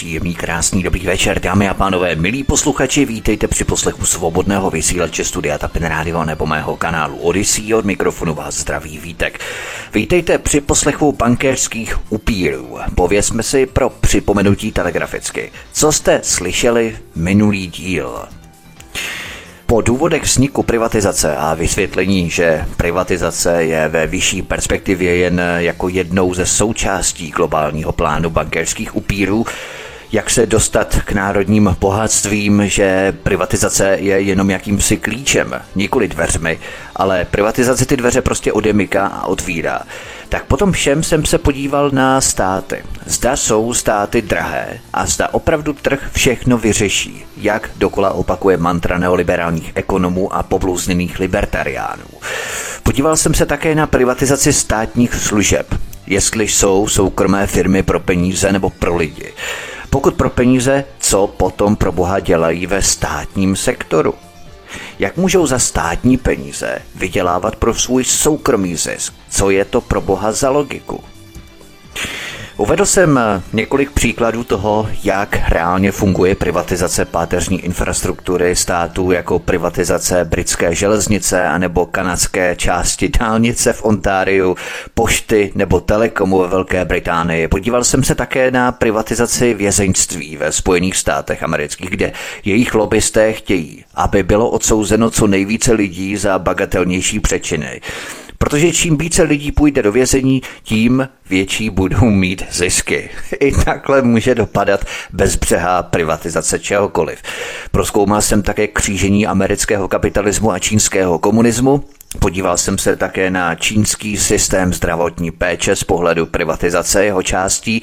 Příjemný, 0.00 0.34
krásný, 0.34 0.82
dobrý 0.82 1.06
večer, 1.06 1.40
dámy 1.40 1.68
a 1.68 1.74
pánové, 1.74 2.16
milí 2.16 2.44
posluchači, 2.44 3.04
vítejte 3.04 3.48
při 3.48 3.64
poslechu 3.64 4.06
svobodného 4.06 4.70
vysílače 4.70 5.24
Studia 5.24 5.58
Tapin 5.58 5.82
Radio 5.82 6.24
nebo 6.24 6.46
mého 6.46 6.76
kanálu 6.76 7.16
Odyssey. 7.16 7.74
Od 7.74 7.84
mikrofonu 7.84 8.34
vás 8.34 8.54
zdraví 8.54 8.98
Vítek. 8.98 9.40
Vítejte 9.94 10.38
při 10.38 10.60
poslechu 10.60 11.12
bankéřských 11.12 12.12
upírů. 12.12 12.78
Povězme 12.94 13.42
si 13.42 13.66
pro 13.66 13.90
připomenutí 13.90 14.72
telegraficky. 14.72 15.52
Co 15.72 15.92
jste 15.92 16.20
slyšeli 16.22 16.96
minulý 17.14 17.66
díl? 17.66 18.18
Po 19.66 19.80
důvodech 19.80 20.22
vzniku 20.22 20.62
privatizace 20.62 21.36
a 21.36 21.54
vysvětlení, 21.54 22.30
že 22.30 22.64
privatizace 22.76 23.64
je 23.64 23.88
ve 23.88 24.06
vyšší 24.06 24.42
perspektivě 24.42 25.16
jen 25.16 25.42
jako 25.56 25.88
jednou 25.88 26.34
ze 26.34 26.46
součástí 26.46 27.30
globálního 27.30 27.92
plánu 27.92 28.30
bankéřských 28.30 28.96
upírů, 28.96 29.46
jak 30.12 30.30
se 30.30 30.46
dostat 30.46 30.98
k 31.04 31.12
národním 31.12 31.76
bohatstvím, 31.80 32.62
že 32.66 33.12
privatizace 33.22 33.96
je 34.00 34.20
jenom 34.20 34.50
jakýmsi 34.50 34.96
klíčem, 34.96 35.60
nikoli 35.74 36.08
dveřmi, 36.08 36.58
ale 36.96 37.24
privatizace 37.24 37.86
ty 37.86 37.96
dveře 37.96 38.22
prostě 38.22 38.52
odemyká 38.52 39.06
a 39.06 39.26
otvírá. 39.26 39.80
Tak 40.28 40.44
potom 40.44 40.72
všem 40.72 41.02
jsem 41.02 41.24
se 41.24 41.38
podíval 41.38 41.90
na 41.90 42.20
státy. 42.20 42.82
Zda 43.06 43.36
jsou 43.36 43.74
státy 43.74 44.22
drahé 44.22 44.78
a 44.92 45.06
zda 45.06 45.28
opravdu 45.32 45.72
trh 45.72 46.10
všechno 46.12 46.58
vyřeší, 46.58 47.24
jak 47.36 47.70
dokola 47.76 48.10
opakuje 48.10 48.56
mantra 48.56 48.98
neoliberálních 48.98 49.72
ekonomů 49.74 50.34
a 50.34 50.42
pobluzněných 50.42 51.18
libertariánů. 51.18 52.04
Podíval 52.82 53.16
jsem 53.16 53.34
se 53.34 53.46
také 53.46 53.74
na 53.74 53.86
privatizaci 53.86 54.52
státních 54.52 55.14
služeb, 55.14 55.74
jestli 56.06 56.48
jsou 56.48 56.88
soukromé 56.88 57.46
firmy 57.46 57.82
pro 57.82 58.00
peníze 58.00 58.52
nebo 58.52 58.70
pro 58.70 58.96
lidi. 58.96 59.32
Pokud 59.90 60.14
pro 60.14 60.30
peníze, 60.30 60.84
co 60.98 61.26
potom 61.26 61.76
pro 61.76 61.92
boha 61.92 62.20
dělají 62.20 62.66
ve 62.66 62.82
státním 62.82 63.56
sektoru? 63.56 64.14
Jak 64.98 65.16
můžou 65.16 65.46
za 65.46 65.58
státní 65.58 66.16
peníze 66.16 66.82
vydělávat 66.94 67.56
pro 67.56 67.74
svůj 67.74 68.04
soukromý 68.04 68.76
zisk? 68.76 69.14
Co 69.30 69.50
je 69.50 69.64
to 69.64 69.80
pro 69.80 70.00
boha 70.00 70.32
za 70.32 70.50
logiku? 70.50 71.04
Uvedl 72.60 72.86
jsem 72.86 73.18
eh, 73.18 73.42
několik 73.52 73.90
příkladů 73.90 74.44
toho, 74.44 74.88
jak 75.04 75.38
reálně 75.48 75.92
funguje 75.92 76.34
privatizace 76.34 77.04
páteřní 77.04 77.60
infrastruktury 77.60 78.56
států 78.56 79.12
jako 79.12 79.38
privatizace 79.38 80.24
britské 80.24 80.74
železnice 80.74 81.44
anebo 81.44 81.86
kanadské 81.86 82.56
části 82.56 83.08
dálnice 83.08 83.72
v 83.72 83.84
Ontáriu, 83.84 84.56
pošty 84.94 85.52
nebo 85.54 85.80
telekomu 85.80 86.38
ve 86.38 86.48
Velké 86.48 86.84
Británii. 86.84 87.48
Podíval 87.48 87.84
jsem 87.84 88.04
se 88.04 88.14
také 88.14 88.50
na 88.50 88.72
privatizaci 88.72 89.54
vězeňství 89.54 90.36
ve 90.36 90.52
Spojených 90.52 90.96
státech 90.96 91.42
amerických, 91.42 91.90
kde 91.90 92.12
jejich 92.44 92.74
lobbysté 92.74 93.32
chtějí, 93.32 93.84
aby 93.94 94.22
bylo 94.22 94.50
odsouzeno 94.50 95.10
co 95.10 95.26
nejvíce 95.26 95.72
lidí 95.72 96.16
za 96.16 96.38
bagatelnější 96.38 97.20
přečiny. 97.20 97.80
Protože 98.44 98.72
čím 98.72 98.96
více 98.96 99.22
lidí 99.22 99.52
půjde 99.52 99.82
do 99.82 99.92
vězení, 99.92 100.42
tím 100.62 101.08
větší 101.30 101.70
budou 101.70 102.04
mít 102.04 102.42
zisky. 102.50 103.10
I 103.40 103.52
takhle 103.64 104.02
může 104.02 104.34
dopadat 104.34 104.84
bezbřehá 105.12 105.82
privatizace 105.82 106.58
čehokoliv. 106.58 107.22
Proskoumal 107.70 108.22
jsem 108.22 108.42
také 108.42 108.66
křížení 108.66 109.26
amerického 109.26 109.88
kapitalismu 109.88 110.50
a 110.50 110.58
čínského 110.58 111.18
komunismu 111.18 111.84
Podíval 112.18 112.56
jsem 112.56 112.78
se 112.78 112.96
také 112.96 113.30
na 113.30 113.54
čínský 113.54 114.16
systém 114.16 114.72
zdravotní 114.72 115.30
péče 115.30 115.76
z 115.76 115.84
pohledu 115.84 116.26
privatizace 116.26 117.04
jeho 117.04 117.22
částí. 117.22 117.82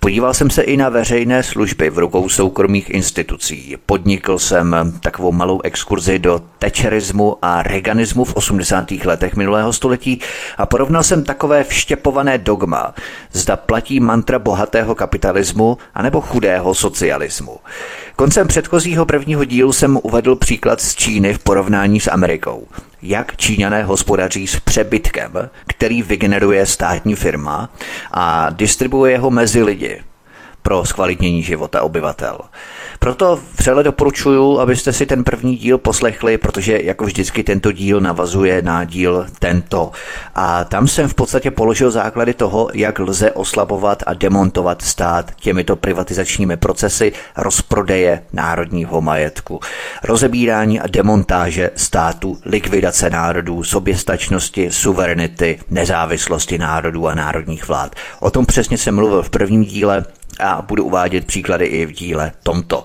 Podíval 0.00 0.34
jsem 0.34 0.50
se 0.50 0.62
i 0.62 0.76
na 0.76 0.88
veřejné 0.88 1.42
služby 1.42 1.90
v 1.90 1.98
rukou 1.98 2.28
soukromých 2.28 2.90
institucí. 2.90 3.76
Podnikl 3.86 4.38
jsem 4.38 4.92
takovou 5.00 5.32
malou 5.32 5.60
exkurzi 5.64 6.18
do 6.18 6.42
tečerismu 6.58 7.36
a 7.42 7.62
reganismu 7.62 8.24
v 8.24 8.34
80. 8.34 8.90
letech 8.90 9.36
minulého 9.36 9.72
století 9.72 10.20
a 10.58 10.66
porovnal 10.66 11.02
jsem 11.02 11.24
takové 11.24 11.64
vštěpované 11.64 12.38
dogma, 12.38 12.94
zda 13.32 13.56
platí 13.56 14.00
mantra 14.00 14.38
bohatého 14.38 14.94
kapitalismu 14.94 15.78
anebo 15.94 16.20
chudého 16.20 16.74
socialismu. 16.74 17.58
Koncem 18.16 18.48
předchozího 18.48 19.06
prvního 19.06 19.44
dílu 19.44 19.72
jsem 19.72 19.98
uvedl 20.02 20.36
příklad 20.36 20.80
z 20.80 20.94
Číny 20.94 21.34
v 21.34 21.38
porovnání 21.38 22.00
s 22.00 22.10
Amerikou 22.10 22.66
jak 23.04 23.36
Číňané 23.36 23.82
hospodaří 23.82 24.46
s 24.46 24.60
přebytkem, 24.60 25.32
který 25.66 26.02
vygeneruje 26.02 26.66
státní 26.66 27.14
firma 27.14 27.68
a 28.10 28.50
distribuuje 28.50 29.18
ho 29.18 29.30
mezi 29.30 29.62
lidi 29.62 30.02
pro 30.62 30.84
zkvalitnění 30.84 31.42
života 31.42 31.82
obyvatel. 31.82 32.38
Proto 33.04 33.40
vřele 33.58 33.82
doporučuji, 33.82 34.60
abyste 34.60 34.92
si 34.92 35.06
ten 35.06 35.24
první 35.24 35.56
díl 35.56 35.78
poslechli, 35.78 36.38
protože 36.38 36.78
jako 36.82 37.04
vždycky 37.04 37.44
tento 37.44 37.72
díl 37.72 38.00
navazuje 38.00 38.62
na 38.62 38.84
díl 38.84 39.26
tento. 39.38 39.90
A 40.34 40.64
tam 40.64 40.88
jsem 40.88 41.08
v 41.08 41.14
podstatě 41.14 41.50
položil 41.50 41.90
základy 41.90 42.34
toho, 42.34 42.68
jak 42.74 42.98
lze 42.98 43.32
oslabovat 43.32 44.02
a 44.06 44.14
demontovat 44.14 44.82
stát 44.82 45.32
těmito 45.36 45.76
privatizačními 45.76 46.56
procesy 46.56 47.12
rozprodeje 47.36 48.22
národního 48.32 49.00
majetku, 49.00 49.60
rozebírání 50.04 50.80
a 50.80 50.86
demontáže 50.86 51.70
státu, 51.76 52.38
likvidace 52.44 53.10
národů, 53.10 53.64
soběstačnosti, 53.64 54.70
suverenity, 54.70 55.60
nezávislosti 55.70 56.58
národů 56.58 57.08
a 57.08 57.14
národních 57.14 57.68
vlád. 57.68 57.94
O 58.20 58.30
tom 58.30 58.46
přesně 58.46 58.78
jsem 58.78 58.94
mluvil 58.94 59.22
v 59.22 59.30
prvním 59.30 59.64
díle 59.64 60.04
a 60.40 60.62
budu 60.62 60.84
uvádět 60.84 61.26
příklady 61.26 61.66
i 61.66 61.86
v 61.86 61.92
díle 61.92 62.32
tomto. 62.42 62.84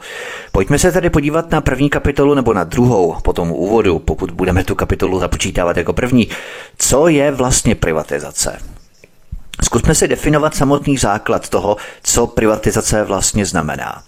Pojďme 0.51 0.79
se 0.79 0.91
tedy 0.91 1.09
podívat 1.09 1.51
na 1.51 1.61
první 1.61 1.89
kapitolu 1.89 2.33
nebo 2.33 2.53
na 2.53 2.63
druhou 2.63 3.15
po 3.23 3.33
tom 3.33 3.51
úvodu, 3.51 3.99
pokud 3.99 4.31
budeme 4.31 4.63
tu 4.63 4.75
kapitolu 4.75 5.19
započítávat 5.19 5.77
jako 5.77 5.93
první. 5.93 6.27
Co 6.77 7.07
je 7.07 7.31
vlastně 7.31 7.75
privatizace? 7.75 8.59
Zkusme 9.63 9.95
si 9.95 10.07
definovat 10.07 10.55
samotný 10.55 10.97
základ 10.97 11.49
toho, 11.49 11.77
co 12.03 12.27
privatizace 12.27 13.03
vlastně 13.03 13.45
znamená. 13.45 14.03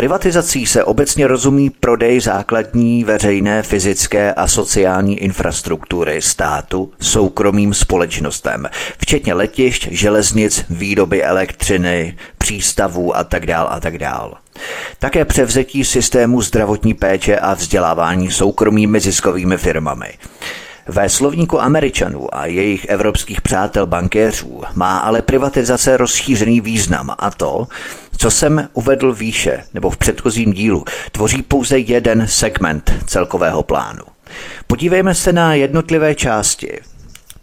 Privatizací 0.00 0.66
se 0.66 0.84
obecně 0.84 1.26
rozumí 1.26 1.70
prodej 1.70 2.20
základní 2.20 3.04
veřejné 3.04 3.62
fyzické 3.62 4.34
a 4.34 4.48
sociální 4.48 5.18
infrastruktury 5.18 6.22
státu 6.22 6.92
soukromým 7.00 7.74
společnostem, 7.74 8.66
včetně 8.98 9.34
letišť, 9.34 9.88
železnic, 9.90 10.64
výroby 10.70 11.24
elektřiny, 11.24 12.16
přístavů 12.38 13.16
a 13.16 13.24
tak 13.24 13.46
dál 13.46 13.68
a 13.70 13.80
tak 13.80 13.98
dál. 13.98 14.38
Také 14.98 15.24
převzetí 15.24 15.84
systému 15.84 16.42
zdravotní 16.42 16.94
péče 16.94 17.38
a 17.38 17.54
vzdělávání 17.54 18.30
soukromými 18.30 19.00
ziskovými 19.00 19.56
firmami. 19.56 20.14
Ve 20.86 21.08
slovníku 21.08 21.60
Američanů 21.60 22.34
a 22.34 22.46
jejich 22.46 22.84
evropských 22.84 23.40
přátel 23.40 23.86
bankéřů 23.86 24.62
má 24.74 24.98
ale 24.98 25.22
privatizace 25.22 25.96
rozšířený 25.96 26.60
význam 26.60 27.10
a 27.18 27.30
to, 27.30 27.66
co 28.16 28.30
jsem 28.30 28.68
uvedl 28.72 29.12
výše 29.12 29.64
nebo 29.74 29.90
v 29.90 29.96
předchozím 29.96 30.52
dílu, 30.52 30.84
tvoří 31.12 31.42
pouze 31.42 31.78
jeden 31.78 32.26
segment 32.28 32.92
celkového 33.06 33.62
plánu. 33.62 34.02
Podívejme 34.66 35.14
se 35.14 35.32
na 35.32 35.54
jednotlivé 35.54 36.14
části. 36.14 36.78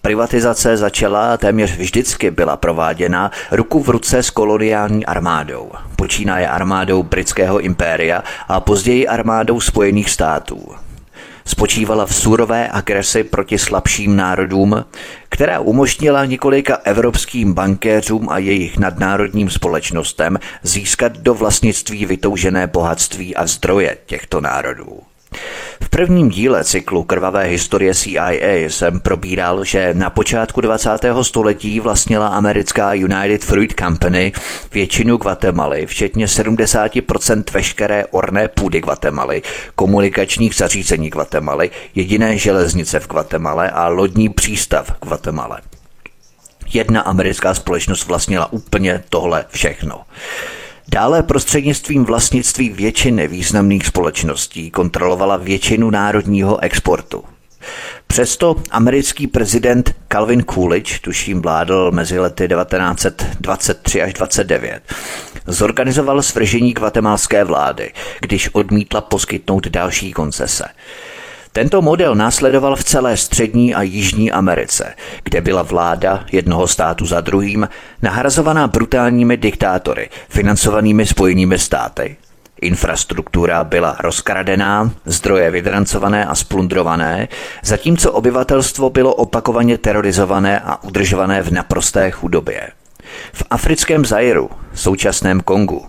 Privatizace 0.01 0.77
začala 0.77 1.33
a 1.33 1.37
téměř 1.37 1.77
vždycky 1.77 2.31
byla 2.31 2.57
prováděna 2.57 3.31
ruku 3.51 3.83
v 3.83 3.89
ruce 3.89 4.23
s 4.23 4.29
koloniální 4.29 5.05
armádou. 5.05 5.71
Počínaje 5.95 6.47
armádou 6.47 7.03
britského 7.03 7.59
impéria 7.59 8.23
a 8.47 8.59
později 8.59 9.07
armádou 9.07 9.59
Spojených 9.59 10.09
států 10.09 10.86
spočívala 11.47 12.05
v 12.05 12.15
surové 12.15 12.69
agresi 12.71 13.23
proti 13.23 13.57
slabším 13.57 14.15
národům, 14.15 14.85
která 15.29 15.59
umožnila 15.59 16.25
několika 16.25 16.75
evropským 16.83 17.53
bankéřům 17.53 18.29
a 18.29 18.37
jejich 18.37 18.77
nadnárodním 18.77 19.49
společnostem 19.49 20.39
získat 20.63 21.17
do 21.17 21.33
vlastnictví 21.33 22.05
vytoužené 22.05 22.67
bohatství 22.67 23.35
a 23.35 23.47
zdroje 23.47 23.97
těchto 24.05 24.41
národů. 24.41 24.99
V 25.83 25.89
prvním 25.89 26.29
díle 26.29 26.63
cyklu 26.63 27.03
Krvavé 27.03 27.43
historie 27.43 27.95
CIA 27.95 28.31
jsem 28.69 28.99
probíral, 28.99 29.63
že 29.63 29.93
na 29.93 30.09
počátku 30.09 30.61
20. 30.61 30.89
století 31.21 31.79
vlastnila 31.79 32.27
americká 32.27 32.93
United 32.93 33.45
Fruit 33.45 33.73
Company 33.79 34.31
většinu 34.73 35.17
Guatemaly, 35.17 35.85
včetně 35.85 36.25
70% 36.25 37.43
veškeré 37.53 38.05
orné 38.05 38.47
půdy 38.47 38.81
Guatemaly, 38.81 39.41
komunikačních 39.75 40.55
zařízení 40.55 41.09
Guatemaly, 41.09 41.69
jediné 41.95 42.37
železnice 42.37 42.99
v 42.99 43.07
Guatemala 43.07 43.63
a 43.69 43.87
lodní 43.87 44.29
přístav 44.29 44.87
v 44.89 45.07
Guatemala. 45.07 45.59
Jedna 46.73 47.01
americká 47.01 47.53
společnost 47.53 48.05
vlastnila 48.05 48.53
úplně 48.53 49.03
tohle 49.09 49.45
všechno. 49.49 50.01
Dále 50.91 51.23
prostřednictvím 51.23 52.05
vlastnictví 52.05 52.69
většiny 52.69 53.27
významných 53.27 53.85
společností 53.85 54.71
kontrolovala 54.71 55.37
většinu 55.37 55.89
národního 55.89 56.63
exportu. 56.63 57.23
Přesto 58.07 58.55
americký 58.71 59.27
prezident 59.27 59.95
Calvin 60.07 60.43
Coolidge, 60.53 60.99
tuším 60.99 61.41
vládl 61.41 61.91
mezi 61.91 62.19
lety 62.19 62.47
1923 62.47 64.01
až 64.01 64.13
29, 64.13 64.81
zorganizoval 65.47 66.21
svržení 66.21 66.73
kvatemalské 66.73 67.43
vlády, 67.43 67.91
když 68.21 68.49
odmítla 68.53 69.01
poskytnout 69.01 69.67
další 69.67 70.11
koncese. 70.13 70.65
Tento 71.57 71.81
model 71.81 72.15
následoval 72.15 72.75
v 72.75 72.83
celé 72.83 73.17
střední 73.17 73.75
a 73.75 73.81
jižní 73.81 74.31
Americe, 74.31 74.93
kde 75.23 75.41
byla 75.41 75.61
vláda 75.61 76.25
jednoho 76.31 76.67
státu 76.67 77.05
za 77.05 77.21
druhým 77.21 77.69
nahrazovaná 78.01 78.67
brutálními 78.67 79.37
diktátory, 79.37 80.09
financovanými 80.29 81.05
spojenými 81.05 81.59
státy. 81.59 82.17
Infrastruktura 82.61 83.63
byla 83.63 83.95
rozkradená, 83.99 84.91
zdroje 85.05 85.51
vydrancované 85.51 86.25
a 86.25 86.35
splundrované, 86.35 87.27
zatímco 87.63 88.11
obyvatelstvo 88.11 88.89
bylo 88.89 89.15
opakovaně 89.15 89.77
terorizované 89.77 90.59
a 90.59 90.83
udržované 90.83 91.41
v 91.41 91.51
naprosté 91.51 92.11
chudobě. 92.11 92.67
V 93.33 93.43
africkém 93.49 94.05
Zairu, 94.05 94.49
současném 94.73 95.41
Kongu, 95.41 95.85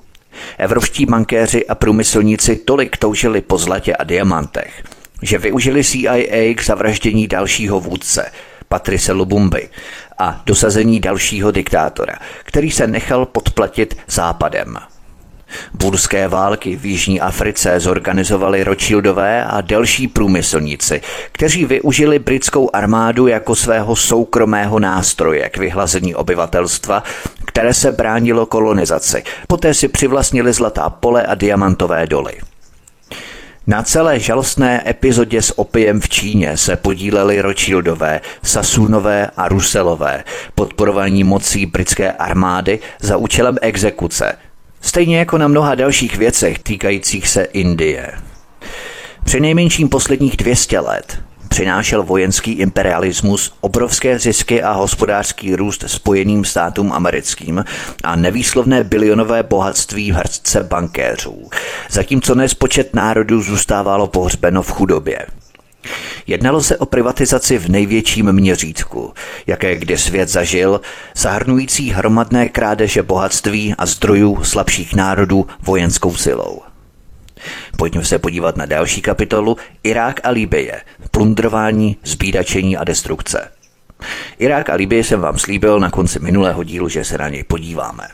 evropští 0.59 1.06
bankéři 1.06 1.67
a 1.67 1.75
průmyslníci 1.75 2.56
tolik 2.56 2.97
toužili 2.97 3.41
po 3.41 3.59
zlatě 3.59 3.97
a 3.97 4.05
diamantech– 4.05 4.82
že 5.23 5.38
využili 5.38 5.85
CIA 5.85 6.55
k 6.55 6.65
zavraždění 6.65 7.26
dalšího 7.26 7.81
vůdce, 7.81 8.31
Patrice 8.69 9.12
Lubumby, 9.12 9.69
a 10.19 10.43
dosazení 10.47 11.00
dalšího 11.00 11.50
diktátora, 11.50 12.15
který 12.44 12.70
se 12.70 12.87
nechal 12.87 13.26
podplatit 13.26 13.97
západem. 14.09 14.79
Burské 15.75 16.29
války 16.29 16.76
v 16.76 16.87
Jižní 16.87 17.20
Africe 17.20 17.81
zorganizovali 17.81 18.65
Rothschildové 18.65 19.44
a 19.44 19.61
další 19.61 20.09
průmyslníci, 20.09 21.00
kteří 21.32 21.65
využili 21.65 22.19
britskou 22.19 22.70
armádu 22.73 23.26
jako 23.26 23.55
svého 23.55 23.97
soukromého 23.97 24.79
nástroje 24.79 25.49
k 25.49 25.59
vyhlazení 25.59 26.15
obyvatelstva, 26.15 27.03
které 27.44 27.75
se 27.75 27.93
bránilo 27.93 28.47
kolonizaci. 28.47 29.23
Poté 29.47 29.75
si 29.75 29.88
přivlastnili 29.88 30.53
zlatá 30.53 30.91
pole 30.91 31.23
a 31.23 31.35
diamantové 31.35 32.06
doly. 32.06 32.32
Na 33.69 33.82
celé 33.82 34.20
žalostné 34.20 34.82
epizodě 34.91 35.43
s 35.43 35.59
opiem 35.59 36.00
v 36.00 36.09
Číně 36.09 36.56
se 36.56 36.76
podíleli 36.76 37.41
Rothschildové, 37.41 38.20
Sasunové 38.43 39.31
a 39.37 39.49
Ruselové, 39.49 40.25
podporovaní 40.55 41.25
mocí 41.25 41.67
britské 41.67 42.12
armády 42.12 42.79
za 43.00 43.17
účelem 43.17 43.56
exekuce, 43.62 44.37
stejně 44.81 45.19
jako 45.19 45.38
na 45.38 45.49
mnoha 45.49 45.75
dalších 45.75 46.17
věcech 46.17 46.59
týkajících 46.59 47.29
se 47.29 47.43
Indie. 47.43 48.12
Při 49.25 49.41
nejmenším 49.41 49.88
posledních 49.88 50.37
200 50.37 50.81
let 50.81 51.23
přinášel 51.48 52.02
vojenský 52.02 52.52
imperialismus 52.52 53.52
obrovské 53.60 54.18
zisky 54.18 54.62
a 54.62 54.72
hospodářský 54.72 55.56
růst 55.56 55.84
spojeným 55.86 56.44
státům 56.44 56.92
americkým 56.92 57.64
a 58.04 58.16
nevýslovné 58.16 58.84
bilionové 58.84 59.42
bohatství 59.42 60.12
v 60.12 60.14
hrstce 60.14 60.62
bankéřů, 60.62 61.50
zatímco 61.90 62.34
nespočet 62.34 62.94
národů 62.94 63.42
zůstávalo 63.42 64.06
pohřbeno 64.06 64.62
v 64.62 64.70
chudobě. 64.70 65.26
Jednalo 66.26 66.62
se 66.62 66.76
o 66.76 66.86
privatizaci 66.86 67.58
v 67.58 67.68
největším 67.68 68.32
měřítku, 68.32 69.12
jaké 69.46 69.76
kdy 69.76 69.98
svět 69.98 70.28
zažil, 70.28 70.80
zahrnující 71.16 71.90
hromadné 71.90 72.48
krádeže 72.48 73.02
bohatství 73.02 73.74
a 73.78 73.86
zdrojů 73.86 74.44
slabších 74.44 74.94
národů 74.94 75.46
vojenskou 75.62 76.16
silou. 76.16 76.68
Pojďme 77.76 78.05
se 78.05 78.19
podívat 78.19 78.56
na 78.56 78.67
další 78.67 79.02
kapitolu 79.02 79.56
Irák 79.82 80.20
a 80.25 80.31
Libye, 80.31 80.81
plundrování, 81.11 81.96
zbídačení 82.05 82.76
a 82.76 82.85
destrukce. 82.85 83.50
Irák 84.38 84.70
a 84.70 84.75
Libye 84.75 85.05
jsem 85.05 85.20
vám 85.20 85.38
slíbil 85.38 85.81
na 85.81 85.90
konci 85.90 86.19
minulého 86.19 86.64
dílu, 86.64 86.88
že 86.88 87.05
se 87.05 87.19
na 87.19 87.29
něj 87.29 87.44
podíváme. 87.44 88.08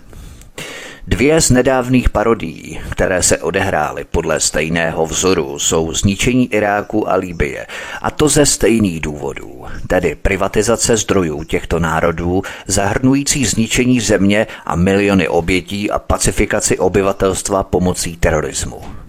Dvě 1.06 1.41
z 1.41 1.50
nedávných 1.50 2.11
parodií, 2.11 2.81
které 2.91 3.23
se 3.23 3.38
odehrály 3.38 4.05
podle 4.05 4.41
stejného 4.41 5.06
vzoru, 5.06 5.59
jsou 5.59 5.93
zničení 5.93 6.53
Iráku 6.53 7.11
a 7.11 7.15
Líbie. 7.15 7.67
A 8.03 8.11
to 8.11 8.29
ze 8.29 8.47
stejných 8.47 9.00
důvodů, 9.00 9.65
tedy 9.87 10.15
privatizace 10.15 10.97
zdrojů 10.97 11.44
těchto 11.44 11.79
národů, 11.79 12.43
zahrnující 12.67 13.47
zničení 13.47 14.00
země 14.00 14.47
a 14.67 14.77
miliony 14.77 15.29
obětí 15.29 15.91
a 15.91 15.99
pacifikaci 15.99 16.79
obyvatelstva 16.79 17.62
pomocí 17.62 18.17
terorismu. 18.17 19.04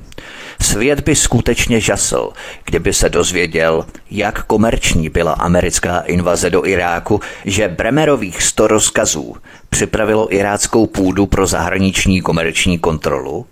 Svět 0.62 1.00
by 1.00 1.16
skutečně 1.16 1.80
žasl, 1.80 2.30
kdyby 2.66 2.94
se 2.94 3.10
dozvěděl, 3.10 3.86
jak 4.12 4.44
komerční 4.44 5.10
byla 5.10 5.34
americká 5.34 6.00
invaze 6.00 6.50
do 6.50 6.66
Iráku, 6.66 7.20
že 7.46 7.68
Bremerových 7.68 8.44
sto 8.44 8.68
rozkazů 8.68 9.36
připravilo 9.70 10.34
iráckou 10.34 10.88
půdu 10.88 11.26
pro 11.26 11.48
zahraniční 11.48 12.22
komerční 12.22 12.80
kontrolu, 12.80 13.46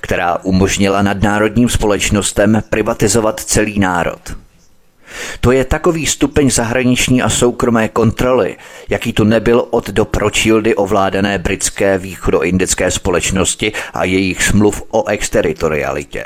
která 0.00 0.38
umožnila 0.42 1.02
nadnárodním 1.02 1.68
společnostem 1.68 2.62
privatizovat 2.70 3.40
celý 3.40 3.78
národ. 3.78 4.20
To 5.40 5.52
je 5.52 5.64
takový 5.64 6.06
stupeň 6.06 6.50
zahraniční 6.50 7.22
a 7.22 7.28
soukromé 7.28 7.88
kontroly, 7.88 8.56
jaký 8.88 9.12
tu 9.12 9.24
nebyl 9.24 9.66
od 9.70 9.90
do 9.90 10.04
pročildy 10.04 10.74
ovládané 10.74 11.38
britské 11.38 11.98
východoindické 11.98 12.90
společnosti 12.90 13.72
a 13.94 14.04
jejich 14.04 14.42
smluv 14.42 14.82
o 14.90 15.08
exteritorialitě. 15.08 16.24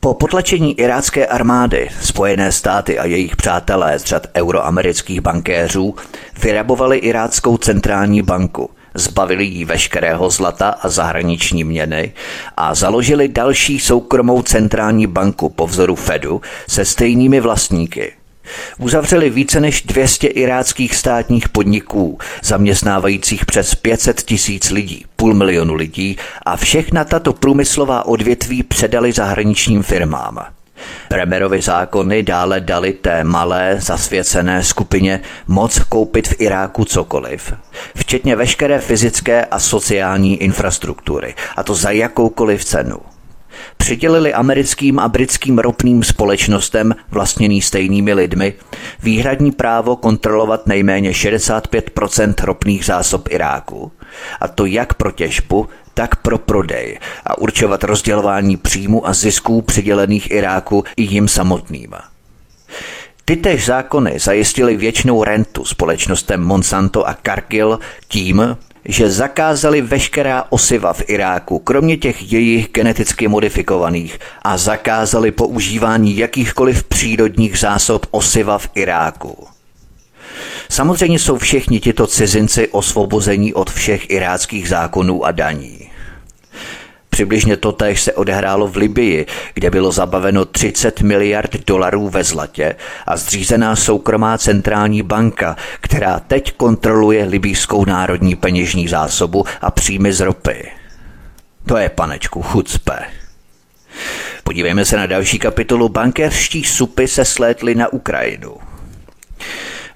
Po 0.00 0.14
potlačení 0.14 0.80
irácké 0.80 1.26
armády 1.26 1.88
Spojené 2.00 2.52
státy 2.52 2.98
a 2.98 3.04
jejich 3.06 3.36
přátelé 3.36 3.98
z 3.98 4.04
řad 4.04 4.26
euroamerických 4.36 5.20
bankéřů 5.20 5.94
vyrabovali 6.42 6.98
iráckou 6.98 7.56
centrální 7.56 8.22
banku, 8.22 8.70
zbavili 8.94 9.44
jí 9.44 9.64
veškerého 9.64 10.30
zlata 10.30 10.68
a 10.68 10.88
zahraniční 10.88 11.64
měny 11.64 12.12
a 12.56 12.74
založili 12.74 13.28
další 13.28 13.80
soukromou 13.80 14.42
centrální 14.42 15.06
banku 15.06 15.48
po 15.48 15.66
vzoru 15.66 15.94
Fedu 15.94 16.40
se 16.68 16.84
stejnými 16.84 17.40
vlastníky– 17.40 18.12
Uzavřeli 18.78 19.30
více 19.30 19.60
než 19.60 19.82
200 19.82 20.26
iráckých 20.26 20.96
státních 20.96 21.48
podniků, 21.48 22.18
zaměstnávajících 22.42 23.46
přes 23.46 23.74
500 23.74 24.22
tisíc 24.22 24.70
lidí, 24.70 25.04
půl 25.16 25.34
milionu 25.34 25.74
lidí 25.74 26.16
a 26.42 26.56
všechna 26.56 27.04
tato 27.04 27.32
průmyslová 27.32 28.06
odvětví 28.06 28.62
předali 28.62 29.12
zahraničním 29.12 29.82
firmám. 29.82 30.38
Bremerovy 31.10 31.62
zákony 31.62 32.22
dále 32.22 32.60
dali 32.60 32.92
té 32.92 33.24
malé, 33.24 33.76
zasvěcené 33.80 34.64
skupině 34.64 35.20
moc 35.46 35.78
koupit 35.78 36.28
v 36.28 36.40
Iráku 36.40 36.84
cokoliv, 36.84 37.52
včetně 37.96 38.36
veškeré 38.36 38.78
fyzické 38.78 39.44
a 39.44 39.58
sociální 39.58 40.36
infrastruktury, 40.36 41.34
a 41.56 41.62
to 41.62 41.74
za 41.74 41.90
jakoukoliv 41.90 42.64
cenu– 42.64 42.98
přidělili 43.76 44.34
americkým 44.34 44.98
a 44.98 45.08
britským 45.08 45.58
ropným 45.58 46.02
společnostem 46.02 46.94
vlastněný 47.10 47.62
stejnými 47.62 48.14
lidmi. 48.14 48.54
Výhradní 49.02 49.52
právo 49.52 49.96
kontrolovat 49.96 50.66
nejméně 50.66 51.10
65% 51.10 52.34
ropných 52.44 52.84
zásob 52.84 53.28
Iráku, 53.30 53.92
a 54.40 54.48
to 54.48 54.66
jak 54.66 54.94
pro 54.94 55.10
těžbu, 55.10 55.68
tak 55.94 56.16
pro 56.16 56.38
prodej. 56.38 56.98
A 57.26 57.38
určovat 57.38 57.84
rozdělování 57.84 58.56
příjmu 58.56 59.08
a 59.08 59.12
zisků 59.12 59.62
přidělených 59.62 60.30
Iráku 60.30 60.84
i 60.96 61.02
jim 61.02 61.28
samotným. 61.28 61.94
Tytež 63.24 63.66
zákony 63.66 64.18
zajistily 64.18 64.76
věčnou 64.76 65.24
rentu 65.24 65.64
společnostem 65.64 66.42
Monsanto 66.42 67.08
a 67.08 67.16
Cargill 67.26 67.78
tím, 68.08 68.56
že 68.88 69.10
zakázali 69.10 69.80
veškerá 69.80 70.44
osiva 70.50 70.92
v 70.92 71.02
Iráku, 71.06 71.58
kromě 71.58 71.96
těch 71.96 72.32
jejich 72.32 72.68
geneticky 72.68 73.28
modifikovaných, 73.28 74.18
a 74.42 74.56
zakázali 74.56 75.30
používání 75.30 76.16
jakýchkoliv 76.16 76.84
přírodních 76.84 77.58
zásob 77.58 78.06
osiva 78.10 78.58
v 78.58 78.68
Iráku. 78.74 79.46
Samozřejmě 80.68 81.18
jsou 81.18 81.38
všichni 81.38 81.80
tito 81.80 82.06
cizinci 82.06 82.68
osvobození 82.68 83.54
od 83.54 83.70
všech 83.70 84.10
iráckých 84.10 84.68
zákonů 84.68 85.24
a 85.24 85.30
daní. 85.30 85.90
Přibližně 87.16 87.56
to 87.56 87.72
též 87.72 88.02
se 88.02 88.12
odehrálo 88.12 88.68
v 88.68 88.76
Libii, 88.76 89.26
kde 89.54 89.70
bylo 89.70 89.92
zabaveno 89.92 90.44
30 90.44 91.00
miliard 91.00 91.56
dolarů 91.66 92.08
ve 92.08 92.24
zlatě 92.24 92.76
a 93.06 93.16
zřízená 93.16 93.76
soukromá 93.76 94.38
centrální 94.38 95.02
banka, 95.02 95.56
která 95.80 96.20
teď 96.20 96.52
kontroluje 96.52 97.24
libijskou 97.24 97.84
národní 97.84 98.36
peněžní 98.36 98.88
zásobu 98.88 99.44
a 99.60 99.70
příjmy 99.70 100.12
z 100.12 100.20
ropy. 100.20 100.68
To 101.66 101.76
je 101.76 101.88
panečku 101.88 102.42
chucpe. 102.42 102.98
Podívejme 104.44 104.84
se 104.84 104.96
na 104.96 105.06
další 105.06 105.38
kapitolu. 105.38 105.88
Bankéřští 105.88 106.64
supy 106.64 107.08
se 107.08 107.24
slétly 107.24 107.74
na 107.74 107.92
Ukrajinu. 107.92 108.56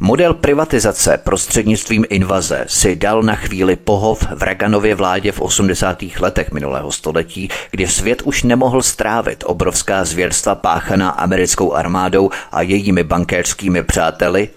Model 0.02 0.34
privatizace 0.34 1.18
prostřednictvím 1.24 2.04
invaze 2.08 2.64
si 2.68 2.96
dal 2.96 3.22
na 3.22 3.34
chvíli 3.34 3.76
pohov 3.76 4.26
v 4.34 4.42
Reaganově 4.42 4.94
vládě 4.94 5.32
v 5.32 5.40
80. 5.40 6.02
letech 6.20 6.52
minulého 6.52 6.92
století, 6.92 7.48
kdy 7.70 7.86
svět 7.86 8.22
už 8.22 8.42
nemohl 8.42 8.82
strávit 8.82 9.44
obrovská 9.46 10.04
zvěrstva 10.04 10.54
páchaná 10.54 11.10
americkou 11.10 11.72
armádou 11.72 12.30
a 12.52 12.62
jejími 12.62 13.04
bankéřskými 13.04 13.82
přáteli, 13.82 14.48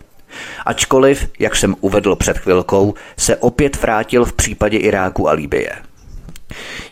ačkoliv, 0.65 1.27
jak 1.39 1.55
jsem 1.55 1.75
uvedl 1.81 2.15
před 2.15 2.37
chvilkou, 2.37 2.93
se 3.17 3.35
opět 3.35 3.81
vrátil 3.81 4.25
v 4.25 4.33
případě 4.33 4.77
Iráku 4.77 5.29
a 5.29 5.31
Libie. 5.31 5.71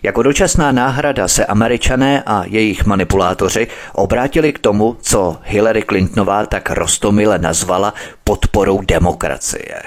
Jako 0.03 0.24
dočasná 0.24 0.72
náhrada 0.72 1.27
se 1.27 1.46
američané 1.46 2.24
a 2.25 2.44
jejich 2.46 2.86
manipulátoři 2.86 3.68
obrátili 3.94 4.53
k 4.53 4.60
tomu, 4.60 4.98
co 5.01 5.38
Hillary 5.44 5.84
Clintonová 5.84 6.46
tak 6.46 6.70
rostomile 6.70 7.39
nazvala 7.39 7.94
podporou 8.24 8.82
demokracie. 8.82 9.82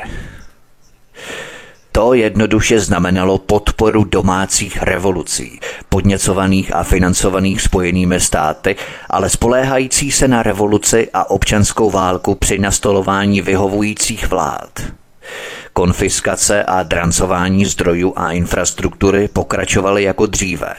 To 1.93 2.15
jednoduše 2.15 2.81
znamenalo 2.81 3.39
podporu 3.39 4.05
domácích 4.05 4.83
revolucí, 4.83 5.61
podněcovaných 5.89 6.75
a 6.75 6.83
financovaných 6.83 7.63
spojenými 7.63 8.21
státy, 8.21 8.77
ale 9.11 9.31
spoléhající 9.31 10.13
se 10.13 10.29
na 10.29 10.43
revoluci 10.43 11.09
a 11.15 11.31
občanskou 11.31 11.91
válku 11.91 12.35
při 12.35 12.59
nastolování 12.59 13.41
vyhovujících 13.41 14.27
vlád. 14.31 14.81
Konfiskace 15.77 16.65
a 16.65 16.83
drancování 16.83 17.65
zdrojů 17.65 18.13
a 18.17 18.33
infrastruktury 18.33 19.29
pokračovaly 19.29 20.03
jako 20.03 20.27
dříve. 20.27 20.75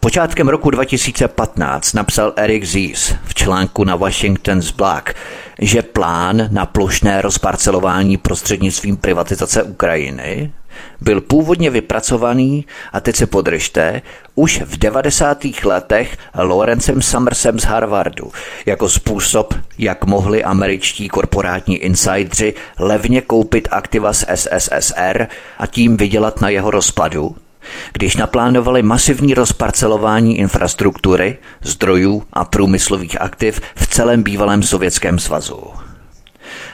Počátkem 0.00 0.48
roku 0.48 0.70
2015 0.70 1.92
napsal 1.92 2.32
Eric 2.36 2.64
Zies 2.64 3.14
v 3.24 3.34
článku 3.34 3.84
na 3.84 3.96
Washington's 3.96 4.70
Black, 4.70 5.14
že 5.58 5.82
plán 5.82 6.48
na 6.50 6.66
plošné 6.66 7.22
rozparcelování 7.22 8.16
prostřednictvím 8.16 8.96
privatizace 8.96 9.62
Ukrajiny 9.62 10.52
byl 11.00 11.20
původně 11.20 11.70
vypracovaný, 11.70 12.66
a 12.92 13.00
teď 13.00 13.16
se 13.16 13.26
podržte, 13.26 14.02
už 14.34 14.62
v 14.66 14.78
90. 14.78 15.44
letech 15.64 16.16
Lorencem 16.38 17.02
Summersem 17.02 17.58
z 17.58 17.64
Harvardu 17.64 18.32
jako 18.66 18.88
způsob, 18.88 19.54
jak 19.78 20.04
mohli 20.04 20.44
američtí 20.44 21.08
korporátní 21.08 21.76
insidři 21.76 22.54
levně 22.78 23.20
koupit 23.20 23.68
aktiva 23.70 24.12
z 24.12 24.24
SSSR 24.34 25.26
a 25.58 25.66
tím 25.66 25.96
vydělat 25.96 26.40
na 26.40 26.48
jeho 26.48 26.70
rozpadu, 26.70 27.36
když 27.92 28.16
naplánovali 28.16 28.82
masivní 28.82 29.34
rozparcelování 29.34 30.38
infrastruktury, 30.38 31.38
zdrojů 31.62 32.22
a 32.32 32.44
průmyslových 32.44 33.20
aktiv 33.20 33.60
v 33.76 33.86
celém 33.86 34.22
bývalém 34.22 34.62
Sovětském 34.62 35.18
svazu. 35.18 35.85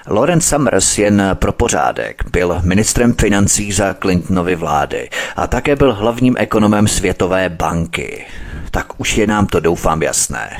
Lawrence 0.06 0.48
Summers 0.48 0.98
jen 0.98 1.22
pro 1.34 1.52
pořádek 1.52 2.22
byl 2.32 2.60
ministrem 2.64 3.14
financí 3.14 3.72
za 3.72 3.94
Clintonovy 3.94 4.56
vlády 4.56 5.08
a 5.36 5.46
také 5.46 5.76
byl 5.76 5.94
hlavním 5.94 6.34
ekonomem 6.38 6.88
Světové 6.88 7.48
banky. 7.48 8.26
Tak 8.70 9.00
už 9.00 9.16
je 9.16 9.26
nám 9.26 9.46
to 9.46 9.60
doufám 9.60 10.02
jasné. 10.02 10.56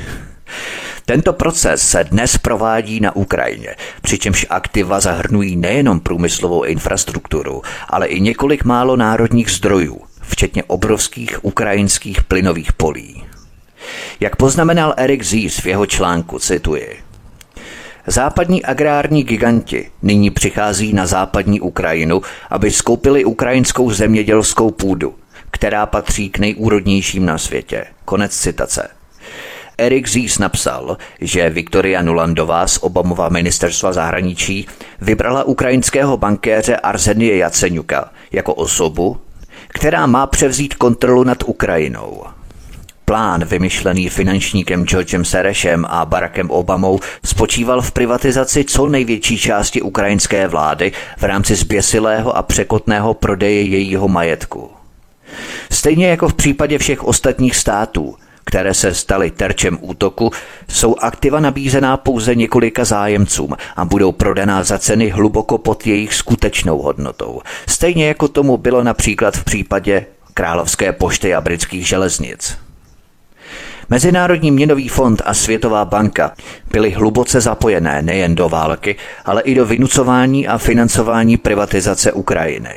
Tento 1.05 1.33
proces 1.33 1.89
se 1.89 2.03
dnes 2.03 2.37
provádí 2.37 2.99
na 2.99 3.15
Ukrajině, 3.15 3.75
přičemž 4.01 4.45
aktiva 4.49 4.99
zahrnují 4.99 5.55
nejenom 5.55 5.99
průmyslovou 5.99 6.63
infrastrukturu, 6.63 7.61
ale 7.89 8.07
i 8.07 8.21
několik 8.21 8.63
málo 8.63 8.95
národních 8.95 9.51
zdrojů, 9.51 10.01
včetně 10.21 10.63
obrovských 10.63 11.45
ukrajinských 11.45 12.23
plynových 12.23 12.73
polí. 12.73 13.23
Jak 14.19 14.35
poznamenal 14.35 14.93
Erik 14.97 15.23
Zies 15.23 15.57
v 15.57 15.65
jeho 15.65 15.85
článku, 15.85 16.39
cituji, 16.39 16.97
Západní 18.07 18.65
agrární 18.65 19.23
giganti 19.23 19.91
nyní 20.01 20.31
přichází 20.31 20.93
na 20.93 21.05
západní 21.05 21.61
Ukrajinu, 21.61 22.21
aby 22.49 22.71
skoupili 22.71 23.25
ukrajinskou 23.25 23.91
zemědělskou 23.91 24.71
půdu, 24.71 25.15
která 25.51 25.85
patří 25.85 26.29
k 26.29 26.39
nejúrodnějším 26.39 27.25
na 27.25 27.37
světě. 27.37 27.85
Konec 28.05 28.37
citace. 28.37 28.87
Erik 29.77 30.09
Zís 30.09 30.39
napsal, 30.39 30.97
že 31.21 31.49
Viktoria 31.49 32.01
Nulandová 32.01 32.67
z 32.67 32.77
Obamova 32.77 33.29
ministerstva 33.29 33.93
zahraničí 33.93 34.67
vybrala 35.01 35.43
ukrajinského 35.43 36.17
bankéře 36.17 36.75
Arzenie 36.75 37.37
Jaceňuka 37.37 38.11
jako 38.31 38.53
osobu, 38.53 39.17
která 39.67 40.05
má 40.05 40.27
převzít 40.27 40.73
kontrolu 40.75 41.23
nad 41.23 41.43
Ukrajinou. 41.45 42.23
Plán 43.05 43.45
vymyšlený 43.45 44.09
finančníkem 44.09 44.85
Georgem 44.85 45.25
Serešem 45.25 45.85
a 45.89 46.05
Barackem 46.05 46.51
Obamou 46.51 46.99
spočíval 47.25 47.81
v 47.81 47.91
privatizaci 47.91 48.63
co 48.63 48.87
největší 48.87 49.37
části 49.37 49.81
ukrajinské 49.81 50.47
vlády 50.47 50.91
v 51.17 51.23
rámci 51.23 51.55
zběsilého 51.55 52.37
a 52.37 52.41
překotného 52.41 53.13
prodeje 53.13 53.61
jejího 53.61 54.07
majetku. 54.07 54.71
Stejně 55.71 56.07
jako 56.07 56.29
v 56.29 56.33
případě 56.33 56.77
všech 56.77 57.03
ostatních 57.03 57.55
států, 57.55 58.15
které 58.45 58.73
se 58.73 58.93
staly 58.93 59.31
terčem 59.31 59.77
útoku, 59.81 60.31
jsou 60.67 60.95
aktiva 60.95 61.39
nabízená 61.39 61.97
pouze 61.97 62.35
několika 62.35 62.85
zájemcům 62.85 63.55
a 63.75 63.85
budou 63.85 64.11
prodaná 64.11 64.63
za 64.63 64.77
ceny 64.77 65.09
hluboko 65.09 65.57
pod 65.57 65.87
jejich 65.87 66.13
skutečnou 66.13 66.81
hodnotou. 66.81 67.41
Stejně 67.67 68.07
jako 68.07 68.27
tomu 68.27 68.57
bylo 68.57 68.83
například 68.83 69.37
v 69.37 69.43
případě 69.43 70.05
Královské 70.33 70.93
pošty 70.93 71.35
a 71.35 71.41
britských 71.41 71.87
železnic. 71.87 72.57
Mezinárodní 73.93 74.51
měnový 74.51 74.87
fond 74.87 75.21
a 75.25 75.33
Světová 75.33 75.85
banka 75.85 76.31
byly 76.71 76.91
hluboce 76.91 77.41
zapojené 77.41 78.01
nejen 78.01 78.35
do 78.35 78.49
války, 78.49 78.95
ale 79.25 79.41
i 79.41 79.55
do 79.55 79.65
vynucování 79.65 80.47
a 80.47 80.57
financování 80.57 81.37
privatizace 81.37 82.11
Ukrajiny. 82.11 82.75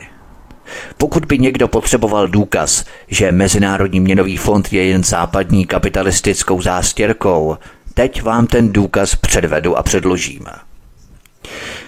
Pokud 0.98 1.24
by 1.24 1.38
někdo 1.38 1.68
potřeboval 1.68 2.28
důkaz, 2.28 2.84
že 3.08 3.32
Mezinárodní 3.32 4.00
měnový 4.00 4.36
fond 4.36 4.72
je 4.72 4.84
jen 4.84 5.04
západní 5.04 5.66
kapitalistickou 5.66 6.62
zástěrkou, 6.62 7.56
teď 7.94 8.22
vám 8.22 8.46
ten 8.46 8.72
důkaz 8.72 9.14
předvedu 9.14 9.78
a 9.78 9.82
předložím. 9.82 10.46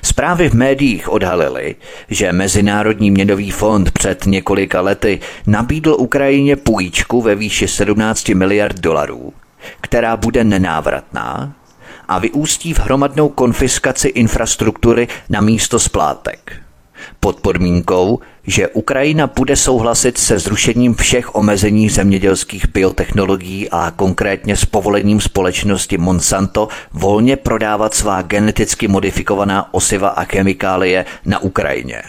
Zprávy 0.02 0.48
v 0.48 0.54
médiích 0.54 1.08
odhalily, 1.08 1.76
že 2.08 2.32
Mezinárodní 2.32 3.10
měnový 3.10 3.50
fond 3.50 3.90
před 3.90 4.26
několika 4.26 4.80
lety 4.80 5.20
nabídl 5.46 5.96
Ukrajině 5.98 6.56
půjčku 6.56 7.22
ve 7.22 7.34
výši 7.34 7.68
17 7.68 8.28
miliard 8.28 8.80
dolarů, 8.80 9.32
která 9.80 10.16
bude 10.16 10.44
nenávratná 10.44 11.52
a 12.08 12.18
vyústí 12.18 12.74
v 12.74 12.78
hromadnou 12.78 13.28
konfiskaci 13.28 14.08
infrastruktury 14.08 15.08
na 15.28 15.40
místo 15.40 15.78
splátek 15.78 16.67
pod 17.20 17.40
podmínkou, 17.40 18.18
že 18.46 18.68
Ukrajina 18.68 19.26
bude 19.26 19.56
souhlasit 19.56 20.18
se 20.18 20.38
zrušením 20.38 20.94
všech 20.94 21.34
omezení 21.34 21.88
zemědělských 21.88 22.68
biotechnologií 22.68 23.70
a 23.70 23.92
konkrétně 23.96 24.56
s 24.56 24.64
povolením 24.64 25.20
společnosti 25.20 25.98
Monsanto 25.98 26.68
volně 26.92 27.36
prodávat 27.36 27.94
svá 27.94 28.22
geneticky 28.22 28.88
modifikovaná 28.88 29.74
osiva 29.74 30.08
a 30.08 30.24
chemikálie 30.24 31.04
na 31.24 31.38
Ukrajině. 31.38 32.02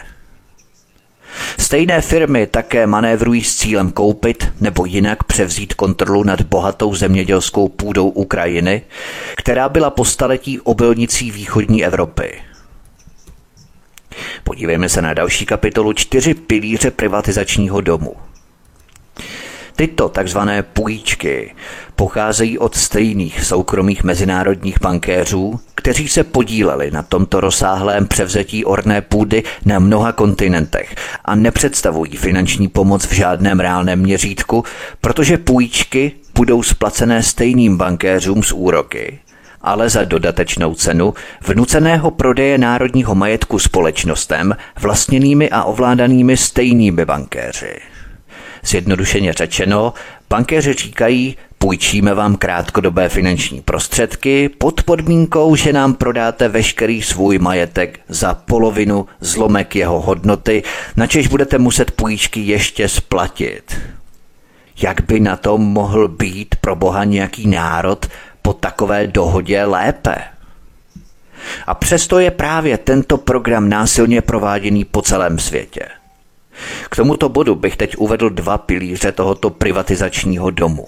Stejné 1.59 2.01
firmy 2.01 2.47
také 2.47 2.87
manévrují 2.87 3.43
s 3.43 3.55
cílem 3.55 3.91
koupit 3.91 4.47
nebo 4.61 4.85
jinak 4.85 5.23
převzít 5.23 5.73
kontrolu 5.73 6.23
nad 6.23 6.41
bohatou 6.41 6.95
zemědělskou 6.95 7.67
půdou 7.67 8.09
Ukrajiny, 8.09 8.81
která 9.37 9.69
byla 9.69 9.89
po 9.89 10.05
staletí 10.05 10.59
obilnicí 10.59 11.31
východní 11.31 11.85
Evropy– 11.85 12.41
Podívejme 14.43 14.89
se 14.89 15.01
na 15.01 15.13
další 15.13 15.45
kapitolu 15.45 15.93
čtyři 15.93 16.33
pilíře 16.33 16.91
privatizačního 16.91 17.81
domu. 17.81 18.15
Tyto 19.75 20.09
takzvané 20.09 20.63
půjčky 20.63 21.55
pocházejí 21.95 22.57
od 22.57 22.75
stejných 22.75 23.43
soukromých 23.45 24.03
mezinárodních 24.03 24.81
bankéřů, 24.81 25.59
kteří 25.75 26.07
se 26.07 26.23
podíleli 26.23 26.91
na 26.91 27.03
tomto 27.03 27.39
rozsáhlém 27.39 28.07
převzetí 28.07 28.65
orné 28.65 29.01
půdy 29.01 29.43
na 29.65 29.79
mnoha 29.79 30.11
kontinentech 30.11 30.95
a 31.25 31.35
nepředstavují 31.35 32.17
finanční 32.17 32.67
pomoc 32.67 33.05
v 33.05 33.13
žádném 33.13 33.59
reálném 33.59 33.99
měřítku, 33.99 34.63
protože 35.01 35.37
půjčky 35.37 36.11
budou 36.35 36.63
splacené 36.63 37.23
stejným 37.23 37.77
bankéřům 37.77 38.43
z 38.43 38.51
úroky, 38.51 39.19
ale 39.61 39.89
za 39.89 40.03
dodatečnou 40.03 40.73
cenu 40.73 41.13
vnuceného 41.41 42.11
prodeje 42.11 42.57
národního 42.57 43.15
majetku 43.15 43.59
společnostem 43.59 44.55
vlastněnými 44.79 45.49
a 45.49 45.63
ovládanými 45.63 46.37
stejnými 46.37 47.05
bankéři. 47.05 47.75
Zjednodušeně 48.63 49.33
řečeno, 49.33 49.93
bankéři 50.29 50.73
říkají, 50.73 51.37
půjčíme 51.57 52.13
vám 52.13 52.35
krátkodobé 52.35 53.09
finanční 53.09 53.61
prostředky 53.61 54.49
pod 54.49 54.83
podmínkou, 54.83 55.55
že 55.55 55.73
nám 55.73 55.93
prodáte 55.93 56.47
veškerý 56.47 57.01
svůj 57.01 57.39
majetek 57.39 57.99
za 58.09 58.33
polovinu 58.33 59.05
zlomek 59.19 59.75
jeho 59.75 60.01
hodnoty, 60.01 60.63
načež 60.95 61.27
budete 61.27 61.57
muset 61.57 61.91
půjčky 61.91 62.39
ještě 62.39 62.89
splatit. 62.89 63.77
Jak 64.81 65.01
by 65.01 65.19
na 65.19 65.35
tom 65.35 65.61
mohl 65.61 66.07
být 66.07 66.55
pro 66.61 66.75
boha 66.75 67.03
nějaký 67.03 67.47
národ, 67.47 68.07
po 68.41 68.53
takové 68.53 69.07
dohodě 69.07 69.63
lépe. 69.63 70.15
A 71.67 71.73
přesto 71.73 72.19
je 72.19 72.31
právě 72.31 72.77
tento 72.77 73.17
program 73.17 73.69
násilně 73.69 74.21
prováděný 74.21 74.85
po 74.85 75.01
celém 75.01 75.39
světě. 75.39 75.85
K 76.89 76.95
tomuto 76.95 77.29
bodu 77.29 77.55
bych 77.55 77.77
teď 77.77 77.97
uvedl 77.97 78.29
dva 78.29 78.57
pilíře 78.57 79.11
tohoto 79.11 79.49
privatizačního 79.49 80.49
domu. 80.49 80.87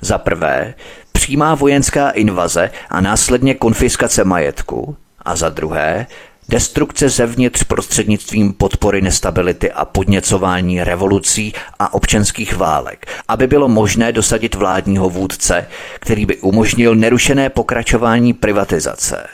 Za 0.00 0.18
prvé, 0.18 0.74
přímá 1.12 1.54
vojenská 1.54 2.10
invaze 2.10 2.70
a 2.90 3.00
následně 3.00 3.54
konfiskace 3.54 4.24
majetku, 4.24 4.96
a 5.24 5.36
za 5.36 5.48
druhé, 5.48 6.06
destrukce 6.48 7.08
zevnitř 7.08 7.64
prostřednictvím 7.64 8.52
podpory 8.52 9.02
nestability 9.02 9.72
a 9.72 9.84
podněcování 9.84 10.84
revolucí 10.84 11.52
a 11.78 11.94
občanských 11.94 12.56
válek, 12.56 13.06
aby 13.28 13.46
bylo 13.46 13.68
možné 13.68 14.12
dosadit 14.12 14.54
vládního 14.54 15.10
vůdce, 15.10 15.66
který 16.00 16.26
by 16.26 16.36
umožnil 16.36 16.94
nerušené 16.94 17.50
pokračování 17.50 18.32
privatizace. 18.32 19.26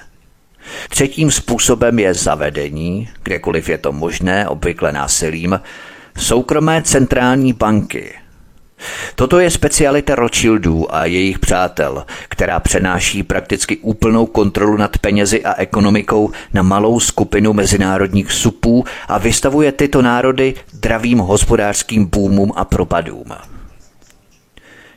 Třetím 0.89 1.31
způsobem 1.31 1.99
je 1.99 2.15
zavedení, 2.15 3.09
kdekoliv 3.23 3.69
je 3.69 3.79
to 3.79 3.93
možné, 3.93 4.49
obvykle 4.49 4.93
násilím, 4.93 5.61
soukromé 6.19 6.83
centrální 6.83 7.53
banky. 7.53 8.13
Toto 9.15 9.41
je 9.41 9.51
specialita 9.51 10.15
Rothschildů 10.15 10.95
a 10.95 11.05
jejich 11.05 11.39
přátel, 11.39 12.05
která 12.29 12.61
přenáší 12.61 13.23
prakticky 13.23 13.77
úplnou 13.77 14.27
kontrolu 14.27 14.77
nad 14.77 14.99
penězi 14.99 15.45
a 15.45 15.55
ekonomikou 15.55 16.31
na 16.55 16.63
malou 16.63 17.01
skupinu 17.01 17.53
mezinárodních 17.53 18.33
supů 18.33 18.85
a 19.09 19.19
vystavuje 19.19 19.73
tyto 19.73 20.03
národy 20.03 20.55
dravým 20.73 21.19
hospodářským 21.19 22.07
boomům 22.07 22.53
a 22.57 22.65
propadům. 22.65 23.25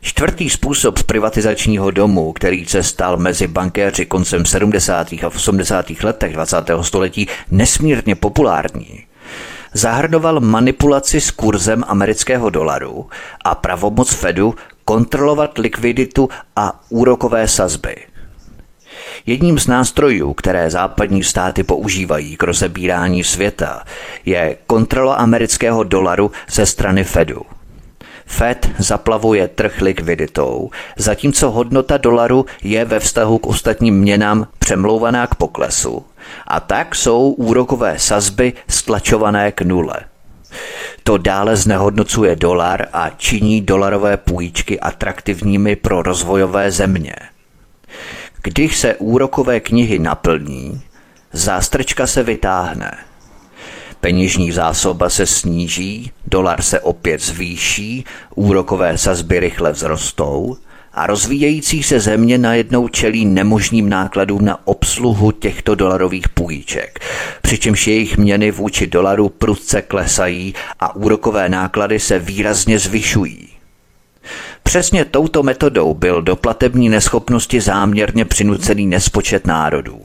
Čtvrtý 0.02 0.50
způsob 0.50 1.04
privatizačního 1.04 1.92
domu, 1.92 2.34
který 2.34 2.66
se 2.66 2.84
stal 2.84 3.18
mezi 3.18 3.48
bankéři 3.48 4.06
koncem 4.06 4.46
70. 4.46 5.14
a 5.14 5.28
80. 5.28 5.86
letech 6.04 6.34
20. 6.34 6.58
století 6.82 7.28
nesmírně 7.52 8.16
populární, 8.16 9.04
zahrnoval 9.74 10.40
manipulaci 10.40 11.22
s 11.22 11.32
kurzem 11.32 11.84
amerického 11.88 12.50
dolaru 12.50 13.10
a 13.46 13.56
pravomoc 13.56 14.14
Fedu 14.14 14.56
kontrolovat 14.86 15.58
likviditu 15.58 16.30
a 16.56 16.80
úrokové 16.90 17.48
sazby. 17.48 17.96
Jedním 19.26 19.60
z 19.60 19.68
nástrojů, 19.68 20.34
které 20.34 20.70
západní 20.70 21.24
státy 21.24 21.64
používají 21.64 22.38
k 22.38 22.44
rozebírání 22.44 23.24
světa, 23.24 23.84
je 24.26 24.58
kontrola 24.68 25.16
amerického 25.16 25.84
dolaru 25.84 26.32
ze 26.52 26.66
strany 26.66 27.04
Fedu– 27.04 27.42
Fed 28.26 28.70
zaplavuje 28.80 29.48
trh 29.48 29.82
likviditou, 29.82 30.70
zatímco 30.98 31.52
hodnota 31.52 31.98
dolaru 31.98 32.46
je 32.64 32.86
ve 32.86 33.00
vztahu 33.00 33.38
k 33.38 33.48
ostatním 33.48 34.00
měnám 34.00 34.48
přemlouvaná 34.60 35.28
k 35.28 35.36
poklesu. 35.36 36.06
A 36.48 36.60
tak 36.60 36.96
jsou 36.96 37.30
úrokové 37.30 38.00
sazby 38.00 38.54
stlačované 38.68 39.52
k 39.52 39.62
nule. 39.62 39.96
To 41.04 41.18
dále 41.18 41.56
znehodnocuje 41.56 42.36
dolar 42.36 42.88
a 42.94 43.10
činí 43.10 43.62
dolarové 43.62 44.18
půjčky 44.18 44.80
atraktivními 44.80 45.76
pro 45.76 46.02
rozvojové 46.02 46.72
země. 46.72 47.16
Když 48.44 48.78
se 48.78 48.96
úrokové 48.96 49.60
knihy 49.60 50.00
naplní, 50.00 50.82
zástrčka 51.34 52.08
se 52.08 52.24
vytáhne– 52.24 52.98
Peněžní 54.04 54.52
zásoba 54.52 55.10
se 55.10 55.26
sníží, 55.26 56.12
dolar 56.26 56.62
se 56.62 56.80
opět 56.80 57.22
zvýší, 57.22 58.06
úrokové 58.36 58.98
sazby 58.98 59.40
rychle 59.40 59.74
vzrostou 59.74 60.58
a 60.94 61.08
rozvíjející 61.08 61.84
se 61.84 62.00
země 62.00 62.38
najednou 62.38 62.88
čelí 62.88 63.26
nemožným 63.26 63.90
nákladům 63.90 64.46
na 64.46 64.68
obsluhu 64.68 65.32
těchto 65.32 65.76
dolarových 65.76 66.30
půjček, 66.30 67.00
přičemž 67.42 67.88
jejich 67.88 68.18
měny 68.18 68.52
vůči 68.52 68.88
dolaru 68.88 69.30
prudce 69.30 69.82
klesají 69.82 70.54
a 70.80 70.96
úrokové 70.96 71.50
náklady 71.50 72.00
se 72.00 72.20
výrazně 72.20 72.80
zvyšují. 72.80 73.50
Přesně 74.64 75.06
touto 75.06 75.44
metodou 75.44 75.94
byl 75.94 76.22
do 76.22 76.36
platební 76.36 76.90
neschopnosti 76.90 77.62
záměrně 77.62 78.26
přinucený 78.26 78.88
nespočet 78.88 79.48
národů. 79.48 80.02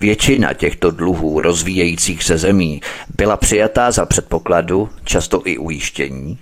Většina 0.00 0.52
těchto 0.52 0.90
dluhů 0.90 1.40
rozvíjejících 1.40 2.24
se 2.24 2.38
zemí 2.38 2.80
byla 3.16 3.36
přijatá 3.36 3.90
za 3.90 4.06
předpokladu, 4.06 4.88
často 5.04 5.42
i 5.44 5.58
ujištění, 5.58 6.38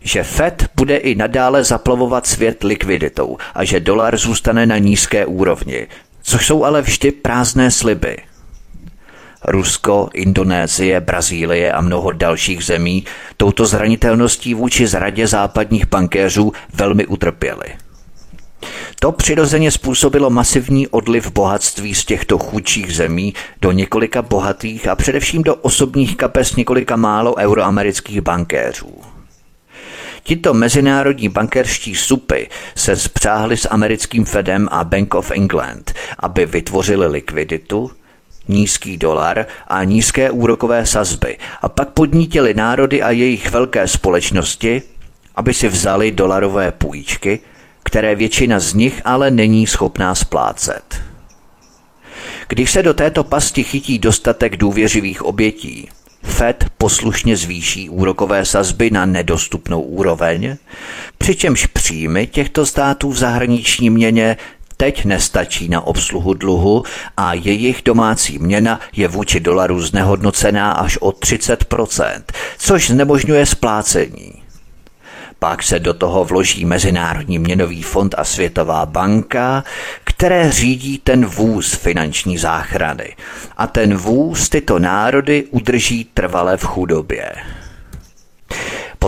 že 0.00 0.22
Fed 0.22 0.64
bude 0.76 0.96
i 0.96 1.14
nadále 1.14 1.64
zaplavovat 1.64 2.26
svět 2.26 2.64
likviditou 2.64 3.36
a 3.54 3.64
že 3.64 3.80
dolar 3.80 4.18
zůstane 4.18 4.66
na 4.66 4.78
nízké 4.78 5.26
úrovni, 5.26 5.86
což 6.22 6.46
jsou 6.46 6.64
ale 6.64 6.82
vždy 6.82 7.12
prázdné 7.12 7.70
sliby. 7.70 8.16
Rusko, 9.44 10.08
Indonésie, 10.14 11.00
Brazílie 11.00 11.72
a 11.72 11.80
mnoho 11.80 12.12
dalších 12.12 12.64
zemí 12.64 13.04
touto 13.36 13.66
zranitelností 13.66 14.54
vůči 14.54 14.86
zradě 14.86 15.26
západních 15.26 15.86
bankéřů 15.86 16.52
velmi 16.74 17.06
utrpěli. 17.06 17.74
To 19.00 19.12
přirozeně 19.12 19.70
způsobilo 19.70 20.30
masivní 20.30 20.88
odliv 20.88 21.32
bohatství 21.32 21.94
z 21.94 22.04
těchto 22.04 22.38
chudších 22.38 22.94
zemí 22.94 23.34
do 23.60 23.72
několika 23.72 24.22
bohatých 24.22 24.88
a 24.88 24.96
především 24.96 25.42
do 25.42 25.54
osobních 25.54 26.16
kapes 26.16 26.56
několika 26.56 26.96
málo 26.96 27.36
euroamerických 27.36 28.20
bankéřů. 28.20 29.07
Tito 30.28 30.54
mezinárodní 30.54 31.28
bankerští 31.28 31.94
supy 31.94 32.48
se 32.74 32.96
spřáhli 32.96 33.56
s 33.56 33.68
americkým 33.68 34.24
Fedem 34.24 34.68
a 34.70 34.84
Bank 34.84 35.14
of 35.14 35.30
England, 35.30 35.94
aby 36.18 36.46
vytvořili 36.46 37.06
likviditu, 37.06 37.90
nízký 38.48 38.96
dolar 38.96 39.46
a 39.68 39.84
nízké 39.84 40.30
úrokové 40.30 40.86
sazby 40.86 41.36
a 41.62 41.68
pak 41.68 41.88
podnítili 41.88 42.54
národy 42.54 43.02
a 43.02 43.10
jejich 43.10 43.50
velké 43.50 43.88
společnosti, 43.88 44.82
aby 45.34 45.54
si 45.54 45.68
vzali 45.68 46.12
dolarové 46.12 46.72
půjčky– 46.72 47.40
které 47.88 48.14
většina 48.14 48.60
z 48.60 48.74
nich 48.74 49.02
ale 49.04 49.30
není 49.30 49.66
schopná 49.66 50.14
splácet. 50.14 51.02
Když 52.48 52.70
se 52.70 52.82
do 52.82 52.94
této 52.94 53.24
pasti 53.24 53.64
chytí 53.64 53.98
dostatek 53.98 54.56
důvěřivých 54.56 55.22
obětí, 55.22 55.88
Fed 56.28 56.64
poslušně 56.78 57.36
zvýší 57.36 57.88
úrokové 57.90 58.44
sazby 58.44 58.90
na 58.90 59.06
nedostupnou 59.06 59.80
úroveň, 59.80 60.56
přičemž 61.18 61.66
příjmy 61.66 62.26
těchto 62.26 62.66
států 62.66 63.10
v 63.10 63.16
zahraniční 63.16 63.90
měně 63.90 64.36
teď 64.76 65.04
nestačí 65.04 65.68
na 65.68 65.80
obsluhu 65.80 66.34
dluhu 66.34 66.82
a 67.16 67.34
jejich 67.34 67.82
domácí 67.84 68.38
měna 68.38 68.80
je 68.96 69.08
vůči 69.08 69.40
dolaru 69.40 69.82
znehodnocená 69.82 70.72
až 70.72 70.96
o 70.96 71.10
30%, 71.10 72.22
což 72.58 72.90
znemožňuje 72.90 73.46
splácení. 73.46 74.37
Pak 75.38 75.62
se 75.62 75.78
do 75.78 75.94
toho 75.94 76.24
vloží 76.24 76.64
Mezinárodní 76.64 77.38
měnový 77.38 77.82
fond 77.82 78.14
a 78.18 78.24
Světová 78.24 78.86
banka, 78.86 79.64
které 80.04 80.52
řídí 80.52 80.98
ten 80.98 81.26
vůz 81.26 81.74
finanční 81.74 82.38
záchrany. 82.38 83.16
A 83.56 83.66
ten 83.66 83.96
vůz 83.96 84.48
tyto 84.48 84.78
národy 84.78 85.44
udrží 85.50 86.04
trvale 86.04 86.56
v 86.56 86.64
chudobě. 86.64 87.32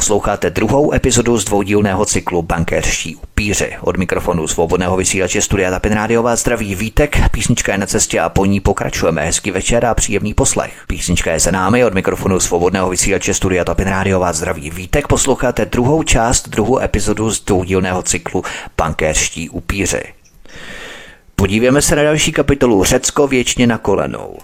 Posloucháte 0.01 0.51
druhou 0.51 0.95
epizodu 0.95 1.39
z 1.39 1.45
dvoudílného 1.45 2.05
cyklu 2.05 2.43
Bankerští 2.43 3.17
upíři. 3.17 3.77
Od 3.81 3.97
mikrofonu 3.97 4.49
svobodného 4.49 4.97
vysílače 4.97 5.43
Studia 5.43 5.71
Tapin 5.71 5.93
Rádiová 5.93 6.37
zdraví 6.37 6.75
Vítek. 6.75 7.31
Písnička 7.31 7.73
je 7.73 7.79
na 7.79 7.87
cestě 7.87 8.21
a 8.21 8.29
po 8.29 8.45
ní 8.45 8.61
pokračujeme. 8.61 9.25
Hezký 9.25 9.51
večer 9.51 9.87
a 9.87 9.95
příjemný 9.95 10.35
poslech. 10.35 10.85
Písnička 10.87 11.33
je 11.33 11.41
za 11.41 11.51
námi 11.51 11.85
od 11.85 11.95
mikrofonu 11.95 12.41
svobodného 12.41 12.91
vysílače 12.91 13.35
Studia 13.35 13.65
Tapin 13.65 13.89
Rádiová 13.89 14.33
zdraví 14.33 14.71
Vítek. 14.71 15.09
Posloucháte 15.09 15.65
druhou 15.65 16.03
část, 16.03 16.49
druhou 16.49 16.79
epizodu 16.79 17.31
z 17.31 17.41
dvoudílného 17.41 18.03
cyklu 18.03 18.45
Bankerští 18.77 19.51
upíři. 19.51 20.03
Podívejme 21.37 21.83
se 21.83 21.97
na 21.97 22.03
další 22.03 22.33
kapitolu 22.33 22.85
Řecko 22.85 23.27
věčně 23.27 23.67
na 23.67 23.79
kolenou. 23.79 24.39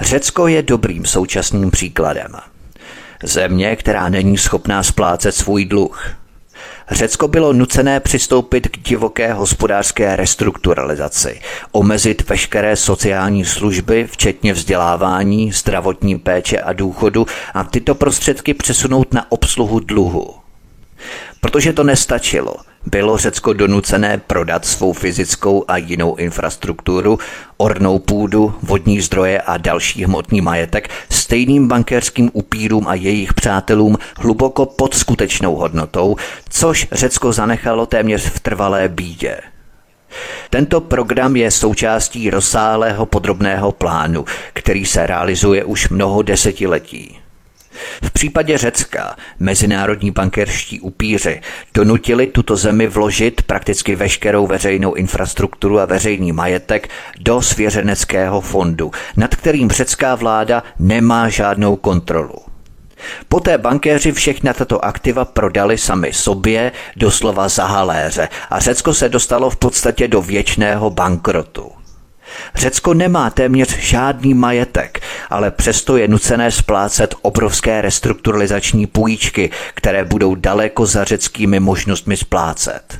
Řecko 0.00 0.46
je 0.46 0.62
dobrým 0.62 1.06
současným 1.06 1.70
příkladem. 1.70 2.32
Země, 3.22 3.76
která 3.76 4.08
není 4.08 4.38
schopná 4.38 4.82
splácet 4.82 5.34
svůj 5.34 5.64
dluh. 5.64 6.18
Řecko 6.90 7.28
bylo 7.28 7.52
nucené 7.52 8.00
přistoupit 8.00 8.68
k 8.68 8.78
divoké 8.78 9.32
hospodářské 9.32 10.16
restrukturalizaci, 10.16 11.40
omezit 11.72 12.28
veškeré 12.28 12.76
sociální 12.76 13.44
služby, 13.44 14.08
včetně 14.10 14.52
vzdělávání, 14.52 15.52
zdravotní 15.52 16.18
péče 16.18 16.60
a 16.60 16.72
důchodu 16.72 17.26
a 17.54 17.64
tyto 17.64 17.94
prostředky 17.94 18.54
přesunout 18.54 19.14
na 19.14 19.32
obsluhu 19.32 19.80
dluhu. 19.80 20.34
Protože 21.40 21.72
to 21.72 21.84
nestačilo, 21.84 22.54
bylo 22.86 23.16
Řecko 23.16 23.52
donucené 23.52 24.20
prodat 24.26 24.64
svou 24.64 24.92
fyzickou 24.92 25.64
a 25.68 25.76
jinou 25.76 26.16
infrastrukturu, 26.16 27.18
ornou 27.56 27.98
půdu, 27.98 28.54
vodní 28.62 29.00
zdroje 29.00 29.40
a 29.40 29.56
další 29.56 30.04
hmotný 30.04 30.40
majetek 30.40 30.90
stejným 31.10 31.68
bankéřským 31.68 32.30
upírům 32.32 32.88
a 32.88 32.94
jejich 32.94 33.34
přátelům 33.34 33.98
hluboko 34.16 34.66
pod 34.66 34.94
skutečnou 34.94 35.56
hodnotou, 35.56 36.16
což 36.48 36.88
Řecko 36.92 37.32
zanechalo 37.32 37.86
téměř 37.86 38.30
v 38.30 38.40
trvalé 38.40 38.88
bídě. 38.88 39.40
Tento 40.50 40.80
program 40.80 41.36
je 41.36 41.50
součástí 41.50 42.30
rozsáhlého 42.30 43.06
podrobného 43.06 43.72
plánu, 43.72 44.24
který 44.52 44.86
se 44.86 45.06
realizuje 45.06 45.64
už 45.64 45.88
mnoho 45.88 46.22
desetiletí. 46.22 47.18
V 48.02 48.10
případě 48.10 48.58
Řecka 48.58 49.16
mezinárodní 49.38 50.10
bankerští 50.10 50.80
upíři 50.80 51.40
donutili 51.74 52.26
tuto 52.26 52.56
zemi 52.56 52.86
vložit 52.86 53.42
prakticky 53.42 53.96
veškerou 53.96 54.46
veřejnou 54.46 54.94
infrastrukturu 54.94 55.80
a 55.80 55.84
veřejný 55.84 56.32
majetek 56.32 56.88
do 57.20 57.42
svěřeneckého 57.42 58.40
fondu, 58.40 58.90
nad 59.16 59.36
kterým 59.36 59.70
řecká 59.70 60.14
vláda 60.14 60.62
nemá 60.78 61.28
žádnou 61.28 61.76
kontrolu. 61.76 62.38
Poté 63.28 63.58
bankéři 63.58 64.12
všechna 64.12 64.52
tato 64.52 64.84
aktiva 64.84 65.24
prodali 65.24 65.78
sami 65.78 66.12
sobě, 66.12 66.72
doslova 66.96 67.48
za 67.48 67.66
haléře 67.66 68.28
a 68.50 68.60
Řecko 68.60 68.94
se 68.94 69.08
dostalo 69.08 69.50
v 69.50 69.56
podstatě 69.56 70.08
do 70.08 70.22
věčného 70.22 70.90
bankrotu. 70.90 71.77
Řecko 72.54 72.94
nemá 72.94 73.30
téměř 73.30 73.78
žádný 73.78 74.34
majetek, 74.34 75.00
ale 75.30 75.50
přesto 75.50 75.96
je 75.96 76.08
nucené 76.08 76.50
splácet 76.50 77.14
obrovské 77.22 77.80
restrukturalizační 77.82 78.86
půjčky, 78.86 79.50
které 79.74 80.04
budou 80.04 80.34
daleko 80.34 80.86
za 80.86 81.04
řeckými 81.04 81.60
možnostmi 81.60 82.16
splácet. 82.16 82.98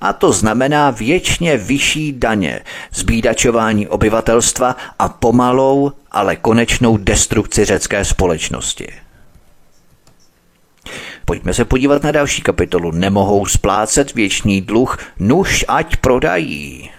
A 0.00 0.12
to 0.12 0.32
znamená 0.32 0.90
věčně 0.90 1.56
vyšší 1.56 2.12
daně, 2.12 2.60
zbídačování 2.94 3.88
obyvatelstva 3.88 4.76
a 4.98 5.08
pomalou, 5.08 5.92
ale 6.10 6.36
konečnou 6.36 6.96
destrukci 6.96 7.64
řecké 7.64 8.04
společnosti. 8.04 8.88
Pojďme 11.24 11.54
se 11.54 11.64
podívat 11.64 12.02
na 12.02 12.12
další 12.12 12.42
kapitolu. 12.42 12.90
Nemohou 12.90 13.46
splácet 13.46 14.14
věčný 14.14 14.60
dluh, 14.60 14.98
nuž 15.18 15.64
ať 15.68 15.96
prodají. 15.96 16.90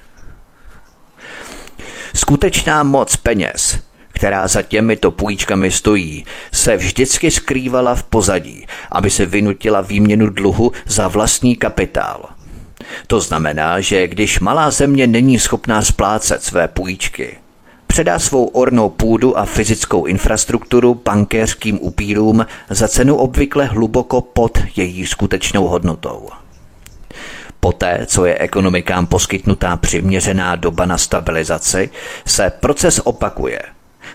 Skutečná 2.15 2.83
moc 2.83 3.15
peněz, 3.15 3.79
která 4.07 4.47
za 4.47 4.61
těmito 4.61 5.11
půjčkami 5.11 5.71
stojí, 5.71 6.25
se 6.51 6.77
vždycky 6.77 7.31
skrývala 7.31 7.95
v 7.95 8.03
pozadí, 8.03 8.67
aby 8.91 9.09
se 9.09 9.25
vynutila 9.25 9.81
výměnu 9.81 10.29
dluhu 10.29 10.71
za 10.85 11.07
vlastní 11.07 11.55
kapitál. 11.55 12.29
To 13.07 13.19
znamená, 13.19 13.79
že 13.79 14.07
když 14.07 14.39
malá 14.39 14.71
země 14.71 15.07
není 15.07 15.39
schopná 15.39 15.81
splácet 15.81 16.43
své 16.43 16.67
půjčky, 16.67 17.37
předá 17.87 18.19
svou 18.19 18.45
ornou 18.45 18.89
půdu 18.89 19.37
a 19.37 19.45
fyzickou 19.45 20.05
infrastrukturu 20.05 21.01
bankéřským 21.05 21.79
upírům 21.81 22.45
za 22.69 22.87
cenu 22.87 23.15
obvykle 23.15 23.65
hluboko 23.65 24.21
pod 24.21 24.59
její 24.75 25.05
skutečnou 25.05 25.67
hodnotou. 25.67 26.29
Poté, 27.65 28.05
co 28.05 28.25
je 28.25 28.37
ekonomikám 28.37 29.07
poskytnutá 29.07 29.77
přiměřená 29.77 30.55
doba 30.55 30.85
na 30.85 30.97
stabilizaci, 30.97 31.89
se 32.25 32.51
proces 32.59 33.01
opakuje. 33.03 33.61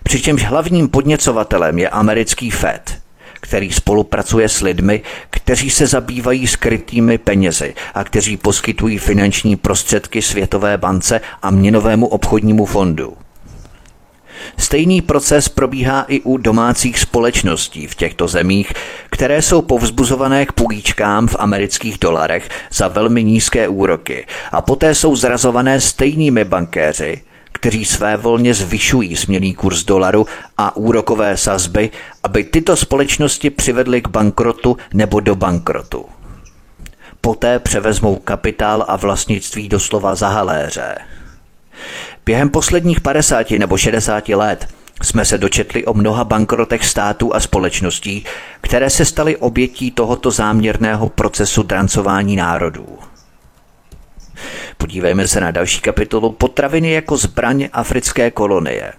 Přičemž 0.03 0.45
hlavním 0.45 0.89
podněcovatelem 0.89 1.79
je 1.79 1.89
americký 1.89 2.51
Fed, 2.51 2.99
který 3.35 3.73
spolupracuje 3.73 4.49
s 4.49 4.61
lidmi, 4.61 5.03
kteří 5.31 5.71
se 5.71 5.87
zabývají 5.87 6.47
skrytými 6.47 7.19
penězi 7.19 7.75
a 7.95 8.05
kteří 8.05 8.37
poskytují 8.37 8.99
finanční 8.99 9.57
prostředky 9.57 10.23
Světové 10.23 10.79
bance 10.79 11.21
a 11.43 11.51
měnovému 11.51 12.07
obchodnímu 12.07 12.67
fondu. 12.67 13.17
Stejný 14.59 15.03
proces 15.03 15.49
probíhá 15.49 16.05
i 16.09 16.21
u 16.21 16.37
domácích 16.37 16.99
společností 16.99 17.87
v 17.87 17.95
těchto 17.95 18.29
zemích, 18.29 18.73
které 19.11 19.43
jsou 19.43 19.63
povzbuzované 19.63 20.47
k 20.47 20.53
půjčkám 20.53 21.29
v 21.29 21.37
amerických 21.39 21.99
dolarech 21.99 22.49
za 22.73 22.89
velmi 22.89 23.25
nízké 23.25 23.69
úroky 23.69 24.27
a 24.53 24.63
poté 24.63 24.95
jsou 24.95 25.17
zrazované 25.17 25.81
stejnými 25.81 26.45
bankéři, 26.45 27.23
kteří 27.53 27.85
své 27.85 28.17
volně 28.17 28.55
zvyšují 28.55 29.17
směný 29.17 29.55
kurz 29.55 29.85
dolaru 29.85 30.27
a 30.59 30.77
úrokové 30.77 31.37
sazby, 31.37 31.91
aby 32.23 32.45
tyto 32.45 32.77
společnosti 32.77 33.51
přivedly 33.51 34.03
k 34.03 34.09
bankrotu 34.09 34.77
nebo 34.95 35.21
do 35.21 35.35
bankrotu. 35.35 36.07
Poté 37.21 37.59
převezmou 37.59 38.17
kapitál 38.17 38.85
a 38.89 38.97
vlastnictví 38.97 39.69
doslova 39.69 40.15
za 40.15 40.29
haléře. 40.29 40.95
Během 42.27 42.49
posledních 42.49 43.01
50 43.01 43.51
nebo 43.51 43.77
60 43.77 44.29
let 44.29 44.69
jsme 45.03 45.25
se 45.25 45.39
dočetli 45.39 45.85
o 45.85 45.95
mnoha 45.95 46.25
bankrotech 46.25 46.87
států 46.87 47.35
a 47.35 47.41
společností, 47.41 48.25
které 48.61 48.91
se 48.91 49.05
staly 49.05 49.37
obětí 49.37 49.91
tohoto 49.91 50.31
záměrného 50.31 51.09
procesu 51.09 51.63
drancování 51.63 52.37
národů. 52.37 52.99
Podívejme 54.77 55.29
se 55.29 55.41
na 55.41 55.51
další 55.51 55.81
kapitolu 55.81 56.33
Potraviny 56.33 56.93
jako 56.93 57.17
zbraň 57.17 57.69
africké 57.73 58.31
kolonie. 58.31 58.93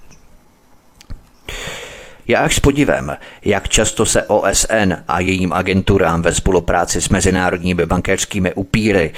Je 2.27 2.37
až 2.37 2.55
s 2.55 2.59
podivem, 2.59 3.17
jak 3.45 3.69
často 3.69 4.05
se 4.05 4.23
OSN 4.23 4.93
a 5.07 5.19
jejím 5.19 5.53
agenturám 5.53 6.21
ve 6.21 6.33
spolupráci 6.33 7.01
s 7.01 7.09
mezinárodními 7.09 7.85
bankéřskými 7.85 8.53
upíry 8.53 9.13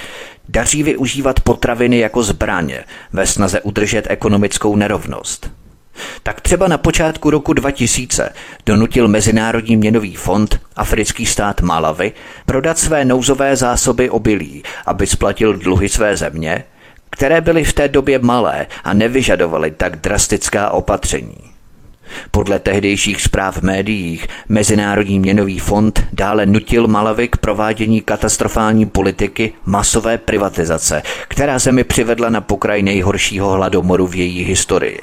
daří 0.48 0.82
využívat 0.82 1.40
potraviny 1.40 1.98
jako 1.98 2.22
zbraně 2.22 2.84
ve 3.12 3.26
snaze 3.26 3.60
udržet 3.60 4.06
ekonomickou 4.10 4.76
nerovnost. 4.76 5.50
Tak 6.22 6.40
třeba 6.40 6.68
na 6.68 6.78
počátku 6.78 7.30
roku 7.30 7.52
2000 7.52 8.32
donutil 8.66 9.08
Mezinárodní 9.08 9.76
měnový 9.76 10.16
fond 10.16 10.60
africký 10.76 11.26
stát 11.26 11.60
Malavy 11.60 12.12
prodat 12.46 12.78
své 12.78 13.04
nouzové 13.04 13.56
zásoby 13.56 14.10
obilí, 14.10 14.62
aby 14.86 15.06
splatil 15.06 15.52
dluhy 15.56 15.88
své 15.88 16.16
země, 16.16 16.64
které 17.10 17.40
byly 17.40 17.64
v 17.64 17.72
té 17.72 17.88
době 17.88 18.18
malé 18.18 18.66
a 18.84 18.92
nevyžadovaly 18.92 19.70
tak 19.70 19.96
drastická 19.96 20.70
opatření. 20.70 21.53
Podle 22.30 22.58
tehdejších 22.58 23.22
zpráv 23.22 23.56
v 23.56 23.62
médiích 23.62 24.26
Mezinárodní 24.48 25.18
měnový 25.18 25.58
fond 25.58 26.04
dále 26.12 26.46
nutil 26.46 26.86
Malavy 26.86 27.28
k 27.28 27.36
provádění 27.36 28.00
katastrofální 28.00 28.86
politiky 28.86 29.52
masové 29.64 30.18
privatizace, 30.18 31.02
která 31.28 31.58
zemi 31.58 31.84
přivedla 31.84 32.28
na 32.28 32.40
pokraj 32.40 32.82
nejhoršího 32.82 33.50
hladomoru 33.50 34.06
v 34.06 34.14
její 34.14 34.44
historii. 34.44 35.00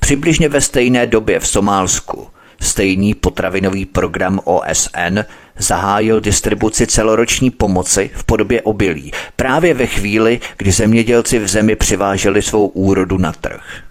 Přibližně 0.00 0.48
ve 0.48 0.60
stejné 0.60 1.06
době 1.06 1.40
v 1.40 1.48
Somálsku 1.48 2.28
stejný 2.60 3.14
potravinový 3.14 3.86
program 3.86 4.40
OSN 4.44 5.18
zahájil 5.58 6.20
distribuci 6.20 6.86
celoroční 6.86 7.50
pomoci 7.50 8.10
v 8.14 8.24
podobě 8.24 8.62
obilí 8.62 9.12
právě 9.36 9.74
ve 9.74 9.86
chvíli, 9.86 10.40
kdy 10.56 10.72
zemědělci 10.72 11.38
v 11.38 11.48
zemi 11.48 11.76
přiváželi 11.76 12.42
svou 12.42 12.66
úrodu 12.66 13.18
na 13.18 13.32
trh. 13.32 13.87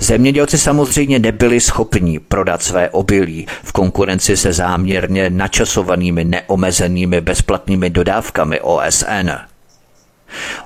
Zemědělci 0.00 0.58
samozřejmě 0.58 1.18
nebyli 1.18 1.60
schopni 1.60 2.18
prodat 2.18 2.62
své 2.62 2.90
obilí 2.90 3.46
v 3.62 3.72
konkurenci 3.72 4.36
se 4.36 4.52
záměrně 4.52 5.30
načasovanými 5.30 6.24
neomezenými 6.24 7.20
bezplatnými 7.20 7.90
dodávkami 7.90 8.60
OSN. 8.60 9.30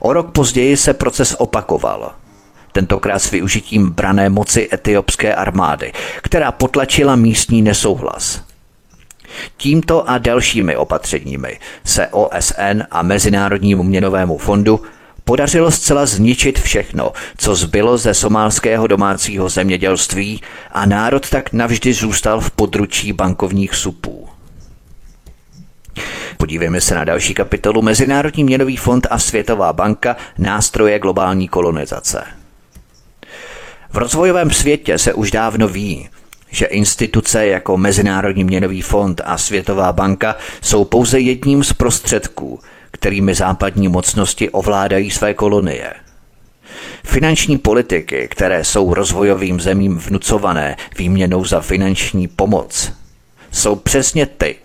O 0.00 0.12
rok 0.12 0.30
později 0.30 0.76
se 0.76 0.94
proces 0.94 1.36
opakoval. 1.38 2.12
Tentokrát 2.72 3.18
s 3.18 3.30
využitím 3.30 3.90
brané 3.90 4.28
moci 4.28 4.68
etiopské 4.72 5.34
armády, 5.34 5.92
která 6.22 6.52
potlačila 6.52 7.16
místní 7.16 7.62
nesouhlas. 7.62 8.42
Tímto 9.56 10.10
a 10.10 10.18
dalšími 10.18 10.76
opatřeními 10.76 11.58
se 11.84 12.06
OSN 12.06 12.82
a 12.90 13.02
Mezinárodnímu 13.02 13.82
měnovému 13.82 14.38
fondu 14.38 14.80
podařilo 15.24 15.70
zcela 15.70 16.06
zničit 16.06 16.58
všechno, 16.58 17.12
co 17.36 17.54
zbylo 17.54 17.98
ze 17.98 18.14
somálského 18.14 18.86
domácího 18.86 19.48
zemědělství 19.48 20.42
a 20.72 20.86
národ 20.86 21.30
tak 21.30 21.52
navždy 21.52 21.92
zůstal 21.92 22.40
v 22.40 22.50
područí 22.50 23.12
bankovních 23.12 23.74
supů. 23.74 24.28
Podívejme 26.36 26.80
se 26.80 26.94
na 26.94 27.04
další 27.04 27.34
kapitolu 27.34 27.82
Mezinárodní 27.82 28.44
měnový 28.44 28.76
fond 28.76 29.06
a 29.10 29.18
Světová 29.18 29.72
banka 29.72 30.16
nástroje 30.38 30.98
globální 30.98 31.48
kolonizace. 31.48 32.24
V 33.92 33.96
rozvojovém 33.96 34.50
světě 34.50 34.98
se 34.98 35.14
už 35.14 35.30
dávno 35.30 35.68
ví, 35.68 36.08
že 36.50 36.66
instituce 36.66 37.46
jako 37.46 37.76
Mezinárodní 37.76 38.44
měnový 38.44 38.82
fond 38.82 39.20
a 39.24 39.38
Světová 39.38 39.92
banka 39.92 40.36
jsou 40.60 40.84
pouze 40.84 41.20
jedním 41.20 41.64
z 41.64 41.72
prostředků, 41.72 42.60
kterými 43.00 43.34
západní 43.34 43.88
mocnosti 43.88 44.50
ovládají 44.50 45.10
své 45.10 45.34
kolonie. 45.34 45.94
Finanční 47.04 47.58
politiky, 47.58 48.28
které 48.30 48.64
jsou 48.64 48.94
rozvojovým 48.94 49.60
zemím 49.60 49.98
vnucované 49.98 50.76
výměnou 50.98 51.44
za 51.44 51.60
finanční 51.60 52.28
pomoc, 52.28 52.92
jsou 53.50 53.76
přesně 53.76 54.26
ty, 54.26 54.56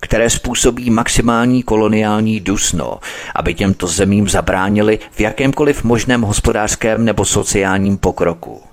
které 0.00 0.30
způsobí 0.30 0.90
maximální 0.90 1.62
koloniální 1.62 2.40
dusno, 2.40 2.98
aby 3.34 3.54
těmto 3.54 3.86
zemím 3.86 4.28
zabránili 4.28 4.98
v 5.10 5.20
jakémkoliv 5.20 5.84
možném 5.84 6.22
hospodářském 6.22 7.04
nebo 7.04 7.24
sociálním 7.24 7.98
pokroku. 7.98 8.67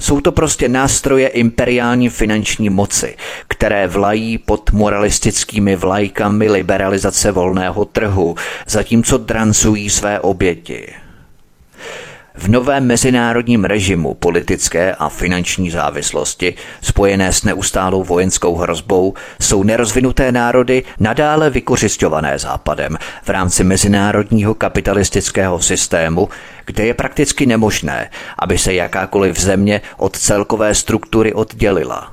Jsou 0.00 0.20
to 0.20 0.32
prostě 0.32 0.68
nástroje 0.68 1.28
imperiální 1.28 2.08
finanční 2.08 2.70
moci, 2.70 3.16
které 3.48 3.86
vlají 3.86 4.38
pod 4.38 4.70
moralistickými 4.72 5.76
vlajkami 5.76 6.50
liberalizace 6.50 7.32
volného 7.32 7.84
trhu, 7.84 8.36
zatímco 8.66 9.18
drancují 9.18 9.90
své 9.90 10.20
oběti. 10.20 10.94
V 12.34 12.48
novém 12.48 12.86
mezinárodním 12.86 13.64
režimu 13.64 14.14
politické 14.14 14.94
a 14.94 15.08
finanční 15.08 15.70
závislosti, 15.70 16.54
spojené 16.80 17.32
s 17.32 17.42
neustálou 17.42 18.04
vojenskou 18.04 18.56
hrozbou, 18.56 19.14
jsou 19.40 19.62
nerozvinuté 19.62 20.32
národy 20.32 20.82
nadále 21.00 21.50
vykořišťované 21.50 22.38
Západem 22.38 22.98
v 23.22 23.28
rámci 23.28 23.64
mezinárodního 23.64 24.54
kapitalistického 24.54 25.60
systému, 25.60 26.28
kde 26.66 26.86
je 26.86 26.94
prakticky 26.94 27.46
nemožné, 27.46 28.10
aby 28.38 28.58
se 28.58 28.74
jakákoliv 28.74 29.40
země 29.40 29.80
od 29.96 30.18
celkové 30.18 30.74
struktury 30.74 31.32
oddělila. 31.32 32.12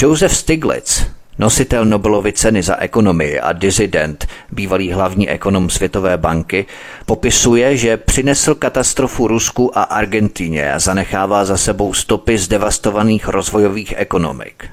Joseph 0.00 0.36
Stiglitz, 0.36 1.06
Nositel 1.38 1.84
Nobelovy 1.84 2.32
ceny 2.32 2.62
za 2.62 2.76
ekonomii 2.76 3.40
a 3.40 3.52
dizident, 3.52 4.26
bývalý 4.52 4.92
hlavní 4.92 5.28
ekonom 5.28 5.70
Světové 5.70 6.16
banky, 6.16 6.66
popisuje, 7.06 7.76
že 7.76 7.96
přinesl 7.96 8.54
katastrofu 8.54 9.28
Rusku 9.28 9.78
a 9.78 9.82
Argentíně 9.82 10.72
a 10.72 10.78
zanechává 10.78 11.44
za 11.44 11.56
sebou 11.56 11.94
stopy 11.94 12.38
z 12.38 12.48
devastovaných 12.48 13.28
rozvojových 13.28 13.94
ekonomik. 13.96 14.64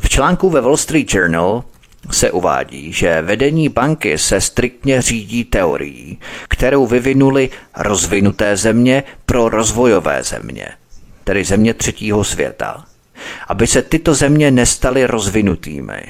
V 0.00 0.08
článku 0.08 0.50
ve 0.50 0.60
Wall 0.60 0.76
Street 0.76 1.14
Journal 1.14 1.64
se 2.10 2.30
uvádí, 2.30 2.92
že 2.92 3.22
vedení 3.22 3.68
banky 3.68 4.18
se 4.18 4.40
striktně 4.40 5.02
řídí 5.02 5.44
teorií, 5.44 6.18
kterou 6.48 6.86
vyvinuli 6.86 7.50
rozvinuté 7.76 8.56
země 8.56 9.04
pro 9.26 9.48
rozvojové 9.48 10.22
země, 10.22 10.68
tedy 11.24 11.44
země 11.44 11.74
třetího 11.74 12.24
světa– 12.24 12.84
aby 13.48 13.66
se 13.66 13.82
tyto 13.82 14.14
země 14.14 14.50
nestaly 14.50 15.06
rozvinutými. 15.06 16.02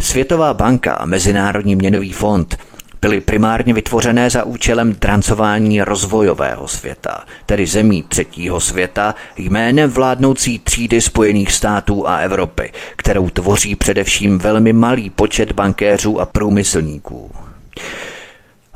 Světová 0.00 0.54
banka 0.54 0.94
a 0.94 1.04
Mezinárodní 1.06 1.76
měnový 1.76 2.12
fond 2.12 2.56
byly 3.00 3.20
primárně 3.20 3.74
vytvořené 3.74 4.30
za 4.30 4.44
účelem 4.44 4.94
trancování 4.94 5.82
rozvojového 5.82 6.68
světa, 6.68 7.24
tedy 7.46 7.66
zemí 7.66 8.02
třetího 8.08 8.60
světa, 8.60 9.14
jménem 9.36 9.90
vládnoucí 9.90 10.58
třídy 10.58 11.00
Spojených 11.00 11.52
států 11.52 12.08
a 12.08 12.16
Evropy, 12.18 12.72
kterou 12.96 13.30
tvoří 13.30 13.74
především 13.74 14.38
velmi 14.38 14.72
malý 14.72 15.10
počet 15.10 15.52
bankéřů 15.52 16.20
a 16.20 16.26
průmyslníků. 16.26 17.30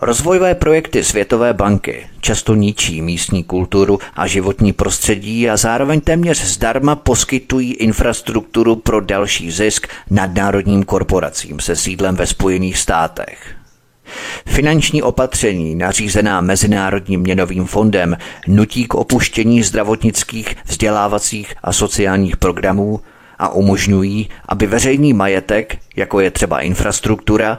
Rozvojové 0.04 0.54
projekty 0.54 1.04
Světové 1.04 1.54
banky 1.54 2.06
často 2.20 2.54
ničí 2.54 3.02
místní 3.02 3.44
kulturu 3.44 3.98
a 4.14 4.26
životní 4.26 4.72
prostředí 4.72 5.50
a 5.50 5.56
zároveň 5.56 6.00
téměř 6.00 6.44
zdarma 6.44 6.96
poskytují 6.96 7.72
infrastrukturu 7.72 8.76
pro 8.76 9.00
další 9.00 9.50
zisk 9.50 9.86
nadnárodním 10.10 10.82
korporacím 10.82 11.60
se 11.60 11.76
sídlem 11.76 12.16
ve 12.16 12.26
Spojených 12.26 12.78
státech. 12.78 13.54
Finanční 14.46 15.02
opatření 15.02 15.74
nařízená 15.74 16.40
Mezinárodním 16.40 17.20
měnovým 17.20 17.66
fondem 17.66 18.16
nutí 18.46 18.84
k 18.84 18.94
opuštění 18.94 19.62
zdravotnických, 19.62 20.56
vzdělávacích 20.64 21.54
a 21.62 21.72
sociálních 21.72 22.36
programů 22.36 23.00
a 23.38 23.48
umožňují, 23.48 24.28
aby 24.48 24.66
veřejný 24.66 25.12
majetek, 25.12 25.78
jako 25.96 26.20
je 26.20 26.30
třeba 26.30 26.60
infrastruktura, 26.60 27.58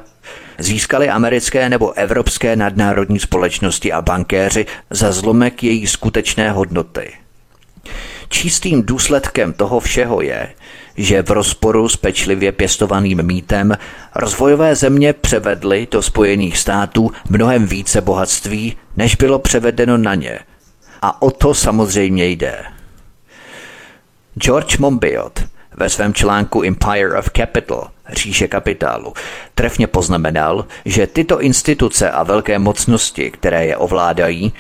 získali 0.57 1.09
americké 1.09 1.69
nebo 1.69 1.93
evropské 1.93 2.55
nadnárodní 2.55 3.19
společnosti 3.19 3.91
a 3.91 4.01
bankéři 4.01 4.65
za 4.89 5.11
zlomek 5.11 5.63
její 5.63 5.87
skutečné 5.87 6.51
hodnoty. 6.51 7.13
Čistým 8.29 8.83
důsledkem 8.83 9.53
toho 9.53 9.79
všeho 9.79 10.21
je, 10.21 10.49
že 10.97 11.23
v 11.23 11.31
rozporu 11.31 11.89
s 11.89 11.97
pečlivě 11.97 12.51
pěstovaným 12.51 13.23
mýtem 13.23 13.77
rozvojové 14.15 14.75
země 14.75 15.13
převedly 15.13 15.87
do 15.91 16.01
Spojených 16.01 16.57
států 16.57 17.11
mnohem 17.29 17.67
více 17.67 18.01
bohatství, 18.01 18.77
než 18.97 19.15
bylo 19.15 19.39
převedeno 19.39 19.97
na 19.97 20.15
ně. 20.15 20.39
A 21.01 21.21
o 21.21 21.31
to 21.31 21.53
samozřejmě 21.53 22.25
jde. 22.27 22.63
George 24.37 24.77
Monbiot 24.77 25.43
ve 25.77 25.89
svém 25.89 26.13
článku 26.13 26.63
Empire 26.63 27.19
of 27.19 27.29
Capital 27.37 27.89
říše 28.09 28.47
kapitálu, 28.47 29.13
trefně 29.55 29.87
poznamenal, 29.87 30.65
že 30.85 31.07
tyto 31.07 31.41
instituce 31.41 32.11
a 32.11 32.23
velké 32.23 32.59
mocnosti, 32.59 33.31
které 33.31 33.65
je 33.65 33.77
ovládají, 33.77 34.53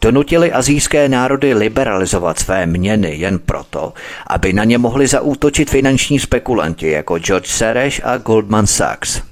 donutili 0.00 0.52
azijské 0.52 1.08
národy 1.08 1.54
liberalizovat 1.54 2.38
své 2.38 2.66
měny 2.66 3.16
jen 3.16 3.38
proto, 3.38 3.92
aby 4.26 4.52
na 4.52 4.64
ně 4.64 4.78
mohli 4.78 5.06
zaútočit 5.06 5.70
finanční 5.70 6.18
spekulanti 6.18 6.90
jako 6.90 7.18
George 7.18 7.48
Soros 7.48 8.00
a 8.04 8.16
Goldman 8.16 8.66
Sachs. 8.66 9.22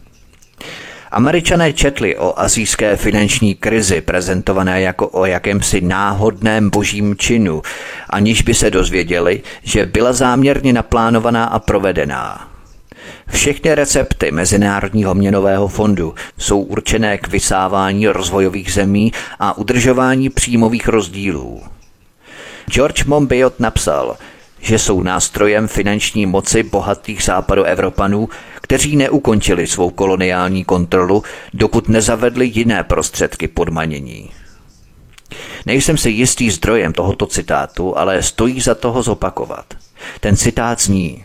Američané 1.15 1.73
četli 1.73 2.17
o 2.17 2.35
azijské 2.37 2.97
finanční 2.97 3.55
krizi 3.55 4.01
prezentované 4.01 4.81
jako 4.81 5.09
o 5.09 5.27
jakémsi 5.27 5.81
náhodném 5.81 6.71
božím 6.71 7.17
činu, 7.17 7.63
aniž 8.11 8.43
by 8.43 8.55
se 8.55 8.71
dozvěděli, 8.71 9.43
že 9.63 9.87
byla 9.87 10.13
záměrně 10.13 10.73
naplánovaná 10.73 11.45
a 11.45 11.59
provedená. 11.59 12.49
Všechny 13.31 13.75
recepty 13.75 14.31
Mezinárodního 14.33 15.15
měnového 15.15 15.69
fondu 15.69 16.15
jsou 16.39 16.61
určené 16.61 17.19
k 17.19 17.29
vysávání 17.29 18.09
rozvojových 18.09 18.73
zemí 18.73 19.13
a 19.41 19.59
udržování 19.59 20.31
příjmových 20.31 20.89
rozdílů. 20.89 21.63
George 22.67 23.05
Monbiot 23.05 23.61
napsal, 23.61 24.17
že 24.61 24.79
jsou 24.79 25.03
nástrojem 25.03 25.69
finanční 25.69 26.27
moci 26.27 26.63
bohatých 26.63 27.23
západoevropanů, 27.23 28.29
kteří 28.65 28.97
neukončili 28.97 29.67
svou 29.67 29.91
koloniální 29.91 30.65
kontrolu, 30.65 31.23
dokud 31.55 31.89
nezavedli 31.89 32.51
jiné 32.55 32.85
prostředky 32.85 33.49
podmanění. 33.49 34.31
Nejsem 35.67 35.99
si 35.99 36.11
jistý 36.11 36.51
zdrojem 36.51 36.93
tohoto 36.93 37.27
citátu, 37.27 37.99
ale 37.99 38.23
stojí 38.23 38.61
za 38.61 38.75
toho 38.75 39.03
zopakovat. 39.03 39.65
Ten 40.21 40.37
citát 40.37 40.81
zní 40.81 41.25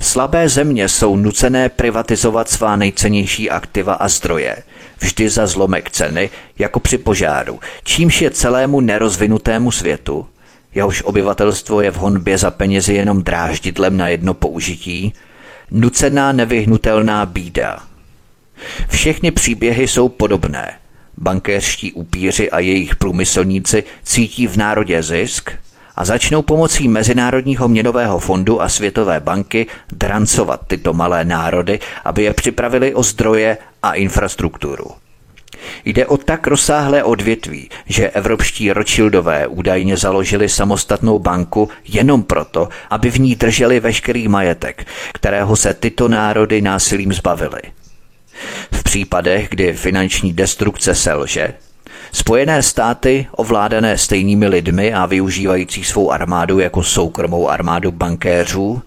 Slabé 0.00 0.48
země 0.48 0.88
jsou 0.88 1.16
nucené 1.16 1.68
privatizovat 1.68 2.48
svá 2.48 2.76
nejcennější 2.76 3.50
aktiva 3.50 3.94
a 3.94 4.08
zdroje, 4.08 4.62
vždy 5.00 5.28
za 5.28 5.46
zlomek 5.46 5.90
ceny, 5.90 6.30
jako 6.58 6.80
při 6.80 6.98
požáru, 6.98 7.60
čímž 7.84 8.22
je 8.22 8.30
celému 8.30 8.80
nerozvinutému 8.80 9.70
světu, 9.70 10.26
jehož 10.74 11.02
obyvatelstvo 11.02 11.80
je 11.80 11.90
v 11.90 11.96
honbě 11.96 12.38
za 12.38 12.50
penězi 12.50 12.94
jenom 12.94 13.22
dráždidlem 13.22 13.96
na 13.96 14.08
jedno 14.08 14.34
použití, 14.34 15.12
nucená 15.70 16.32
nevyhnutelná 16.32 17.26
bída. 17.26 17.82
Všechny 18.88 19.30
příběhy 19.30 19.88
jsou 19.88 20.08
podobné. 20.08 20.74
Bankéřští 21.18 21.92
upíři 21.92 22.50
a 22.50 22.58
jejich 22.58 22.96
průmyslníci 22.96 23.84
cítí 24.02 24.46
v 24.46 24.56
národě 24.56 25.02
zisk 25.02 25.50
a 25.96 26.04
začnou 26.04 26.42
pomocí 26.42 26.88
Mezinárodního 26.88 27.68
měnového 27.68 28.18
fondu 28.18 28.62
a 28.62 28.68
Světové 28.68 29.20
banky 29.20 29.66
drancovat 29.92 30.60
tyto 30.66 30.92
malé 30.92 31.24
národy, 31.24 31.78
aby 32.04 32.22
je 32.22 32.34
připravili 32.34 32.94
o 32.94 33.02
zdroje 33.02 33.58
a 33.82 33.92
infrastrukturu. 33.92 34.86
Jde 35.84 36.06
o 36.06 36.16
tak 36.16 36.46
rozsáhlé 36.46 37.04
odvětví, 37.04 37.70
že 37.86 38.10
evropští 38.10 38.72
Rothschildové 38.72 39.46
údajně 39.46 39.96
založili 39.96 40.48
samostatnou 40.48 41.18
banku 41.18 41.68
jenom 41.88 42.22
proto, 42.22 42.68
aby 42.90 43.10
v 43.10 43.20
ní 43.20 43.36
drželi 43.36 43.80
veškerý 43.80 44.28
majetek, 44.28 44.86
kterého 45.12 45.56
se 45.56 45.74
tyto 45.74 46.08
národy 46.08 46.62
násilím 46.62 47.12
zbavili. 47.12 47.60
V 48.72 48.82
případech, 48.82 49.48
kdy 49.48 49.72
finanční 49.72 50.32
destrukce 50.32 50.94
selže, 50.94 51.54
Spojené 52.12 52.62
státy, 52.62 53.26
ovládané 53.36 53.98
stejnými 53.98 54.46
lidmi 54.48 54.94
a 54.94 55.06
využívající 55.06 55.84
svou 55.84 56.10
armádu 56.10 56.58
jako 56.58 56.82
soukromou 56.82 57.48
armádu 57.48 57.92
bankéřů, 57.92 58.82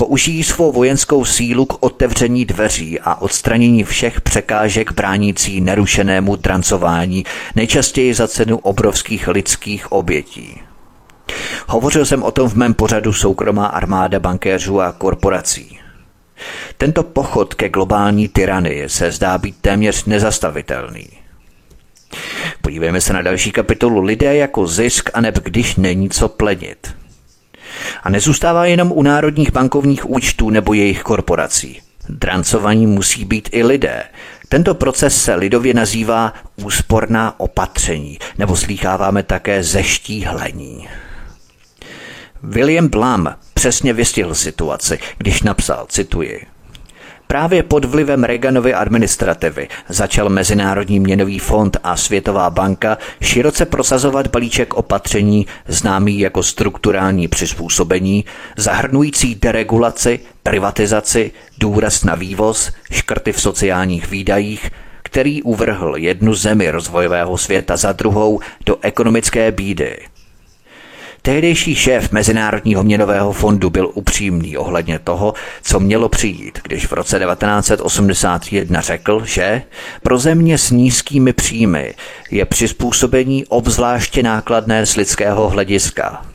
použijí 0.00 0.44
svou 0.44 0.72
vojenskou 0.72 1.24
sílu 1.24 1.66
k 1.66 1.82
otevření 1.82 2.44
dveří 2.44 3.00
a 3.00 3.14
odstranění 3.14 3.84
všech 3.84 4.20
překážek 4.20 4.92
bránící 4.92 5.60
nerušenému 5.60 6.36
drancování, 6.36 7.24
nejčastěji 7.56 8.14
za 8.14 8.28
cenu 8.28 8.58
obrovských 8.58 9.28
lidských 9.28 9.92
obětí. 9.92 10.60
Hovořil 11.68 12.04
jsem 12.04 12.22
o 12.22 12.30
tom 12.30 12.48
v 12.48 12.54
mém 12.54 12.74
pořadu 12.74 13.12
Soukromá 13.12 13.66
armáda 13.66 14.20
bankéřů 14.20 14.80
a 14.80 14.92
korporací. 14.92 15.78
Tento 16.76 17.02
pochod 17.02 17.54
ke 17.54 17.68
globální 17.68 18.28
tyranii 18.28 18.88
se 18.88 19.10
zdá 19.10 19.38
být 19.38 19.56
téměř 19.60 20.04
nezastavitelný. 20.04 21.08
Podívejme 22.62 23.00
se 23.00 23.12
na 23.12 23.22
další 23.22 23.52
kapitolu 23.52 24.00
Lidé 24.00 24.36
jako 24.36 24.66
zisk 24.66 25.10
a 25.14 25.20
neb 25.20 25.38
když 25.38 25.76
není 25.76 26.10
co 26.10 26.28
plenit. 26.28 27.00
A 28.02 28.10
nezůstává 28.10 28.66
jenom 28.66 28.92
u 28.92 29.02
národních 29.02 29.52
bankovních 29.52 30.10
účtů 30.10 30.50
nebo 30.50 30.74
jejich 30.74 31.02
korporací. 31.02 31.80
Drancovaní 32.08 32.86
musí 32.86 33.24
být 33.24 33.48
i 33.52 33.64
lidé. 33.64 34.02
Tento 34.48 34.74
proces 34.74 35.22
se 35.22 35.34
lidově 35.34 35.74
nazývá 35.74 36.34
úsporná 36.56 37.40
opatření, 37.40 38.18
nebo 38.38 38.56
slýcháváme 38.56 39.22
také 39.22 39.62
zeštíhlení. 39.62 40.88
William 42.42 42.88
Blum 42.88 43.28
přesně 43.54 43.92
vystihl 43.92 44.34
situaci, 44.34 44.98
když 45.18 45.42
napsal, 45.42 45.86
cituji, 45.88 46.46
Právě 47.30 47.62
pod 47.62 47.84
vlivem 47.84 48.24
Reaganovy 48.24 48.74
administrativy 48.74 49.68
začal 49.88 50.28
Mezinárodní 50.28 51.00
měnový 51.00 51.38
fond 51.38 51.76
a 51.82 51.96
Světová 51.96 52.50
banka 52.50 52.98
široce 53.20 53.66
prosazovat 53.66 54.26
balíček 54.26 54.74
opatření 54.74 55.46
známý 55.68 56.20
jako 56.20 56.42
strukturální 56.42 57.28
přizpůsobení, 57.28 58.24
zahrnující 58.56 59.34
deregulaci, 59.34 60.20
privatizaci, 60.42 61.30
důraz 61.58 62.04
na 62.04 62.14
vývoz, 62.14 62.72
škrty 62.92 63.32
v 63.32 63.40
sociálních 63.40 64.10
výdajích, 64.10 64.70
který 65.02 65.42
uvrhl 65.42 65.96
jednu 65.96 66.34
zemi 66.34 66.70
rozvojového 66.70 67.38
světa 67.38 67.76
za 67.76 67.92
druhou 67.92 68.40
do 68.66 68.76
ekonomické 68.82 69.52
bídy. 69.52 69.98
Tehdejší 71.22 71.74
šéf 71.74 72.12
Mezinárodního 72.12 72.82
měnového 72.82 73.32
fondu 73.32 73.70
byl 73.70 73.90
upřímný 73.94 74.56
ohledně 74.56 74.98
toho, 74.98 75.34
co 75.62 75.80
mělo 75.80 76.08
přijít, 76.08 76.58
když 76.62 76.86
v 76.86 76.92
roce 76.92 77.18
1981 77.18 78.80
řekl, 78.80 79.24
že 79.24 79.62
pro 80.02 80.18
země 80.18 80.58
s 80.58 80.70
nízkými 80.70 81.32
příjmy 81.32 81.94
je 82.30 82.44
přizpůsobení 82.44 83.46
obzvláště 83.46 84.22
nákladné 84.22 84.86
z 84.86 84.96
lidského 84.96 85.48
hlediska. 85.48 86.26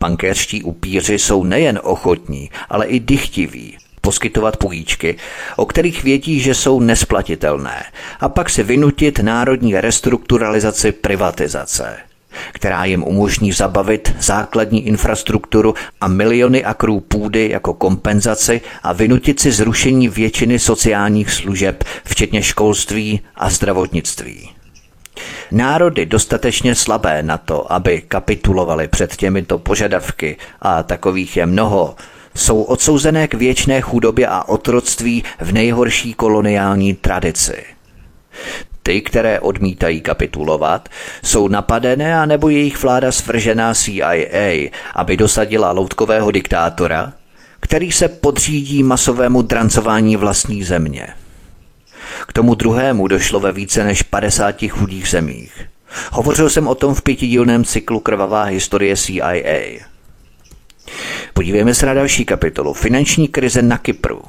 Bankéřští 0.00 0.62
upíři 0.62 1.18
jsou 1.18 1.44
nejen 1.44 1.80
ochotní, 1.82 2.50
ale 2.68 2.86
i 2.86 3.00
dychtiví 3.00 3.78
poskytovat 4.00 4.56
půjčky, 4.56 5.16
o 5.56 5.66
kterých 5.66 6.04
vědí, 6.04 6.40
že 6.40 6.54
jsou 6.54 6.80
nesplatitelné, 6.80 7.84
a 8.20 8.28
pak 8.28 8.50
si 8.50 8.62
vynutit 8.62 9.18
národní 9.18 9.80
restrukturalizaci 9.80 10.92
privatizace 10.92 11.96
která 12.52 12.84
jim 12.84 13.02
umožní 13.02 13.52
zabavit 13.52 14.14
základní 14.20 14.86
infrastrukturu 14.86 15.74
a 16.00 16.08
miliony 16.08 16.64
akrů 16.64 17.00
půdy 17.00 17.48
jako 17.50 17.74
kompenzaci 17.74 18.60
a 18.82 18.92
vynutit 18.92 19.40
si 19.40 19.52
zrušení 19.52 20.08
většiny 20.08 20.58
sociálních 20.58 21.30
služeb, 21.30 21.84
včetně 22.04 22.42
školství 22.42 23.20
a 23.36 23.50
zdravotnictví. 23.50 24.50
Národy 25.50 26.06
dostatečně 26.06 26.74
slabé 26.74 27.22
na 27.22 27.38
to, 27.38 27.72
aby 27.72 28.02
kapitulovali 28.08 28.88
před 28.88 29.16
těmito 29.16 29.58
požadavky, 29.58 30.36
a 30.60 30.82
takových 30.82 31.36
je 31.36 31.46
mnoho, 31.46 31.96
jsou 32.34 32.62
odsouzené 32.62 33.28
k 33.28 33.34
věčné 33.34 33.80
chudobě 33.80 34.26
a 34.26 34.48
otroctví 34.48 35.24
v 35.40 35.52
nejhorší 35.52 36.14
koloniální 36.14 36.94
tradici. 36.94 37.64
Ty, 38.86 39.00
které 39.00 39.40
odmítají 39.40 40.00
kapitulovat, 40.00 40.88
jsou 41.22 41.48
napadené 41.48 42.18
a 42.18 42.26
nebo 42.26 42.48
jejich 42.48 42.82
vláda 42.82 43.12
svržená 43.12 43.74
CIA, 43.74 44.70
aby 44.94 45.16
dosadila 45.16 45.72
loutkového 45.72 46.30
diktátora, 46.30 47.12
který 47.60 47.92
se 47.92 48.08
podřídí 48.08 48.82
masovému 48.82 49.42
drancování 49.42 50.16
vlastní 50.16 50.64
země. 50.64 51.06
K 52.28 52.32
tomu 52.32 52.54
druhému 52.54 53.08
došlo 53.08 53.40
ve 53.40 53.52
více 53.52 53.84
než 53.84 54.02
50 54.02 54.56
chudých 54.68 55.08
zemích. 55.08 55.66
Hovořil 56.12 56.50
jsem 56.50 56.68
o 56.68 56.74
tom 56.74 56.94
v 56.94 57.02
pětidílném 57.02 57.64
cyklu 57.64 58.00
Krvavá 58.00 58.42
historie 58.42 58.96
CIA. 58.96 59.80
Podívejme 61.34 61.74
se 61.74 61.86
na 61.86 61.94
další 61.94 62.24
kapitolu. 62.24 62.74
Finanční 62.74 63.28
krize 63.28 63.62
na 63.62 63.78
Kypru. 63.78 64.22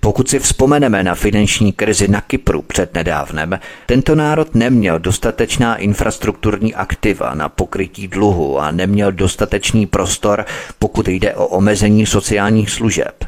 Pokud 0.00 0.28
si 0.28 0.38
vzpomeneme 0.38 1.02
na 1.02 1.14
finanční 1.14 1.72
krizi 1.72 2.08
na 2.08 2.20
Kypru 2.20 2.62
před 2.62 2.94
nedávnem, 2.94 3.58
tento 3.86 4.14
národ 4.14 4.54
neměl 4.54 4.98
dostatečná 4.98 5.76
infrastrukturní 5.76 6.74
aktiva 6.74 7.34
na 7.34 7.48
pokrytí 7.48 8.08
dluhu 8.08 8.58
a 8.58 8.70
neměl 8.70 9.12
dostatečný 9.12 9.86
prostor, 9.86 10.44
pokud 10.78 11.08
jde 11.08 11.34
o 11.34 11.46
omezení 11.46 12.06
sociálních 12.06 12.70
služeb. 12.70 13.24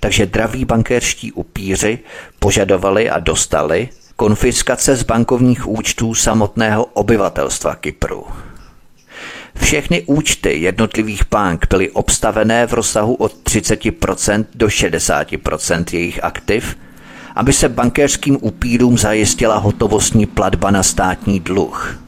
Takže 0.00 0.26
draví 0.26 0.64
bankéřští 0.64 1.32
upíři 1.32 1.98
požadovali 2.38 3.10
a 3.10 3.18
dostali 3.18 3.88
konfiskace 4.16 4.96
z 4.96 5.02
bankovních 5.02 5.68
účtů 5.68 6.14
samotného 6.14 6.84
obyvatelstva 6.84 7.74
Kypru. 7.74 8.26
Všechny 9.60 10.02
účty 10.06 10.60
jednotlivých 10.60 11.22
bank 11.30 11.66
byly 11.70 11.90
obstavené 11.90 12.66
v 12.66 12.72
rozsahu 12.72 13.14
od 13.14 13.32
30% 13.44 14.44
do 14.54 14.66
60% 14.66 15.84
jejich 15.92 16.24
aktiv, 16.24 16.76
aby 17.34 17.52
se 17.52 17.68
bankéřským 17.68 18.38
upírům 18.40 18.98
zajistila 18.98 19.56
hotovostní 19.58 20.26
platba 20.26 20.70
na 20.70 20.82
státní 20.82 21.40
dluh. 21.40 22.00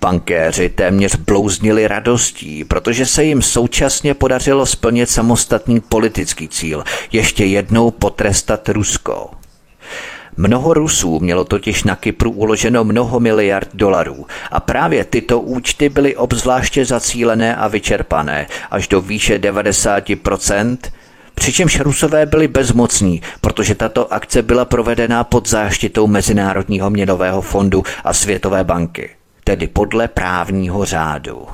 Bankéři 0.00 0.68
téměř 0.68 1.16
blouznili 1.16 1.88
radostí, 1.88 2.64
protože 2.64 3.06
se 3.06 3.24
jim 3.24 3.42
současně 3.42 4.14
podařilo 4.14 4.66
splnit 4.66 5.10
samostatný 5.10 5.80
politický 5.80 6.48
cíl, 6.48 6.84
ještě 7.12 7.44
jednou 7.44 7.90
potrestat 7.90 8.68
Rusko. 8.68 9.30
Mnoho 10.36 10.74
Rusů 10.74 11.20
mělo 11.20 11.44
totiž 11.44 11.84
na 11.84 11.96
Kypru 11.96 12.30
uloženo 12.30 12.84
mnoho 12.84 13.20
miliard 13.20 13.68
dolarů 13.74 14.26
a 14.50 14.60
právě 14.60 15.04
tyto 15.04 15.40
účty 15.40 15.88
byly 15.88 16.16
obzvláště 16.16 16.84
zacílené 16.84 17.56
a 17.56 17.68
vyčerpané 17.68 18.46
až 18.70 18.88
do 18.88 19.00
výše 19.00 19.38
90%, 19.38 20.78
přičemž 21.34 21.80
Rusové 21.80 22.26
byli 22.26 22.48
bezmocní, 22.48 23.22
protože 23.40 23.74
tato 23.74 24.12
akce 24.12 24.42
byla 24.42 24.64
provedena 24.64 25.24
pod 25.24 25.48
záštitou 25.48 26.06
Mezinárodního 26.06 26.90
měnového 26.90 27.42
fondu 27.42 27.82
a 28.04 28.12
Světové 28.12 28.64
banky, 28.64 29.10
tedy 29.44 29.66
podle 29.66 30.08
právního 30.08 30.84
řádu. 30.84 31.46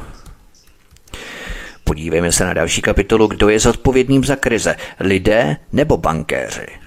Podívejme 1.84 2.32
se 2.32 2.44
na 2.44 2.54
další 2.54 2.82
kapitolu, 2.82 3.26
kdo 3.26 3.48
je 3.48 3.58
zodpovědným 3.58 4.24
za 4.24 4.36
krize, 4.36 4.76
lidé 5.00 5.56
nebo 5.72 5.96
bankéři. 5.96 6.79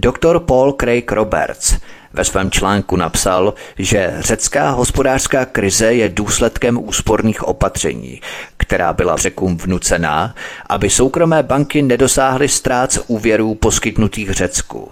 Doktor 0.00 0.40
Paul 0.40 0.72
Craig 0.72 1.12
Roberts 1.12 1.74
ve 2.12 2.24
svém 2.24 2.50
článku 2.50 2.96
napsal, 2.96 3.54
že 3.78 4.14
řecká 4.18 4.70
hospodářská 4.70 5.44
krize 5.44 5.94
je 5.94 6.08
důsledkem 6.08 6.78
úsporných 6.88 7.42
opatření, 7.42 8.20
která 8.56 8.92
byla 8.92 9.16
řekům 9.16 9.56
vnucená, 9.56 10.34
aby 10.68 10.90
soukromé 10.90 11.42
banky 11.42 11.82
nedosáhly 11.82 12.48
ztrát 12.48 12.92
z 12.92 13.00
úvěrů 13.06 13.54
poskytnutých 13.54 14.30
Řecku. 14.30 14.90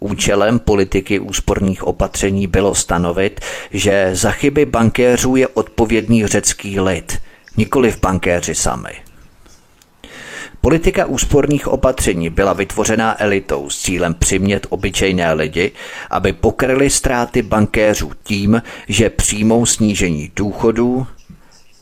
Účelem 0.00 0.58
politiky 0.58 1.18
úsporných 1.18 1.84
opatření 1.84 2.46
bylo 2.46 2.74
stanovit, 2.74 3.40
že 3.70 4.10
za 4.12 4.30
chyby 4.30 4.66
bankéřů 4.66 5.36
je 5.36 5.48
odpovědný 5.48 6.26
řecký 6.26 6.80
lid, 6.80 7.18
nikoli 7.56 7.92
v 7.92 8.00
bankéři 8.00 8.54
sami. 8.54 9.05
Politika 10.66 11.06
úsporných 11.06 11.68
opatření 11.68 12.30
byla 12.30 12.52
vytvořená 12.52 13.22
elitou 13.22 13.70
s 13.70 13.82
cílem 13.82 14.14
přimět 14.14 14.66
obyčejné 14.70 15.32
lidi, 15.32 15.72
aby 16.10 16.32
pokryli 16.32 16.90
ztráty 16.90 17.42
bankéřů 17.42 18.12
tím, 18.22 18.62
že 18.88 19.10
přijmou 19.10 19.66
snížení 19.66 20.32
důchodů, 20.36 21.06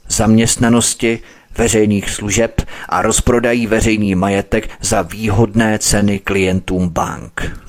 zaměstnanosti, 0.08 1.20
veřejných 1.58 2.10
služeb 2.10 2.62
a 2.88 3.02
rozprodají 3.02 3.66
veřejný 3.66 4.14
majetek 4.14 4.70
za 4.80 5.02
výhodné 5.02 5.78
ceny 5.78 6.18
klientům 6.18 6.88
bank. 6.88 7.60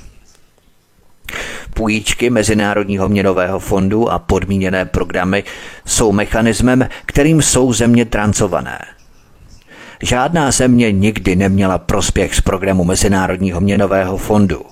Půjčky 1.73 2.29
Mezinárodního 2.29 3.09
měnového 3.09 3.59
fondu 3.59 4.11
a 4.11 4.19
podmíněné 4.19 4.85
programy 4.85 5.43
jsou 5.85 6.11
mechanismem, 6.11 6.89
kterým 7.05 7.41
jsou 7.41 7.73
země 7.73 8.05
trancované– 8.05 8.79
Žádná 10.01 10.51
země 10.51 10.91
nikdy 10.91 11.35
neměla 11.35 11.77
prospěch 11.77 12.35
z 12.35 12.41
programu 12.41 12.83
Mezinárodního 12.83 13.61
měnového 13.61 14.17
fondu. 14.17 14.65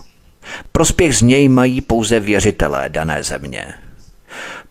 Prospěch 0.72 1.16
z 1.16 1.22
něj 1.22 1.50
mají 1.50 1.82
pouze 1.82 2.20
věřitelé 2.20 2.90
dané 2.90 3.24
země. 3.24 3.74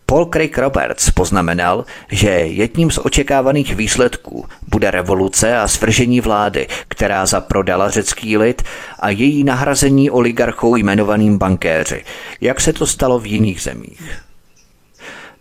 Paul 0.07 0.27
Craig 0.27 0.59
Roberts 0.59 1.11
poznamenal, 1.11 1.85
že 2.11 2.29
jedním 2.29 2.91
z 2.91 2.99
očekávaných 2.99 3.77
výsledků 3.77 4.46
bude 4.69 4.90
revoluce 4.90 5.57
a 5.57 5.69
svržení 5.69 6.21
vlády, 6.21 6.67
která 6.88 7.27
zaprodala 7.27 7.90
řecký 7.90 8.37
lid 8.37 8.63
a 9.00 9.11
její 9.11 9.44
nahrazení 9.44 10.11
oligarchou 10.11 10.77
jmenovaným 10.77 11.38
bankéři, 11.38 12.05
jak 12.40 12.61
se 12.61 12.73
to 12.73 12.87
stalo 12.87 13.19
v 13.19 13.27
jiných 13.27 13.63
zemích. 13.63 14.21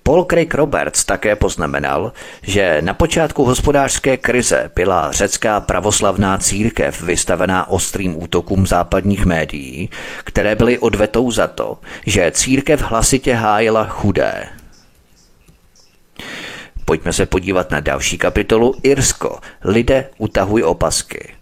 Paul 0.04 0.26
Craig 0.26 0.54
Roberts 0.54 1.04
také 1.04 1.36
poznamenal, 1.36 2.14
že 2.42 2.78
na 2.82 2.94
počátku 2.94 3.44
hospodářské 3.44 4.18
krize 4.18 4.72
byla 4.76 5.12
řecká 5.12 5.60
pravoslavná 5.60 6.38
církev 6.38 7.02
vystavená 7.02 7.70
ostrým 7.70 8.24
útokům 8.24 8.68
západních 8.68 9.26
médií, 9.26 9.90
které 10.24 10.56
byly 10.56 10.80
odvetou 10.80 11.32
za 11.32 11.48
to, 11.48 11.78
že 12.06 12.32
církev 12.32 12.82
hlasitě 12.82 13.34
hájila 13.34 13.86
chudé. 13.86 14.48
Pojďme 16.86 17.14
se 17.14 17.26
podívat 17.26 17.72
na 17.72 17.80
další 17.80 18.18
kapitolu 18.18 18.76
Irsko. 18.84 19.40
Lidé 19.64 20.10
utahují 20.18 20.64
opasky. 20.64 21.41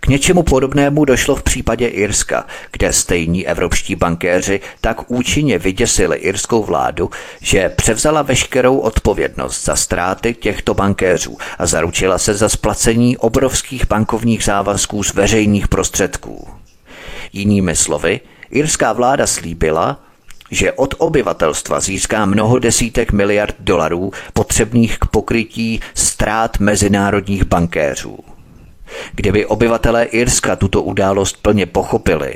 K 0.00 0.06
něčemu 0.06 0.42
podobnému 0.42 1.04
došlo 1.04 1.36
v 1.36 1.42
případě 1.42 1.86
Irska, 1.86 2.46
kde 2.72 2.92
stejní 2.92 3.46
evropští 3.46 3.96
bankéři 3.96 4.60
tak 4.80 5.10
účinně 5.10 5.58
vyděsili 5.58 6.16
irskou 6.16 6.64
vládu, 6.64 7.10
že 7.40 7.68
převzala 7.68 8.22
veškerou 8.22 8.78
odpovědnost 8.78 9.64
za 9.64 9.76
ztráty 9.76 10.34
těchto 10.34 10.74
bankéřů 10.74 11.38
a 11.58 11.66
zaručila 11.66 12.18
se 12.18 12.34
za 12.34 12.48
splacení 12.48 13.16
obrovských 13.16 13.86
bankovních 13.88 14.44
závazků 14.44 15.02
z 15.02 15.14
veřejných 15.14 15.68
prostředků. 15.68 16.48
Jinými 17.32 17.76
slovy, 17.76 18.20
irská 18.50 18.92
vláda 18.92 19.26
slíbila, 19.26 20.00
že 20.50 20.72
od 20.72 20.94
obyvatelstva 20.98 21.80
získá 21.80 22.26
mnoho 22.26 22.58
desítek 22.58 23.12
miliard 23.12 23.56
dolarů 23.58 24.12
potřebných 24.32 24.98
k 24.98 25.06
pokrytí 25.06 25.80
ztrát 25.94 26.60
mezinárodních 26.60 27.44
bankéřů. 27.44 28.18
Kdyby 29.12 29.46
obyvatelé 29.46 30.04
Irska 30.04 30.56
tuto 30.56 30.82
událost 30.82 31.42
plně 31.42 31.66
pochopili, 31.66 32.34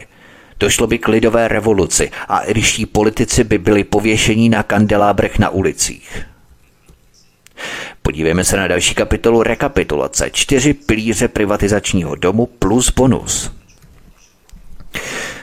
došlo 0.60 0.86
by 0.86 0.98
k 0.98 1.08
lidové 1.08 1.48
revoluci 1.48 2.10
a 2.28 2.40
irští 2.40 2.86
politici 2.86 3.44
by 3.44 3.58
byli 3.58 3.84
pověšení 3.84 4.48
na 4.48 4.62
kandelábrech 4.62 5.38
na 5.38 5.50
ulicích. 5.50 6.26
Podívejme 8.02 8.44
se 8.44 8.56
na 8.56 8.68
další 8.68 8.94
kapitolu 8.94 9.42
rekapitulace. 9.42 10.30
Čtyři 10.30 10.74
pilíře 10.74 11.28
privatizačního 11.28 12.14
domu 12.14 12.46
plus 12.46 12.90
bonus. 12.90 13.50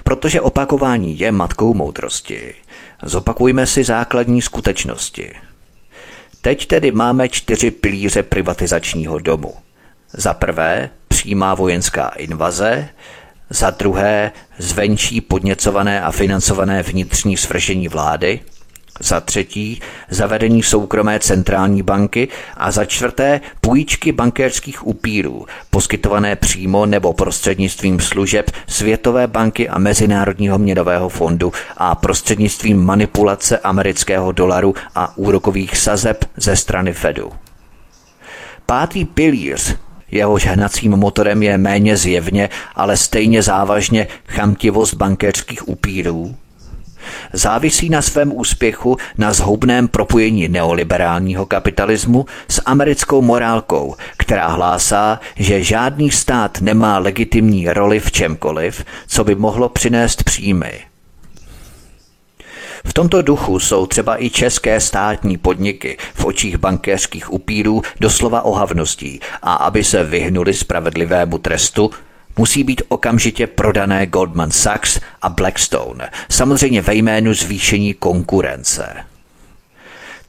Protože 0.04 0.42
opakování 0.42 1.20
je 1.20 1.32
matkou 1.32 1.74
moudrosti, 1.74 2.54
zopakujme 3.04 3.66
si 3.66 3.84
základní 3.84 4.42
skutečnosti. 4.42 5.32
Teď 6.42 6.68
tedy 6.68 6.92
máme 6.92 7.30
čtyři 7.30 7.72
pilíře 7.72 8.24
privatizačního 8.24 9.20
domu. 9.20 9.54
Za 10.18 10.34
prvé 10.34 10.90
přímá 11.08 11.56
vojenská 11.56 12.08
invaze, 12.08 12.90
za 13.50 13.70
druhé 13.70 14.32
zvenčí 14.58 15.22
podněcované 15.22 16.02
a 16.02 16.12
financované 16.12 16.84
vnitřní 16.84 17.38
svržení 17.38 17.88
vlády– 17.88 18.40
za 19.00 19.20
třetí 19.20 19.82
zavedení 20.10 20.64
soukromé 20.64 21.20
centrální 21.20 21.84
banky. 21.84 22.28
A 22.58 22.72
za 22.72 22.86
čtvrté 22.86 23.42
půjčky 23.62 24.12
bankéřských 24.12 24.88
upírů, 24.88 25.46
poskytované 25.70 26.36
přímo 26.36 26.86
nebo 26.86 27.14
prostřednictvím 27.14 28.00
služeb 28.00 28.52
Světové 28.68 29.28
banky 29.28 29.70
a 29.70 29.80
Mezinárodního 29.80 30.58
měnového 30.58 31.10
fondu 31.10 31.54
a 31.78 31.96
prostřednictvím 31.96 32.86
manipulace 32.86 33.58
amerického 33.58 34.32
dolaru 34.32 34.76
a 34.96 35.18
úrokových 35.18 35.78
sazeb 35.78 36.26
ze 36.38 36.56
strany 36.56 36.94
Fedu. 36.94 37.32
Pátý 38.66 39.06
pilíř 39.06 39.76
Jehož 40.12 40.46
hnacím 40.46 40.92
motorem 40.92 41.44
je 41.44 41.58
méně 41.58 41.98
zjevně, 41.98 42.50
ale 42.76 42.98
stejně 42.98 43.44
závažně 43.44 44.08
chamtivost 44.28 44.94
bankéřských 44.94 45.70
upírů, 45.70 46.36
závisí 47.34 47.90
na 47.90 48.02
svém 48.02 48.32
úspěchu 48.36 48.98
na 49.18 49.34
zhoubném 49.34 49.88
propojení 49.88 50.48
neoliberálního 50.48 51.46
kapitalismu 51.46 52.26
s 52.48 52.62
americkou 52.66 53.22
morálkou, 53.22 53.96
která 54.18 54.48
hlásá, 54.48 55.20
že 55.36 55.64
žádný 55.64 56.12
stát 56.12 56.62
nemá 56.62 56.98
legitimní 56.98 57.70
roli 57.70 58.00
v 58.00 58.12
čemkoliv, 58.12 58.86
co 59.08 59.24
by 59.24 59.36
mohlo 59.36 59.70
přinést 59.70 60.24
příjmy. 60.24 60.80
V 62.88 62.94
tomto 62.94 63.22
duchu 63.22 63.60
jsou 63.60 63.86
třeba 63.86 64.24
i 64.24 64.30
české 64.30 64.80
státní 64.80 65.38
podniky 65.38 65.98
v 66.14 66.26
očích 66.26 66.58
bankéřských 66.58 67.34
upírů 67.34 67.82
doslova 68.00 68.42
ohavností 68.42 69.20
a 69.42 69.54
aby 69.54 69.84
se 69.84 70.04
vyhnuli 70.04 70.54
spravedlivému 70.54 71.38
trestu, 71.38 71.92
musí 72.38 72.64
být 72.64 72.82
okamžitě 72.88 73.48
prodané 73.48 74.06
Goldman 74.06 74.52
Sachs 74.52 75.00
a 75.22 75.30
Blackstone, 75.30 76.10
samozřejmě 76.30 76.82
ve 76.82 76.96
jménu 76.96 77.34
zvýšení 77.34 77.94
konkurence. 77.94 78.96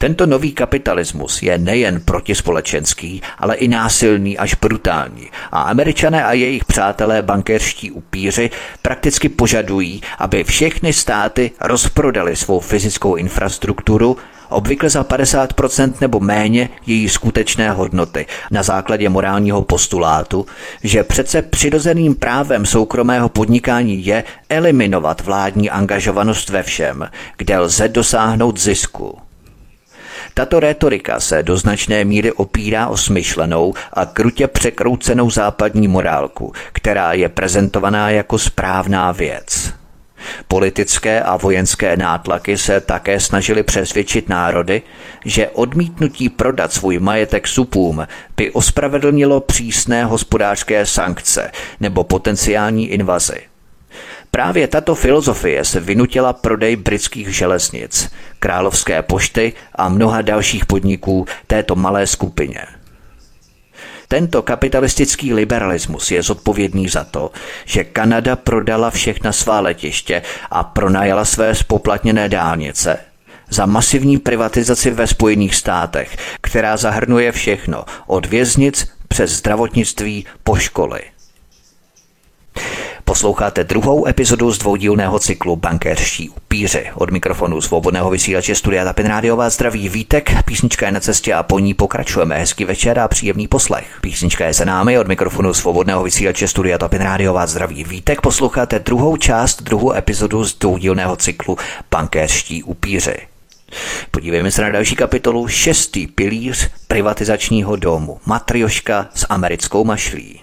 Tento 0.01 0.25
nový 0.25 0.51
kapitalismus 0.51 1.43
je 1.43 1.57
nejen 1.57 2.01
protispolečenský, 2.01 3.21
ale 3.37 3.55
i 3.55 3.67
násilný 3.67 4.37
až 4.37 4.55
brutální 4.55 5.29
a 5.51 5.61
američané 5.61 6.23
a 6.25 6.33
jejich 6.33 6.65
přátelé 6.65 7.21
bankéřští 7.21 7.91
upíři 7.91 8.49
prakticky 8.81 9.29
požadují, 9.29 10.01
aby 10.17 10.43
všechny 10.43 10.93
státy 10.93 11.51
rozprodali 11.61 12.35
svou 12.35 12.59
fyzickou 12.59 13.15
infrastrukturu 13.15 14.17
obvykle 14.49 14.89
za 14.89 15.03
50% 15.03 15.93
nebo 16.01 16.19
méně 16.19 16.69
její 16.85 17.09
skutečné 17.09 17.71
hodnoty, 17.71 18.25
na 18.51 18.63
základě 18.63 19.09
morálního 19.09 19.61
postulátu, 19.61 20.45
že 20.83 21.03
přece 21.03 21.41
přirozeným 21.41 22.15
právem 22.15 22.65
soukromého 22.65 23.29
podnikání 23.29 24.05
je 24.05 24.23
eliminovat 24.49 25.21
vládní 25.21 25.69
angažovanost 25.69 26.49
ve 26.49 26.63
všem, 26.63 27.09
kde 27.37 27.59
lze 27.59 27.87
dosáhnout 27.87 28.59
zisku. 28.59 29.28
Tato 30.33 30.59
rétorika 30.59 31.19
se 31.19 31.43
do 31.43 31.57
značné 31.57 32.05
míry 32.05 32.31
opírá 32.31 32.87
o 32.87 32.97
smyšlenou 32.97 33.73
a 33.93 34.05
krutě 34.05 34.47
překroucenou 34.47 35.29
západní 35.29 35.87
morálku, 35.87 36.53
která 36.71 37.13
je 37.13 37.29
prezentovaná 37.29 38.09
jako 38.09 38.37
správná 38.37 39.11
věc. 39.11 39.73
Politické 40.47 41.21
a 41.21 41.37
vojenské 41.37 41.97
nátlaky 41.97 42.57
se 42.57 42.81
také 42.81 43.19
snažili 43.19 43.63
přesvědčit 43.63 44.29
národy, 44.29 44.81
že 45.25 45.49
odmítnutí 45.49 46.29
prodat 46.29 46.73
svůj 46.73 46.99
majetek 46.99 47.47
supům 47.47 48.07
by 48.37 48.51
ospravedlnilo 48.51 49.41
přísné 49.41 50.05
hospodářské 50.05 50.85
sankce 50.85 51.51
nebo 51.79 52.03
potenciální 52.03 52.87
invazi. 52.87 53.48
Právě 54.31 54.67
tato 54.67 54.95
filozofie 54.95 55.65
se 55.65 55.79
vynutila 55.79 56.33
prodej 56.33 56.75
britských 56.75 57.35
železnic, 57.35 58.11
královské 58.39 59.01
pošty 59.01 59.53
a 59.75 59.89
mnoha 59.89 60.21
dalších 60.21 60.65
podniků 60.65 61.25
této 61.47 61.75
malé 61.75 62.07
skupině– 62.07 62.65
tento 64.11 64.41
kapitalistický 64.41 65.33
liberalismus 65.33 66.11
je 66.11 66.23
zodpovědný 66.23 66.87
za 66.87 67.03
to, 67.03 67.31
že 67.65 67.83
Kanada 67.83 68.35
prodala 68.35 68.89
všechna 68.89 69.31
svá 69.31 69.59
letiště 69.59 70.21
a 70.51 70.63
pronajala 70.63 71.25
své 71.25 71.55
spoplatněné 71.55 72.29
dálnice 72.29 72.97
za 73.49 73.65
masivní 73.65 74.17
privatizaci 74.17 74.91
ve 74.91 75.07
Spojených 75.07 75.55
státech, 75.55 76.17
která 76.41 76.77
zahrnuje 76.77 77.31
všechno 77.31 77.85
od 78.07 78.25
věznic 78.25 78.91
přes 79.07 79.31
zdravotnictví 79.31 80.25
po 80.43 80.55
školy. 80.55 81.01
Posloucháte 83.19 83.63
druhou 83.63 84.07
epizodu 84.07 84.51
z 84.51 84.57
dvoudílného 84.57 85.19
cyklu 85.19 85.55
Bankéřští 85.55 86.29
upíři. 86.29 86.85
Od 86.95 87.11
mikrofonu 87.11 87.61
svobodného 87.61 88.09
vysílače 88.09 88.55
Studia 88.55 88.85
Tapin 88.85 89.05
Rádiová 89.05 89.49
zdraví 89.49 89.89
Vítek, 89.89 90.43
písnička 90.45 90.85
je 90.85 90.91
na 90.91 90.99
cestě 90.99 91.33
a 91.33 91.43
po 91.43 91.59
ní 91.59 91.73
pokračujeme. 91.73 92.37
Hezký 92.37 92.65
večer 92.65 92.99
a 92.99 93.07
příjemný 93.07 93.47
poslech. 93.47 93.97
Písnička 94.01 94.45
je 94.45 94.53
za 94.53 94.65
námi 94.65 94.99
od 94.99 95.07
mikrofonu 95.07 95.53
svobodného 95.53 96.03
vysílače 96.03 96.47
Studia 96.47 96.77
Tapin 96.77 97.01
Rádiová 97.01 97.47
zdraví 97.47 97.83
Vítek. 97.83 98.21
Posloucháte 98.21 98.79
druhou 98.79 99.17
část, 99.17 99.61
druhou 99.61 99.93
epizodu 99.93 100.45
z 100.45 100.53
dvoudílného 100.53 101.15
cyklu 101.15 101.57
Bankéřští 101.91 102.63
upíři. 102.63 103.17
Podívejme 104.11 104.51
se 104.51 104.61
na 104.61 104.69
další 104.69 104.95
kapitolu, 104.95 105.47
šestý 105.47 106.07
pilíř 106.07 106.69
privatizačního 106.87 107.75
domu. 107.75 108.19
Matrioška 108.25 109.07
s 109.15 109.25
americkou 109.29 109.83
mašlí. 109.83 110.41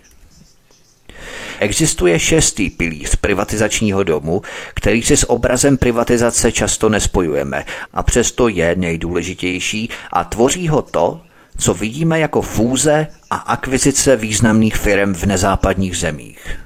Existuje 1.60 2.18
šestý 2.18 2.70
pilíř 2.70 3.16
privatizačního 3.16 4.02
domu, 4.02 4.42
který 4.74 5.02
si 5.02 5.16
s 5.16 5.30
obrazem 5.30 5.76
privatizace 5.76 6.52
často 6.52 6.88
nespojujeme 6.88 7.64
a 7.92 8.02
přesto 8.02 8.48
je 8.48 8.76
nejdůležitější 8.76 9.90
a 10.12 10.24
tvoří 10.24 10.68
ho 10.68 10.82
to, 10.82 11.20
co 11.58 11.74
vidíme 11.74 12.18
jako 12.20 12.42
fúze 12.42 13.06
a 13.30 13.36
akvizice 13.36 14.16
významných 14.16 14.76
firm 14.76 15.14
v 15.14 15.24
nezápadních 15.24 15.96
zemích. 15.96 16.58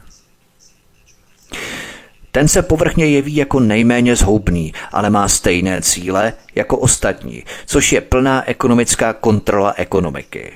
Ten 2.33 2.49
se 2.49 2.63
povrchně 2.63 3.07
jeví 3.07 3.37
jako 3.37 3.61
nejméně 3.61 4.17
zhoubný, 4.17 4.73
ale 4.93 5.11
má 5.11 5.29
stejné 5.29 5.83
cíle 5.83 6.33
jako 6.55 6.77
ostatní, 6.77 7.45
což 7.67 7.93
je 7.93 8.01
plná 8.01 8.49
ekonomická 8.49 9.13
kontrola 9.13 9.75
ekonomiky. 9.77 10.53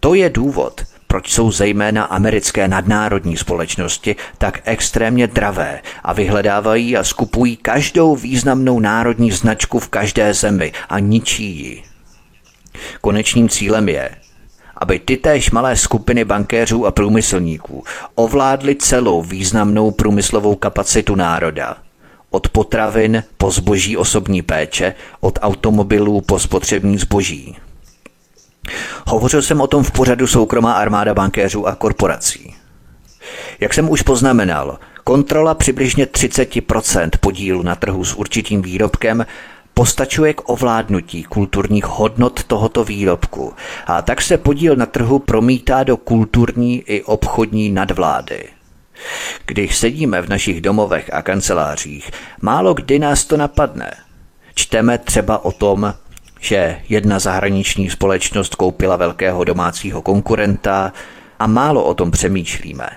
To 0.00 0.14
je 0.14 0.30
důvod, 0.30 0.80
proč 1.12 1.32
jsou 1.32 1.50
zejména 1.50 2.04
americké 2.04 2.68
nadnárodní 2.68 3.36
společnosti 3.36 4.16
tak 4.38 4.60
extrémně 4.64 5.26
dravé 5.26 5.80
a 6.02 6.12
vyhledávají 6.12 6.96
a 6.96 7.04
skupují 7.04 7.56
každou 7.56 8.16
významnou 8.16 8.80
národní 8.80 9.30
značku 9.30 9.78
v 9.78 9.88
každé 9.88 10.34
zemi 10.34 10.72
a 10.88 10.98
ničí 10.98 11.44
ji. 11.44 11.82
Konečným 13.00 13.48
cílem 13.48 13.88
je, 13.88 14.10
aby 14.76 14.98
ty 14.98 15.16
též 15.16 15.50
malé 15.50 15.76
skupiny 15.76 16.24
bankéřů 16.24 16.86
a 16.86 16.90
průmyslníků 16.90 17.84
ovládly 18.14 18.76
celou 18.76 19.22
významnou 19.22 19.90
průmyslovou 19.90 20.54
kapacitu 20.54 21.14
národa. 21.14 21.76
Od 22.30 22.48
potravin 22.48 23.24
po 23.36 23.50
zboží 23.50 23.96
osobní 23.96 24.42
péče, 24.42 24.94
od 25.20 25.38
automobilů 25.42 26.20
po 26.20 26.38
spotřební 26.38 26.98
zboží. 26.98 27.56
Hovořil 29.06 29.42
jsem 29.42 29.60
o 29.60 29.66
tom 29.66 29.82
v 29.82 29.90
pořadu 29.90 30.26
soukromá 30.26 30.72
armáda 30.72 31.14
bankéřů 31.14 31.66
a 31.66 31.74
korporací. 31.74 32.54
Jak 33.60 33.74
jsem 33.74 33.90
už 33.90 34.02
poznamenal, 34.02 34.78
kontrola 35.04 35.54
přibližně 35.54 36.06
30% 36.06 37.10
podílu 37.20 37.62
na 37.62 37.74
trhu 37.74 38.04
s 38.04 38.14
určitým 38.14 38.62
výrobkem 38.62 39.26
postačuje 39.74 40.34
k 40.34 40.48
ovládnutí 40.48 41.22
kulturních 41.22 41.84
hodnot 41.84 42.44
tohoto 42.44 42.84
výrobku 42.84 43.52
a 43.86 44.02
tak 44.02 44.22
se 44.22 44.38
podíl 44.38 44.76
na 44.76 44.86
trhu 44.86 45.18
promítá 45.18 45.84
do 45.84 45.96
kulturní 45.96 46.82
i 46.86 47.02
obchodní 47.02 47.70
nadvlády. 47.70 48.48
Když 49.46 49.76
sedíme 49.76 50.22
v 50.22 50.28
našich 50.28 50.60
domovech 50.60 51.10
a 51.12 51.22
kancelářích, 51.22 52.10
málo 52.40 52.74
kdy 52.74 52.98
nás 52.98 53.24
to 53.24 53.36
napadne. 53.36 53.92
Čteme 54.54 54.98
třeba 54.98 55.44
o 55.44 55.52
tom, 55.52 55.94
že 56.42 56.78
jedna 56.88 57.18
zahraniční 57.18 57.90
společnost 57.90 58.54
koupila 58.54 58.96
velkého 58.96 59.44
domácího 59.44 60.02
konkurenta 60.02 60.92
a 61.38 61.46
málo 61.46 61.84
o 61.84 61.94
tom 61.94 62.10
přemýšlíme. 62.10 62.88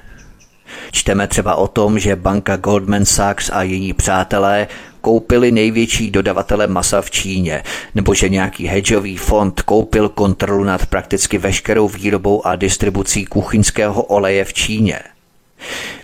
Čteme 0.92 1.28
třeba 1.28 1.56
o 1.56 1.68
tom, 1.68 2.00
že 2.00 2.16
banka 2.16 2.56
Goldman 2.56 3.06
Sachs 3.06 3.50
a 3.50 3.64
její 3.64 3.94
přátelé 3.94 4.68
koupili 5.02 5.52
největší 5.52 6.12
dodavatele 6.12 6.68
masa 6.68 7.02
v 7.02 7.12
Číně, 7.12 7.64
nebo 7.96 8.14
že 8.14 8.30
nějaký 8.30 8.68
hedžový 8.68 9.18
fond 9.18 9.62
koupil 9.62 10.10
kontrolu 10.10 10.64
nad 10.64 10.86
prakticky 10.86 11.38
veškerou 11.38 11.88
výrobou 11.88 12.48
a 12.48 12.56
distribucí 12.56 13.26
kuchyňského 13.26 14.04
oleje 14.04 14.46
v 14.46 14.54
Číně. 14.54 15.00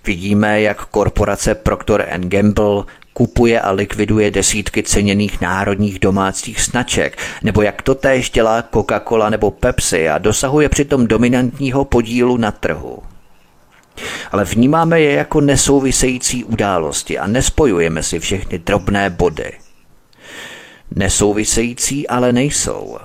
Vidíme, 0.05 0.61
jak 0.61 0.85
korporace 0.85 1.55
Procter 1.55 2.07
Gamble 2.17 2.83
kupuje 3.13 3.61
a 3.61 3.71
likviduje 3.71 4.31
desítky 4.31 4.83
ceněných 4.83 5.41
národních 5.41 5.99
domácích 5.99 6.61
značek, 6.61 7.17
nebo 7.43 7.61
jak 7.61 7.81
to 7.81 7.95
též 7.95 8.29
dělá 8.29 8.63
Coca-Cola 8.73 9.29
nebo 9.29 9.51
Pepsi 9.51 10.09
a 10.09 10.17
dosahuje 10.17 10.69
přitom 10.69 11.07
dominantního 11.07 11.85
podílu 11.85 12.37
na 12.37 12.51
trhu. 12.51 12.99
Ale 14.31 14.45
vnímáme 14.45 15.01
je 15.01 15.11
jako 15.11 15.41
nesouvisející 15.41 16.43
události 16.43 17.19
a 17.19 17.27
nespojujeme 17.27 18.03
si 18.03 18.19
všechny 18.19 18.59
drobné 18.59 19.09
body. 19.09 19.51
Nesouvisející 20.95 22.07
ale 22.07 22.33
nejsou. 22.33 22.97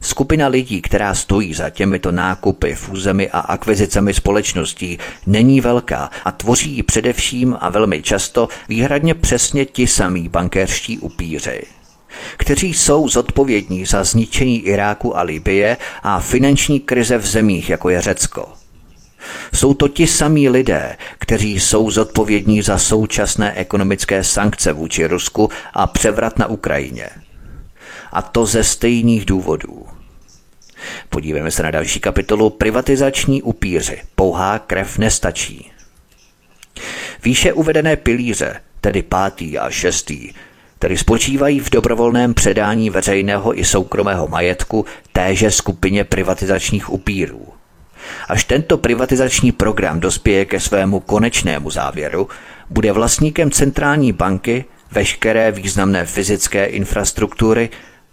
Skupina 0.00 0.48
lidí, 0.48 0.82
která 0.82 1.14
stojí 1.14 1.54
za 1.54 1.70
těmito 1.70 2.12
nákupy, 2.12 2.74
fúzemi 2.74 3.30
a 3.30 3.38
akvizicemi 3.38 4.14
společností, 4.14 4.98
není 5.26 5.60
velká 5.60 6.10
a 6.24 6.32
tvoří 6.32 6.70
ji 6.76 6.82
především 6.82 7.56
a 7.60 7.70
velmi 7.70 8.02
často 8.02 8.48
výhradně 8.68 9.14
přesně 9.14 9.64
ti 9.64 9.86
samí 9.86 10.28
bankéřští 10.28 10.98
upíři 10.98 11.62
kteří 12.36 12.74
jsou 12.74 13.08
zodpovědní 13.08 13.86
za 13.86 14.04
zničení 14.04 14.60
Iráku 14.60 15.16
a 15.16 15.22
Libie 15.22 15.76
a 16.02 16.20
finanční 16.20 16.80
krize 16.80 17.18
v 17.18 17.26
zemích, 17.26 17.70
jako 17.70 17.90
je 17.90 18.00
Řecko. 18.00 18.48
Jsou 19.54 19.74
to 19.74 19.88
ti 19.88 20.06
samí 20.06 20.48
lidé, 20.48 20.96
kteří 21.18 21.60
jsou 21.60 21.90
zodpovědní 21.90 22.62
za 22.62 22.78
současné 22.78 23.52
ekonomické 23.52 24.24
sankce 24.24 24.72
vůči 24.72 25.06
Rusku 25.06 25.50
a 25.74 25.86
převrat 25.86 26.38
na 26.38 26.46
Ukrajině. 26.46 27.08
A 28.16 28.22
to 28.22 28.46
ze 28.46 28.64
stejných 28.64 29.24
důvodů. 29.24 29.86
Podívejme 31.08 31.50
se 31.50 31.62
na 31.62 31.70
další 31.70 32.00
kapitolu 32.00 32.50
Privatizační 32.50 33.42
upíři. 33.42 34.02
Pouhá 34.14 34.58
krev 34.58 34.98
nestačí. 34.98 35.70
Výše 37.24 37.52
uvedené 37.52 37.96
pilíře, 37.96 38.60
tedy 38.80 39.02
pátý 39.02 39.58
a 39.58 39.70
šestý, 39.70 40.32
tedy 40.78 40.98
spočívají 40.98 41.60
v 41.60 41.70
dobrovolném 41.70 42.34
předání 42.34 42.90
veřejného 42.90 43.58
i 43.58 43.64
soukromého 43.64 44.28
majetku 44.28 44.84
téže 45.12 45.50
skupině 45.50 46.04
privatizačních 46.04 46.92
upírů. 46.92 47.48
Až 48.28 48.44
tento 48.44 48.78
privatizační 48.78 49.52
program 49.52 50.00
dospěje 50.00 50.44
ke 50.44 50.60
svému 50.60 51.00
konečnému 51.00 51.70
závěru, 51.70 52.28
bude 52.70 52.92
vlastníkem 52.92 53.50
centrální 53.50 54.12
banky 54.12 54.64
veškeré 54.92 55.52
významné 55.52 56.06
fyzické 56.06 56.64
infrastruktury, 56.64 57.70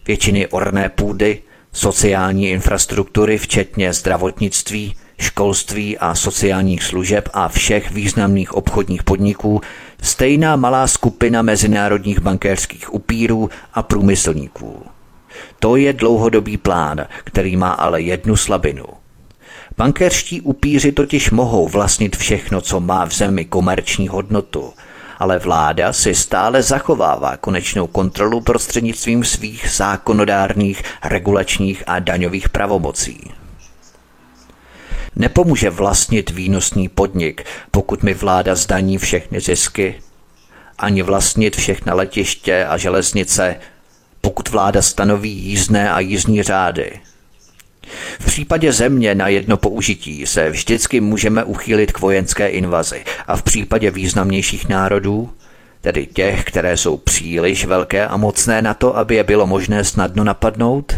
většiny 0.08 0.48
orné 0.48 0.90
půdy, 0.90 1.42
sociální 1.74 2.50
infrastruktury, 2.50 3.38
včetně 3.38 3.94
zdravotnictví, 3.94 4.96
školství 5.20 5.98
a 5.98 6.16
sociálních 6.16 6.84
služeb 6.84 7.30
a 7.34 7.48
všech 7.48 7.92
významných 7.92 8.54
obchodních 8.54 9.04
podniků, 9.04 9.62
stejná 10.02 10.56
malá 10.56 10.88
skupina 10.88 11.42
mezinárodních 11.42 12.20
bankéřských 12.20 12.94
upírů 12.94 13.50
a 13.74 13.84
průmyslníků. 13.84 14.86
To 15.60 15.76
je 15.76 15.94
dlouhodobý 15.94 16.58
plán, 16.58 17.08
který 17.24 17.56
má 17.56 17.72
ale 17.72 18.02
jednu 18.02 18.36
slabinu– 18.36 18.86
Bankerští 19.78 20.42
upíři 20.42 20.92
totiž 20.92 21.32
mohou 21.32 21.68
vlastnit 21.68 22.16
všechno, 22.16 22.62
co 22.62 22.80
má 22.80 23.06
v 23.06 23.14
zemi 23.14 23.46
komerční 23.46 24.08
hodnotu, 24.08 24.74
ale 25.24 25.40
vláda 25.40 25.94
si 25.94 26.16
stále 26.16 26.64
zachovává 26.64 27.38
konečnou 27.38 27.88
kontrolu 27.88 28.42
prostřednictvím 28.42 29.24
svých 29.24 29.70
zákonodárných, 29.72 30.84
regulačních 31.04 31.84
a 31.88 32.00
daňových 32.00 32.50
pravomocí. 32.50 33.32
Nepomůže 35.16 35.70
vlastnit 35.70 36.30
výnosný 36.30 36.90
podnik, 36.90 37.46
pokud 37.72 38.04
mi 38.04 38.14
vláda 38.14 38.56
zdaní 38.56 38.98
všechny 38.98 39.40
zisky, 39.40 40.02
ani 40.78 41.02
vlastnit 41.02 41.56
všechna 41.56 41.94
letiště 41.94 42.66
a 42.66 42.78
železnice, 42.78 43.56
pokud 44.22 44.50
vláda 44.50 44.82
stanoví 44.82 45.32
jízdné 45.32 45.92
a 45.92 46.00
jízdní 46.00 46.44
řády– 46.44 47.00
v 48.20 48.26
případě 48.26 48.74
země 48.74 49.16
na 49.16 49.28
jedno 49.28 49.58
použití 49.58 50.26
se 50.26 50.50
vždycky 50.50 51.02
můžeme 51.02 51.44
uchýlit 51.44 51.92
k 51.92 52.00
vojenské 52.00 52.48
invazi 52.48 53.04
a 53.28 53.38
v 53.38 53.44
případě 53.44 53.92
významnějších 53.92 54.70
národů, 54.70 55.30
tedy 55.82 56.06
těch, 56.06 56.44
které 56.44 56.78
jsou 56.78 56.98
příliš 56.98 57.66
velké 57.66 58.08
a 58.08 58.18
mocné 58.18 58.62
na 58.62 58.74
to, 58.74 58.98
aby 58.98 59.16
je 59.16 59.24
bylo 59.24 59.48
možné 59.48 59.84
snadno 59.84 60.24
napadnout, 60.24 60.94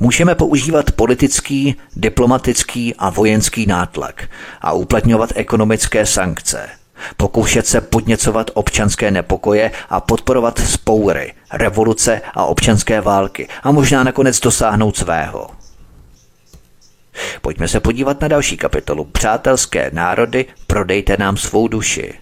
můžeme 0.00 0.34
používat 0.34 0.92
politický, 0.92 1.76
diplomatický 1.96 2.94
a 2.98 3.10
vojenský 3.10 3.66
nátlak 3.66 4.28
a 4.60 4.72
uplatňovat 4.72 5.32
ekonomické 5.34 6.06
sankce– 6.06 6.68
pokoušet 7.16 7.66
se 7.66 7.80
podněcovat 7.80 8.50
občanské 8.54 9.10
nepokoje 9.10 9.70
a 9.90 10.00
podporovat 10.00 10.58
spoury, 10.58 11.34
revoluce 11.52 12.20
a 12.34 12.44
občanské 12.44 13.00
války 13.00 13.48
a 13.62 13.72
možná 13.72 14.04
nakonec 14.04 14.40
dosáhnout 14.40 14.96
svého. 14.96 15.50
Pojďme 17.42 17.68
se 17.68 17.80
podívat 17.80 18.20
na 18.20 18.28
další 18.28 18.56
kapitolu. 18.56 19.04
Přátelské 19.04 19.90
národy, 19.94 20.46
prodejte 20.66 21.16
nám 21.18 21.36
svou 21.36 21.68
duši. 21.68 22.14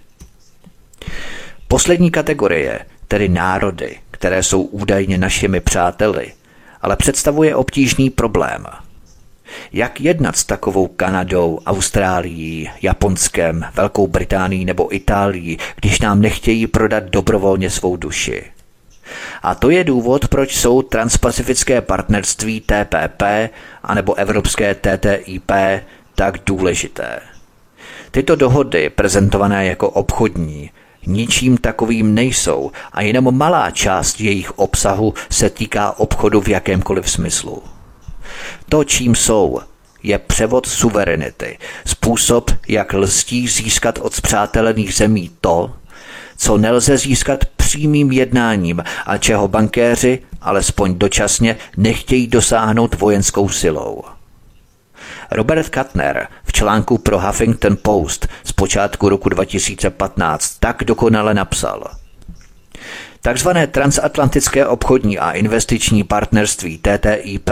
Poslední 1.68 2.10
kategorie, 2.10 2.80
tedy 3.08 3.28
národy, 3.28 3.98
které 4.10 4.42
jsou 4.42 4.62
údajně 4.62 5.18
našimi 5.18 5.60
přáteli, 5.60 6.32
ale 6.82 6.96
představuje 6.96 7.56
obtížný 7.56 8.10
problém– 8.10 8.66
jak 9.72 10.00
jednat 10.00 10.36
s 10.36 10.44
takovou 10.44 10.86
Kanadou, 10.86 11.58
Austrálií, 11.66 12.70
Japonskem, 12.82 13.64
Velkou 13.74 14.06
Británií 14.06 14.64
nebo 14.64 14.94
Itálií, 14.94 15.58
když 15.76 16.00
nám 16.00 16.20
nechtějí 16.20 16.66
prodat 16.66 17.04
dobrovolně 17.04 17.70
svou 17.70 17.96
duši? 17.96 18.44
A 19.42 19.54
to 19.54 19.70
je 19.70 19.84
důvod, 19.84 20.28
proč 20.28 20.56
jsou 20.56 20.82
transpacifické 20.82 21.80
partnerství 21.80 22.60
TPP 22.60 23.22
anebo 23.82 24.14
evropské 24.14 24.74
TTIP 24.74 25.52
tak 26.14 26.38
důležité. 26.46 27.20
Tyto 28.10 28.36
dohody, 28.36 28.90
prezentované 28.90 29.66
jako 29.66 29.90
obchodní, 29.90 30.70
ničím 31.06 31.56
takovým 31.56 32.14
nejsou 32.14 32.70
a 32.92 33.02
jenom 33.02 33.38
malá 33.38 33.70
část 33.70 34.20
jejich 34.20 34.58
obsahu 34.58 35.14
se 35.30 35.50
týká 35.50 35.98
obchodu 35.98 36.40
v 36.40 36.48
jakémkoliv 36.48 37.10
smyslu. 37.10 37.62
To, 38.68 38.84
čím 38.84 39.14
jsou, 39.14 39.60
je 40.02 40.18
převod 40.18 40.66
suverenity, 40.66 41.58
způsob, 41.86 42.50
jak 42.68 42.92
lstí 42.92 43.48
získat 43.48 43.98
od 43.98 44.14
zpřátelených 44.14 44.94
zemí 44.94 45.30
to, 45.40 45.72
co 46.36 46.58
nelze 46.58 46.98
získat 46.98 47.44
přímým 47.56 48.12
jednáním 48.12 48.84
a 49.06 49.18
čeho 49.18 49.48
bankéři, 49.48 50.22
alespoň 50.40 50.94
dočasně, 50.94 51.56
nechtějí 51.76 52.26
dosáhnout 52.26 53.00
vojenskou 53.00 53.48
silou. 53.48 54.02
Robert 55.30 55.68
Katner 55.68 56.28
v 56.44 56.52
článku 56.52 56.98
pro 56.98 57.20
Huffington 57.20 57.76
Post 57.82 58.28
z 58.44 58.52
počátku 58.52 59.08
roku 59.08 59.28
2015 59.28 60.58
tak 60.58 60.84
dokonale 60.84 61.34
napsal– 61.34 61.84
Takzvané 63.26 63.66
transatlantické 63.66 64.66
obchodní 64.66 65.18
a 65.18 65.32
investiční 65.32 66.04
partnerství 66.04 66.78
TTIP 66.78 67.50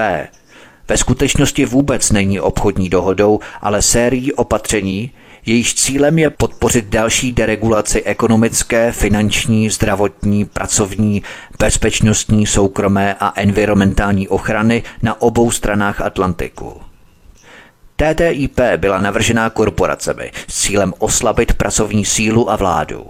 ve 0.89 0.97
skutečnosti 0.97 1.65
vůbec 1.65 2.11
není 2.11 2.41
obchodní 2.41 2.89
dohodou, 2.89 3.41
ale 3.61 3.83
sérií 3.83 4.33
opatření, 4.33 5.11
jejíž 5.47 5.75
cílem 5.75 6.19
je 6.19 6.31
podpořit 6.31 6.85
další 6.85 7.33
deregulaci 7.33 8.03
ekonomické, 8.03 8.93
finanční, 8.93 9.71
zdravotní, 9.71 10.45
pracovní, 10.45 11.23
bezpečnostní, 11.59 12.47
soukromé 12.47 13.17
a 13.21 13.33
environmentální 13.37 14.29
ochrany 14.29 14.83
na 15.03 15.23
obou 15.23 15.51
stranách 15.51 16.01
Atlantiku. 16.01 16.81
TTIP 17.97 18.61
byla 18.77 19.01
navržená 19.01 19.51
korporacemi 19.51 20.33
s 20.49 20.61
cílem 20.61 20.95
oslabit 20.99 21.55
pracovní 21.55 22.05
sílu 22.05 22.51
a 22.51 22.57
vládu. 22.57 23.07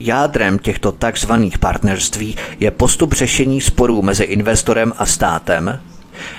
Jádrem 0.00 0.58
těchto 0.58 0.92
takzvaných 0.92 1.58
partnerství 1.58 2.36
je 2.60 2.70
postup 2.70 3.12
řešení 3.12 3.60
sporů 3.60 4.02
mezi 4.02 4.24
investorem 4.24 4.92
a 4.98 5.06
státem, 5.06 5.80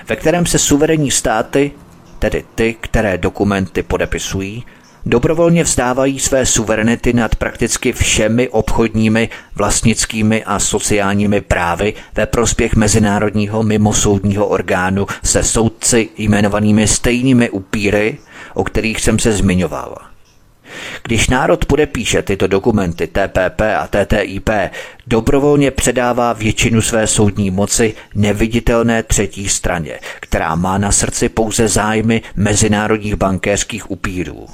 ve 0.09 0.15
kterém 0.15 0.45
se 0.45 0.59
suverénní 0.59 1.11
státy, 1.11 1.71
tedy 2.19 2.43
ty, 2.55 2.75
které 2.81 3.17
dokumenty 3.17 3.83
podepisují, 3.83 4.63
dobrovolně 5.05 5.63
vzdávají 5.63 6.19
své 6.19 6.45
suverenity 6.45 7.13
nad 7.13 7.35
prakticky 7.35 7.93
všemi 7.93 8.49
obchodními, 8.49 9.29
vlastnickými 9.55 10.43
a 10.43 10.59
sociálními 10.59 11.41
právy 11.41 11.93
ve 12.15 12.25
prospěch 12.25 12.75
mezinárodního 12.75 13.63
mimosoudního 13.63 14.47
orgánu 14.47 15.07
se 15.23 15.43
soudci 15.43 16.09
jmenovanými 16.17 16.87
stejnými 16.87 17.49
upíry, 17.49 18.17
o 18.53 18.63
kterých 18.63 19.01
jsem 19.01 19.19
se 19.19 19.31
zmiňoval. 19.31 20.14
Když 21.03 21.29
národ 21.29 21.65
podepíše 21.65 22.21
tyto 22.21 22.47
dokumenty 22.47 23.07
TPP 23.07 23.61
a 23.61 23.87
TTIP, 23.87 24.49
dobrovolně 25.07 25.71
předává 25.71 26.33
většinu 26.33 26.81
své 26.81 27.07
soudní 27.07 27.51
moci 27.51 27.93
neviditelné 28.15 29.03
třetí 29.03 29.49
straně, 29.49 29.99
která 30.19 30.55
má 30.55 30.77
na 30.77 30.91
srdci 30.91 31.29
pouze 31.29 31.67
zájmy 31.67 32.21
mezinárodních 32.35 33.15
bankéřských 33.15 33.91
upírů. 33.91 34.47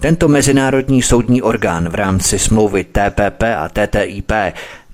Tento 0.00 0.28
mezinárodní 0.28 1.02
soudní 1.02 1.42
orgán 1.42 1.88
v 1.88 1.94
rámci 1.94 2.38
smlouvy 2.38 2.84
TPP 2.84 3.42
a 3.42 3.68
TTIP 3.68 4.32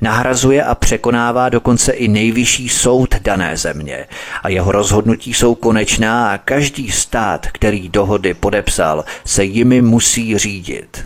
nahrazuje 0.00 0.64
a 0.64 0.74
překonává 0.74 1.48
dokonce 1.48 1.92
i 1.92 2.08
nejvyšší 2.08 2.68
soud 2.68 3.14
dané 3.22 3.56
země 3.56 4.06
a 4.42 4.48
jeho 4.48 4.72
rozhodnutí 4.72 5.34
jsou 5.34 5.54
konečná 5.54 6.30
a 6.30 6.38
každý 6.38 6.90
stát, 6.90 7.46
který 7.46 7.88
dohody 7.88 8.34
podepsal, 8.34 9.04
se 9.24 9.44
jimi 9.44 9.82
musí 9.82 10.38
řídit. 10.38 11.04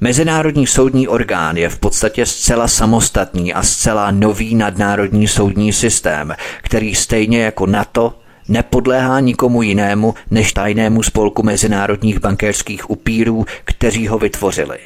Mezinárodní 0.00 0.66
soudní 0.66 1.08
orgán 1.08 1.56
je 1.56 1.68
v 1.68 1.78
podstatě 1.78 2.26
zcela 2.26 2.68
samostatný 2.68 3.54
a 3.54 3.62
zcela 3.62 4.10
nový 4.10 4.54
nadnárodní 4.54 5.28
soudní 5.28 5.72
systém, 5.72 6.34
který 6.62 6.94
stejně 6.94 7.42
jako 7.42 7.66
NATO 7.66 8.14
nepodléhá 8.48 9.20
nikomu 9.20 9.62
jinému 9.62 10.14
než 10.30 10.52
tajnému 10.52 11.02
spolku 11.02 11.42
mezinárodních 11.42 12.20
bankéřských 12.20 12.90
upírů, 12.90 13.46
kteří 13.64 14.08
ho 14.08 14.18
vytvořili. 14.18 14.78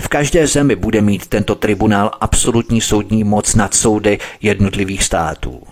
V 0.00 0.08
každé 0.08 0.46
zemi 0.46 0.76
bude 0.76 1.00
mít 1.00 1.26
tento 1.26 1.54
tribunál 1.54 2.10
absolutní 2.20 2.80
soudní 2.80 3.24
moc 3.24 3.54
nad 3.54 3.74
soudy 3.74 4.18
jednotlivých 4.42 5.04
států. 5.04 5.62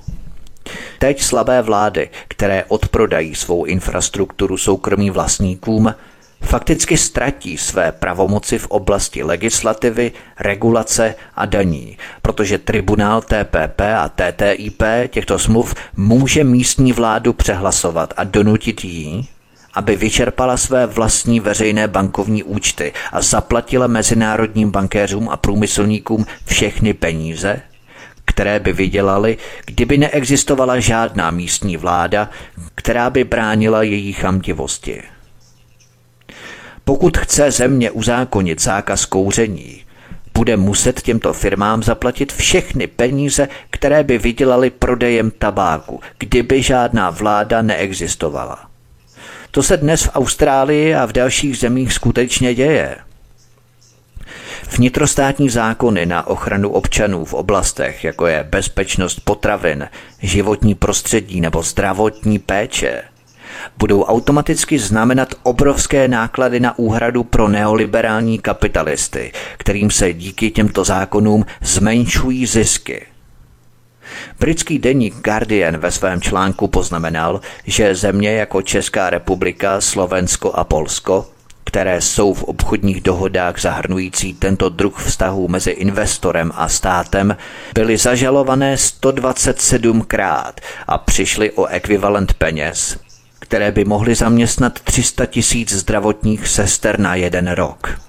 Teď 0.99 1.23
slabé 1.23 1.63
vlády, 1.63 2.11
které 2.29 2.65
odprodají 2.65 3.35
svou 3.35 3.65
infrastrukturu 3.65 4.57
soukromým 4.57 5.13
vlastníkům, 5.13 5.95
fakticky 6.43 6.97
ztratí 6.97 7.59
své 7.59 7.93
pravomoci 7.93 8.59
v 8.59 8.67
oblasti 8.67 9.23
legislativy, 9.23 10.13
regulace 10.41 11.15
a 11.37 11.47
daní, 11.47 11.97
protože 12.23 12.59
tribunál 12.59 13.23
TPP 13.23 13.81
a 13.81 14.09
TTIP 14.09 14.83
těchto 15.09 15.39
smluv 15.39 15.75
může 15.97 16.45
místní 16.45 16.93
vládu 16.93 17.33
přehlasovat 17.33 18.15
a 18.17 18.25
donutit 18.25 18.85
jí, 18.85 19.29
aby 19.75 19.97
vyčerpala 19.97 20.57
své 20.57 20.87
vlastní 20.87 21.41
veřejné 21.41 21.89
bankovní 21.89 22.43
účty 22.43 22.93
a 23.13 23.23
zaplatila 23.23 23.87
mezinárodním 23.87 24.71
bankéřům 24.71 25.29
a 25.29 25.37
průmyslníkům 25.37 26.27
všechny 26.47 26.95
peníze, 26.95 27.61
které 28.25 28.61
by 28.61 28.73
vydělali, 28.73 29.39
kdyby 29.67 29.99
neexistovala 29.99 30.81
žádná 30.81 31.31
místní 31.31 31.77
vláda, 31.77 32.31
která 32.75 33.11
by 33.11 33.25
bránila 33.25 33.83
její 33.83 34.13
chamtivosti. 34.13 35.03
Pokud 36.85 37.19
chce 37.19 37.51
země 37.51 37.91
uzákonit 37.91 38.63
zákaz 38.63 39.05
kouření, 39.05 39.85
bude 40.35 40.57
muset 40.57 41.03
těmto 41.03 41.33
firmám 41.33 41.83
zaplatit 41.83 42.33
všechny 42.33 42.87
peníze, 42.87 43.49
které 43.71 44.05
by 44.05 44.19
vydělali 44.19 44.71
prodejem 44.71 45.31
tabáku, 45.31 46.01
kdyby 46.19 46.63
žádná 46.63 47.11
vláda 47.11 47.63
neexistovala. 47.63 48.72
To 49.55 49.63
se 49.63 49.77
dnes 49.77 50.03
v 50.03 50.11
Austrálii 50.15 50.95
a 50.95 51.07
v 51.07 51.13
dalších 51.13 51.59
zemích 51.59 51.93
skutečně 51.93 52.55
děje. 52.55 52.97
Vnitrostátní 54.77 55.51
zákony 55.51 56.07
na 56.07 56.27
ochranu 56.27 56.71
občanů 56.71 57.25
v 57.25 57.35
oblastech, 57.35 58.05
jako 58.05 58.27
je 58.27 58.45
bezpečnost 58.51 59.21
potravin, 59.21 59.89
životní 60.23 60.75
prostředí 60.75 61.41
nebo 61.41 61.63
zdravotní 61.63 62.39
péče, 62.39 63.03
budou 63.79 64.03
automaticky 64.03 64.79
znamenat 64.79 65.35
obrovské 65.43 66.09
náklady 66.09 66.61
na 66.61 66.79
úhradu 66.79 67.25
pro 67.25 67.49
neoliberální 67.49 68.39
kapitalisty, 68.39 69.33
kterým 69.57 69.91
se 69.91 70.13
díky 70.13 70.51
těmto 70.51 70.85
zákonům 70.85 71.47
zmenšují 71.63 72.47
zisky. 72.47 73.12
Britský 74.41 74.79
deník 74.79 75.15
Guardian 75.25 75.77
ve 75.77 75.91
svém 75.91 76.21
článku 76.21 76.69
poznamenal, 76.69 77.41
že 77.67 77.95
země 77.95 78.33
jako 78.33 78.63
Česká 78.63 79.11
republika, 79.11 79.81
Slovensko 79.81 80.53
a 80.53 80.65
Polsko 80.65 81.27
které 81.73 82.01
jsou 82.01 82.35
v 82.35 82.43
obchodních 82.43 83.01
dohodách 83.01 83.61
zahrnující 83.61 84.35
tento 84.35 84.69
druh 84.69 85.03
vztahů 85.07 85.49
mezi 85.49 85.71
investorem 85.71 86.53
a 86.55 86.69
státem, 86.69 87.37
byly 87.75 87.97
zažalované 87.97 88.75
127krát 88.75 90.53
a 90.87 90.99
přišly 90.99 91.51
o 91.51 91.67
ekvivalent 91.67 92.35
peněz, 92.35 92.99
které 93.39 93.73
by 93.73 93.85
mohly 93.85 94.15
zaměstnat 94.15 94.81
300 94.81 95.27
tisíc 95.27 95.73
zdravotních 95.73 96.49
sester 96.49 97.01
na 97.01 97.15
jeden 97.15 97.51
rok. 97.51 98.01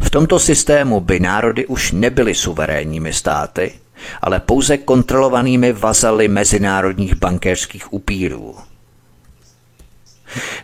V 0.00 0.10
tomto 0.10 0.38
systému 0.38 1.00
by 1.00 1.20
národy 1.20 1.66
už 1.66 1.92
nebyly 1.92 2.34
suverénními 2.34 3.12
státy, 3.12 3.72
ale 4.22 4.40
pouze 4.40 4.78
kontrolovanými 4.78 5.72
vazaly 5.72 6.28
mezinárodních 6.28 7.14
bankéřských 7.14 7.92
upírů. 7.92 8.56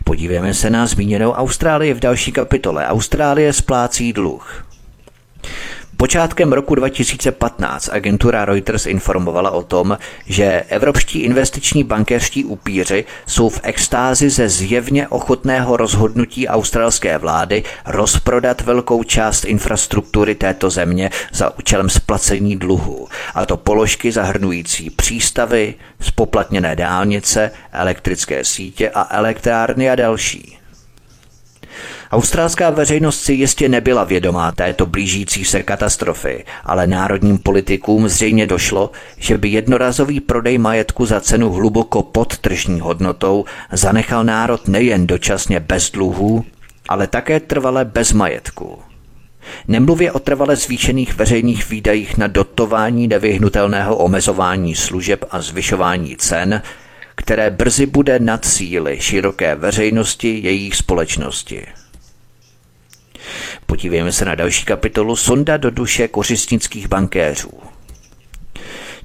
Podívejme 0.03 0.53
se 0.53 0.69
na 0.69 0.85
zmíněnou 0.85 1.31
Austrálii 1.31 1.93
v 1.93 1.99
další 1.99 2.31
kapitole. 2.31 2.87
Austrálie 2.87 3.53
splácí 3.53 4.13
dluh. 4.13 4.65
Počátkem 6.01 6.53
roku 6.53 6.75
2015 6.75 7.89
agentura 7.91 8.45
Reuters 8.45 8.85
informovala 8.85 9.51
o 9.51 9.63
tom, 9.63 9.97
že 10.25 10.63
evropští 10.69 11.19
investiční 11.19 11.83
bankéřští 11.83 12.45
upíři 12.45 13.05
jsou 13.27 13.49
v 13.49 13.59
extázi 13.63 14.29
ze 14.29 14.49
zjevně 14.49 15.07
ochotného 15.07 15.77
rozhodnutí 15.77 16.47
australské 16.47 17.17
vlády 17.17 17.63
rozprodat 17.85 18.61
velkou 18.61 19.03
část 19.03 19.45
infrastruktury 19.45 20.35
této 20.35 20.69
země 20.69 21.09
za 21.33 21.57
účelem 21.57 21.89
splacení 21.89 22.55
dluhu, 22.55 23.07
a 23.35 23.45
to 23.45 23.57
položky 23.57 24.11
zahrnující 24.11 24.89
přístavy, 24.89 25.75
spoplatněné 26.01 26.75
dálnice, 26.75 27.51
elektrické 27.71 28.45
sítě 28.45 28.89
a 28.89 29.17
elektrárny 29.17 29.89
a 29.89 29.95
další. 29.95 30.58
Australská 32.11 32.69
veřejnost 32.69 33.21
si 33.21 33.33
jistě 33.33 33.69
nebyla 33.69 34.03
vědomá 34.03 34.51
této 34.51 34.85
blížící 34.85 35.45
se 35.45 35.63
katastrofy, 35.63 36.45
ale 36.63 36.87
národním 36.87 37.37
politikům 37.37 38.09
zřejmě 38.09 38.47
došlo, 38.47 38.91
že 39.17 39.37
by 39.37 39.49
jednorazový 39.49 40.19
prodej 40.19 40.57
majetku 40.57 41.05
za 41.05 41.21
cenu 41.21 41.49
hluboko 41.49 42.03
pod 42.03 42.37
tržní 42.37 42.79
hodnotou 42.79 43.45
zanechal 43.71 44.23
národ 44.23 44.67
nejen 44.67 45.07
dočasně 45.07 45.59
bez 45.59 45.91
dluhů, 45.91 46.45
ale 46.89 47.07
také 47.07 47.39
trvale 47.39 47.85
bez 47.85 48.13
majetku. 48.13 48.79
Nemluvě 49.67 50.11
o 50.11 50.19
trvale 50.19 50.55
zvýšených 50.55 51.15
veřejných 51.15 51.69
výdajích 51.69 52.17
na 52.17 52.27
dotování 52.27 53.07
nevyhnutelného 53.07 53.95
omezování 53.95 54.75
služeb 54.75 55.25
a 55.31 55.41
zvyšování 55.41 56.15
cen, 56.15 56.61
které 57.19 57.49
brzy 57.49 57.85
bude 57.85 58.19
nad 58.19 58.45
síly 58.45 59.01
široké 59.01 59.55
veřejnosti 59.55 60.39
jejich 60.43 60.75
společnosti. 60.75 61.65
Podívejme 63.65 64.11
se 64.11 64.25
na 64.25 64.35
další 64.35 64.65
kapitolu 64.65 65.15
Sonda 65.15 65.57
do 65.57 65.71
duše 65.71 66.07
kořistnických 66.07 66.87
bankéřů. 66.87 67.51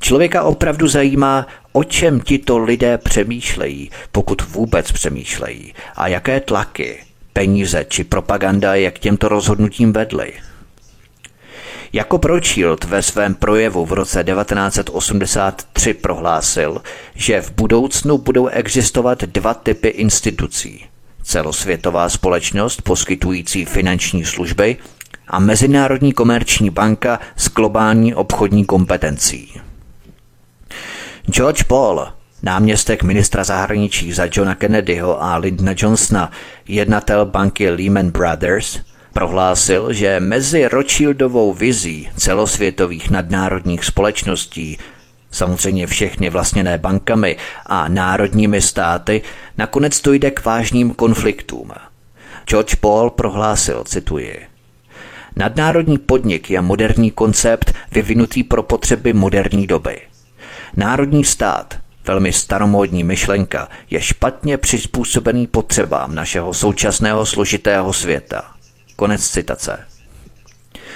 Člověka 0.00 0.42
opravdu 0.42 0.88
zajímá, 0.88 1.46
o 1.72 1.84
čem 1.84 2.20
tito 2.20 2.58
lidé 2.58 2.98
přemýšlejí, 2.98 3.90
pokud 4.12 4.42
vůbec 4.42 4.92
přemýšlejí, 4.92 5.74
a 5.96 6.08
jaké 6.08 6.40
tlaky, 6.40 6.98
peníze 7.32 7.84
či 7.88 8.04
propaganda 8.04 8.74
je 8.74 8.90
k 8.90 8.98
těmto 8.98 9.28
rozhodnutím 9.28 9.92
vedly. 9.92 10.32
Jako 11.94 12.18
Prochild 12.18 12.84
ve 12.84 13.02
svém 13.02 13.34
projevu 13.34 13.86
v 13.86 13.92
roce 13.92 14.24
1983 14.24 15.94
prohlásil, 15.94 16.82
že 17.14 17.40
v 17.40 17.50
budoucnu 17.50 18.18
budou 18.18 18.46
existovat 18.46 19.24
dva 19.24 19.54
typy 19.54 19.88
institucí– 19.88 20.86
celosvětová 21.22 22.08
společnost 22.08 22.82
poskytující 22.82 23.64
finanční 23.64 24.24
služby 24.24 24.76
a 25.28 25.38
Mezinárodní 25.38 26.12
komerční 26.12 26.70
banka 26.70 27.20
s 27.36 27.48
globální 27.48 28.14
obchodní 28.14 28.64
kompetencí. 28.64 29.60
George 31.30 31.62
Paul, 31.62 32.06
náměstek 32.42 33.02
ministra 33.02 33.44
zahraničí 33.44 34.12
za 34.12 34.28
Johna 34.32 34.54
Kennedyho 34.54 35.22
a 35.22 35.36
Lyndona 35.36 35.74
Johnsona, 35.76 36.30
jednatel 36.68 37.26
banky 37.26 37.70
Lehman 37.70 38.10
Brothers, 38.10 38.80
prohlásil, 39.14 39.92
že 39.92 40.20
mezi 40.20 40.68
Rothschildovou 40.68 41.52
vizí 41.54 42.08
celosvětových 42.16 43.10
nadnárodních 43.10 43.84
společností 43.84 44.78
samozřejmě 45.30 45.86
všechny 45.86 46.30
vlastněné 46.30 46.78
bankami 46.78 47.36
a 47.66 47.88
národními 47.88 48.60
státy, 48.60 49.22
nakonec 49.58 50.00
dojde 50.00 50.30
k 50.30 50.44
vážným 50.44 50.94
konfliktům. 50.94 51.72
George 52.46 52.74
Paul 52.74 53.10
prohlásil, 53.10 53.84
cituji, 53.84 54.46
Nadnárodní 55.36 55.98
podnik 55.98 56.50
je 56.50 56.60
moderní 56.60 57.10
koncept 57.10 57.74
vyvinutý 57.92 58.42
pro 58.42 58.62
potřeby 58.62 59.12
moderní 59.12 59.66
doby. 59.66 60.00
Národní 60.76 61.24
stát, 61.24 61.78
velmi 62.06 62.32
staromódní 62.32 63.04
myšlenka, 63.04 63.68
je 63.90 64.00
špatně 64.00 64.58
přizpůsobený 64.58 65.46
potřebám 65.46 66.14
našeho 66.14 66.54
současného 66.54 67.26
složitého 67.26 67.92
světa. 67.92 68.54
Konec 68.96 69.28
citace. 69.28 69.78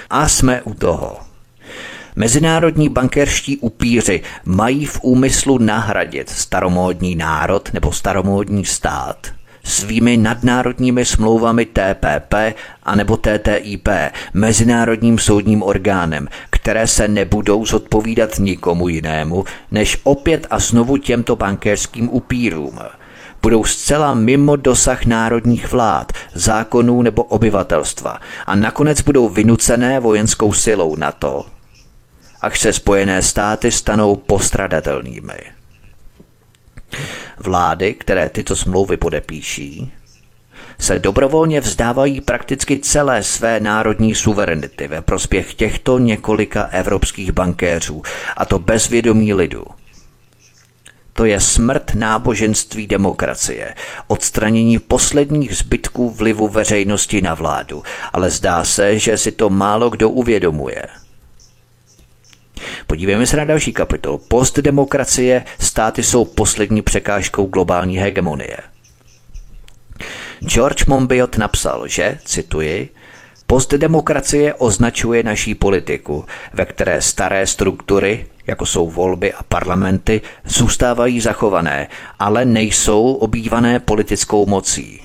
A 0.09 0.27
jsme 0.27 0.61
u 0.61 0.73
toho. 0.73 1.17
Mezinárodní 2.15 2.89
bankerští 2.89 3.57
upíři 3.57 4.21
mají 4.45 4.85
v 4.85 4.99
úmyslu 5.01 5.57
nahradit 5.57 6.29
staromódní 6.29 7.15
národ 7.15 7.69
nebo 7.73 7.91
staromódní 7.91 8.65
stát 8.65 9.39
svými 9.69 10.17
nadnárodními 10.17 11.05
smlouvami 11.05 11.65
TPP 11.65 12.33
anebo 12.83 13.17
TTIP, 13.17 13.89
mezinárodním 14.33 15.19
soudním 15.19 15.63
orgánem, 15.63 16.27
které 16.49 16.87
se 16.87 17.07
nebudou 17.07 17.65
zodpovídat 17.65 18.39
nikomu 18.39 18.87
jinému, 18.87 19.45
než 19.71 19.97
opět 20.03 20.47
a 20.49 20.59
znovu 20.59 20.97
těmto 20.97 21.35
bankerským 21.35 22.09
upírům 22.09 22.79
budou 23.41 23.63
zcela 23.63 24.13
mimo 24.13 24.55
dosah 24.55 25.05
národních 25.05 25.71
vlád, 25.71 26.11
zákonů 26.33 27.01
nebo 27.01 27.23
obyvatelstva 27.23 28.19
a 28.45 28.55
nakonec 28.55 29.01
budou 29.01 29.29
vynucené 29.29 29.99
vojenskou 29.99 30.53
silou 30.53 30.95
na 30.95 31.11
to, 31.11 31.45
až 32.41 32.59
se 32.59 32.73
Spojené 32.73 33.21
státy 33.21 33.71
stanou 33.71 34.15
postradatelnými. 34.15 35.39
Vlády, 37.37 37.93
které 37.93 38.29
tyto 38.29 38.55
smlouvy 38.55 38.97
podepíší, 38.97 39.91
se 40.79 40.99
dobrovolně 40.99 41.61
vzdávají 41.61 42.21
prakticky 42.21 42.79
celé 42.79 43.23
své 43.23 43.59
národní 43.59 44.15
suverenity 44.15 44.87
ve 44.87 45.01
prospěch 45.01 45.53
těchto 45.53 45.99
několika 45.99 46.63
evropských 46.63 47.31
bankéřů, 47.31 48.01
a 48.37 48.45
to 48.45 48.59
bez 48.59 48.87
vědomí 48.87 49.33
lidu. 49.33 49.63
To 51.19 51.25
je 51.25 51.39
smrt 51.39 51.95
náboženství 51.95 52.87
demokracie, 52.87 53.75
odstranění 54.07 54.79
posledních 54.79 55.57
zbytků 55.57 56.09
vlivu 56.09 56.47
veřejnosti 56.47 57.21
na 57.21 57.33
vládu, 57.33 57.83
ale 58.13 58.29
zdá 58.29 58.63
se, 58.63 58.99
že 58.99 59.17
si 59.17 59.31
to 59.31 59.49
málo 59.49 59.89
kdo 59.89 60.09
uvědomuje– 60.09 60.83
Podívejme 62.87 63.27
se 63.27 63.37
na 63.37 63.45
další 63.45 63.73
kapitol. 63.73 64.17
Postdemokracie, 64.17 65.43
státy 65.59 66.03
jsou 66.03 66.25
poslední 66.25 66.81
překážkou 66.81 67.45
globální 67.45 67.97
hegemonie. 67.97 68.57
George 70.45 70.85
Monbiot 70.85 71.37
napsal, 71.37 71.87
že, 71.87 72.17
cituji, 72.25 72.89
Postdemokracie 73.49 74.53
označuje 74.53 75.23
naší 75.23 75.55
politiku, 75.55 76.25
ve 76.53 76.65
které 76.65 77.01
staré 77.01 77.47
struktury, 77.47 78.27
jako 78.49 78.65
jsou 78.65 78.89
volby 78.89 79.33
a 79.33 79.43
parlamenty, 79.43 80.21
zůstávají 80.45 81.21
zachované, 81.21 81.87
ale 82.19 82.45
nejsou 82.45 83.13
obývané 83.13 83.79
politickou 83.79 84.45
mocí. 84.45 85.01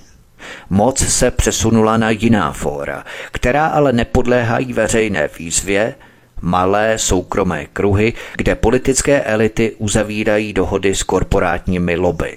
Moc 0.70 0.98
se 0.98 1.30
přesunula 1.30 1.96
na 1.96 2.10
jiná 2.10 2.52
fóra, 2.52 3.04
která 3.32 3.66
ale 3.66 3.92
nepodléhají 3.92 4.72
veřejné 4.72 5.28
výzvě, 5.38 5.94
malé 6.40 6.98
soukromé 6.98 7.66
kruhy, 7.66 8.12
kde 8.36 8.54
politické 8.54 9.22
elity 9.22 9.74
uzavírají 9.78 10.52
dohody 10.52 10.94
s 10.94 11.02
korporátními 11.02 11.96
lobby. 11.96 12.36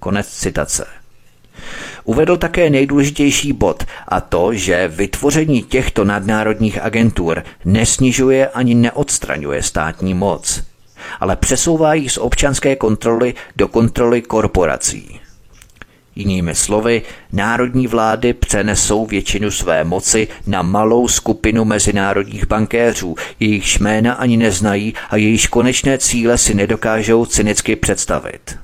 Konec 0.00 0.28
citace. 0.28 0.86
Uvedl 2.04 2.36
také 2.36 2.70
nejdůležitější 2.70 3.52
bod 3.52 3.84
a 4.08 4.20
to, 4.20 4.54
že 4.54 4.88
vytvoření 4.88 5.62
těchto 5.62 6.04
nadnárodních 6.04 6.82
agentur 6.82 7.42
nesnižuje 7.64 8.48
ani 8.48 8.74
neodstraňuje 8.74 9.62
státní 9.62 10.14
moc, 10.14 10.62
ale 11.20 11.36
přesouvá 11.36 11.94
ji 11.94 12.08
z 12.08 12.18
občanské 12.18 12.76
kontroly 12.76 13.34
do 13.56 13.68
kontroly 13.68 14.22
korporací. 14.22 15.20
Jinými 16.16 16.54
slovy, 16.54 17.02
národní 17.32 17.86
vlády 17.86 18.32
přenesou 18.32 19.06
většinu 19.06 19.50
své 19.50 19.84
moci 19.84 20.28
na 20.46 20.62
malou 20.62 21.08
skupinu 21.08 21.64
mezinárodních 21.64 22.46
bankéřů, 22.46 23.14
jejichž 23.40 23.78
jména 23.78 24.14
ani 24.14 24.36
neznají 24.36 24.94
a 25.10 25.16
jejichž 25.16 25.46
konečné 25.46 25.98
cíle 25.98 26.38
si 26.38 26.54
nedokážou 26.54 27.26
cynicky 27.26 27.76
představit. 27.76 28.63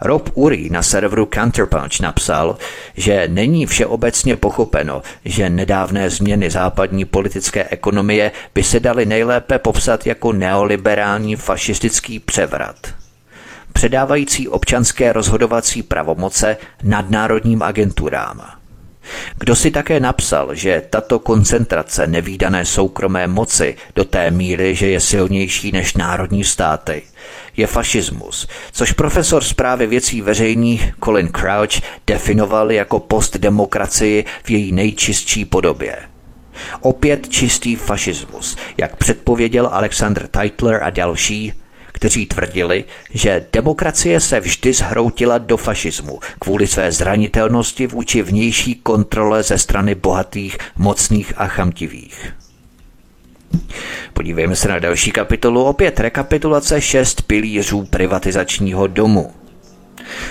Rob 0.00 0.30
Uri 0.34 0.70
na 0.70 0.82
serveru 0.82 1.28
Counterpunch 1.34 2.00
napsal, 2.00 2.56
že 2.96 3.28
není 3.28 3.66
všeobecně 3.66 4.36
pochopeno, 4.36 5.02
že 5.24 5.50
nedávné 5.50 6.10
změny 6.10 6.50
západní 6.50 7.04
politické 7.04 7.64
ekonomie 7.70 8.32
by 8.54 8.62
se 8.62 8.80
daly 8.80 9.06
nejlépe 9.06 9.58
popsat 9.58 10.06
jako 10.06 10.32
neoliberální 10.32 11.36
fašistický 11.36 12.18
převrat 12.18 12.76
předávající 13.76 14.48
občanské 14.48 15.12
rozhodovací 15.12 15.82
pravomoce 15.82 16.56
nadnárodním 16.82 17.62
agenturám. 17.62 18.42
Kdo 19.38 19.56
si 19.56 19.70
také 19.70 20.00
napsal, 20.00 20.54
že 20.54 20.82
tato 20.90 21.18
koncentrace 21.18 22.06
nevýdané 22.06 22.64
soukromé 22.64 23.26
moci 23.26 23.76
do 23.94 24.04
té 24.04 24.30
míry, 24.30 24.74
že 24.74 24.86
je 24.86 25.00
silnější 25.00 25.72
než 25.72 25.94
národní 25.94 26.44
státy, 26.44 27.02
je 27.56 27.66
fašismus, 27.66 28.46
což 28.72 28.92
profesor 28.92 29.44
zprávy 29.44 29.86
věcí 29.86 30.20
veřejných 30.20 30.92
Colin 31.04 31.28
Crouch 31.28 31.82
definoval 32.06 32.72
jako 32.72 33.00
postdemokracii 33.00 34.24
v 34.44 34.50
její 34.50 34.72
nejčistší 34.72 35.44
podobě. 35.44 35.96
Opět 36.80 37.28
čistý 37.28 37.76
fašismus, 37.76 38.56
jak 38.76 38.96
předpověděl 38.96 39.68
Alexander 39.72 40.26
Teitler 40.28 40.82
a 40.82 40.90
další, 40.90 41.52
kteří 41.92 42.26
tvrdili, 42.26 42.84
že 43.10 43.46
demokracie 43.52 44.20
se 44.20 44.40
vždy 44.40 44.72
zhroutila 44.72 45.38
do 45.38 45.56
fašismu 45.56 46.20
kvůli 46.38 46.66
své 46.66 46.92
zranitelnosti 46.92 47.86
vůči 47.86 48.22
vnější 48.22 48.74
kontrole 48.74 49.42
ze 49.42 49.58
strany 49.58 49.94
bohatých, 49.94 50.58
mocných 50.76 51.32
a 51.36 51.46
chamtivých. 51.46 52.35
Podívejme 54.12 54.56
se 54.56 54.68
na 54.68 54.78
další 54.78 55.10
kapitolu, 55.10 55.64
opět 55.64 56.00
rekapitulace 56.00 56.80
šest 56.80 57.22
pilířů 57.22 57.86
privatizačního 57.90 58.86
domu. 58.86 59.32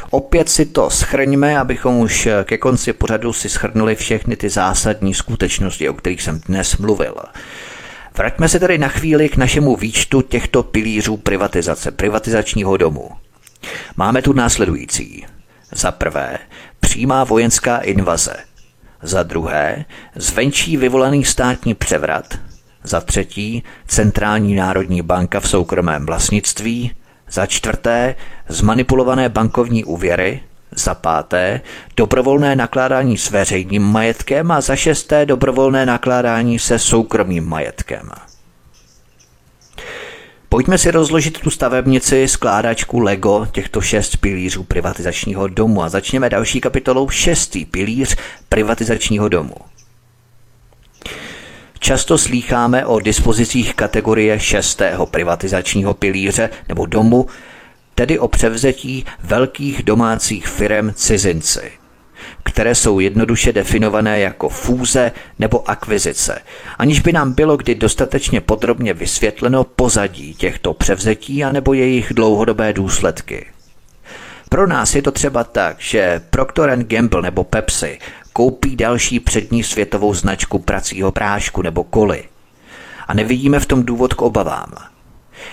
Opět 0.09 0.49
si 0.49 0.65
to 0.65 0.89
schrňme, 0.89 1.59
abychom 1.59 1.99
už 1.99 2.27
ke 2.43 2.57
konci 2.57 2.93
pořadu 2.93 3.33
si 3.33 3.49
schrnuli 3.49 3.95
všechny 3.95 4.35
ty 4.35 4.49
zásadní 4.49 5.13
skutečnosti, 5.13 5.89
o 5.89 5.93
kterých 5.93 6.21
jsem 6.21 6.39
dnes 6.39 6.77
mluvil. 6.77 7.15
Vraťme 8.17 8.49
se 8.49 8.59
tedy 8.59 8.77
na 8.77 8.87
chvíli 8.87 9.29
k 9.29 9.37
našemu 9.37 9.75
výčtu 9.75 10.21
těchto 10.21 10.63
pilířů 10.63 11.17
privatizace, 11.17 11.91
privatizačního 11.91 12.77
domu. 12.77 13.09
Máme 13.95 14.21
tu 14.21 14.33
následující. 14.33 15.25
Za 15.71 15.91
prvé, 15.91 16.37
přímá 16.79 17.23
vojenská 17.23 17.77
invaze. 17.77 18.35
Za 19.01 19.23
druhé, 19.23 19.85
zvenčí 20.15 20.77
vyvolaný 20.77 21.25
státní 21.25 21.73
převrat. 21.73 22.25
Za 22.85 23.01
třetí, 23.01 23.63
centrální 23.87 24.55
národní 24.55 25.01
banka 25.01 25.39
v 25.39 25.49
soukromém 25.49 26.05
vlastnictví. 26.05 26.91
Za 27.31 27.45
čtvrté, 27.45 28.15
zmanipulované 28.47 29.29
bankovní 29.29 29.83
úvěry. 29.83 30.41
Za 30.75 30.95
páté, 30.95 31.61
dobrovolné 31.97 32.55
nakládání 32.55 33.17
s 33.17 33.31
veřejným 33.31 33.83
majetkem 33.83 34.51
a 34.51 34.61
za 34.61 34.75
šesté, 34.75 35.25
dobrovolné 35.25 35.85
nakládání 35.85 36.59
se 36.59 36.79
soukromým 36.79 37.45
majetkem. 37.45 38.11
Pojďme 40.49 40.77
si 40.77 40.91
rozložit 40.91 41.39
tu 41.39 41.49
stavebnici, 41.49 42.27
skládačku 42.27 42.99
Lego 42.99 43.47
těchto 43.51 43.81
šest 43.81 44.17
pilířů 44.17 44.63
privatizačního 44.63 45.47
domu 45.47 45.83
a 45.83 45.89
začněme 45.89 46.29
další 46.29 46.61
kapitolou 46.61 47.09
šestý 47.09 47.65
pilíř 47.65 48.17
privatizačního 48.49 49.29
domu. 49.29 49.55
Často 51.85 52.17
slýcháme 52.17 52.85
o 52.85 52.99
dispozicích 52.99 53.75
kategorie 53.75 54.39
šestého 54.39 55.05
privatizačního 55.05 55.93
pilíře 55.93 56.49
nebo 56.69 56.85
domu, 56.85 57.27
tedy 57.95 58.19
o 58.19 58.27
převzetí 58.27 59.05
velkých 59.23 59.83
domácích 59.83 60.47
firem 60.47 60.93
cizinci. 60.95 61.71
které 62.43 62.75
jsou 62.75 62.99
jednoduše 62.99 63.53
definované 63.53 64.19
jako 64.19 64.49
fúze 64.49 65.11
nebo 65.39 65.69
akvizice, 65.69 66.41
aniž 66.77 66.99
by 66.99 67.13
nám 67.13 67.33
bylo 67.33 67.57
kdy 67.57 67.75
dostatečně 67.75 68.41
podrobně 68.41 68.93
vysvětleno 68.93 69.63
pozadí 69.63 70.33
těchto 70.33 70.73
převzetí 70.73 71.43
anebo 71.43 71.73
jejich 71.73 72.13
dlouhodobé 72.13 72.73
důsledky. 72.73 73.45
Pro 74.49 74.67
nás 74.67 74.95
je 74.95 75.01
to 75.01 75.11
třeba 75.11 75.43
tak, 75.43 75.75
že 75.79 76.21
Procter 76.29 76.83
Gamble 76.83 77.21
nebo 77.21 77.43
Pepsi 77.43 77.99
koupí 78.37 78.75
další 78.75 79.19
přední 79.19 79.63
světovou 79.63 80.13
značku 80.13 80.59
pracího 80.59 81.11
prášku 81.11 81.61
nebo 81.61 81.83
koly. 81.83 82.23
A 83.07 83.13
nevidíme 83.13 83.59
v 83.59 83.65
tom 83.65 83.83
důvod 83.83 84.13
k 84.13 84.21
obavám. 84.21 84.73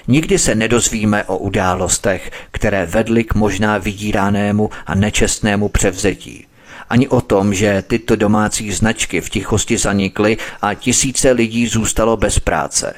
Nikdy 0.09 0.39
se 0.39 0.55
nedozvíme 0.55 1.25
o 1.25 1.39
událostech, 1.39 2.31
které 2.51 2.87
vedly 2.87 3.25
k 3.25 3.35
možná 3.35 3.79
vydíranému 3.79 4.71
a 4.87 4.95
nečestnému 4.95 5.69
převzetí. 5.69 6.47
Ani 6.91 7.09
o 7.09 7.21
tom, 7.21 7.55
že 7.55 7.83
tyto 7.87 8.17
domácí 8.17 8.73
značky 8.73 9.21
v 9.21 9.31
tichosti 9.31 9.79
zanikly 9.79 10.37
a 10.63 10.75
tisíce 10.75 11.31
lidí 11.31 11.67
zůstalo 11.67 12.17
bez 12.17 12.39
práce. 12.39 12.95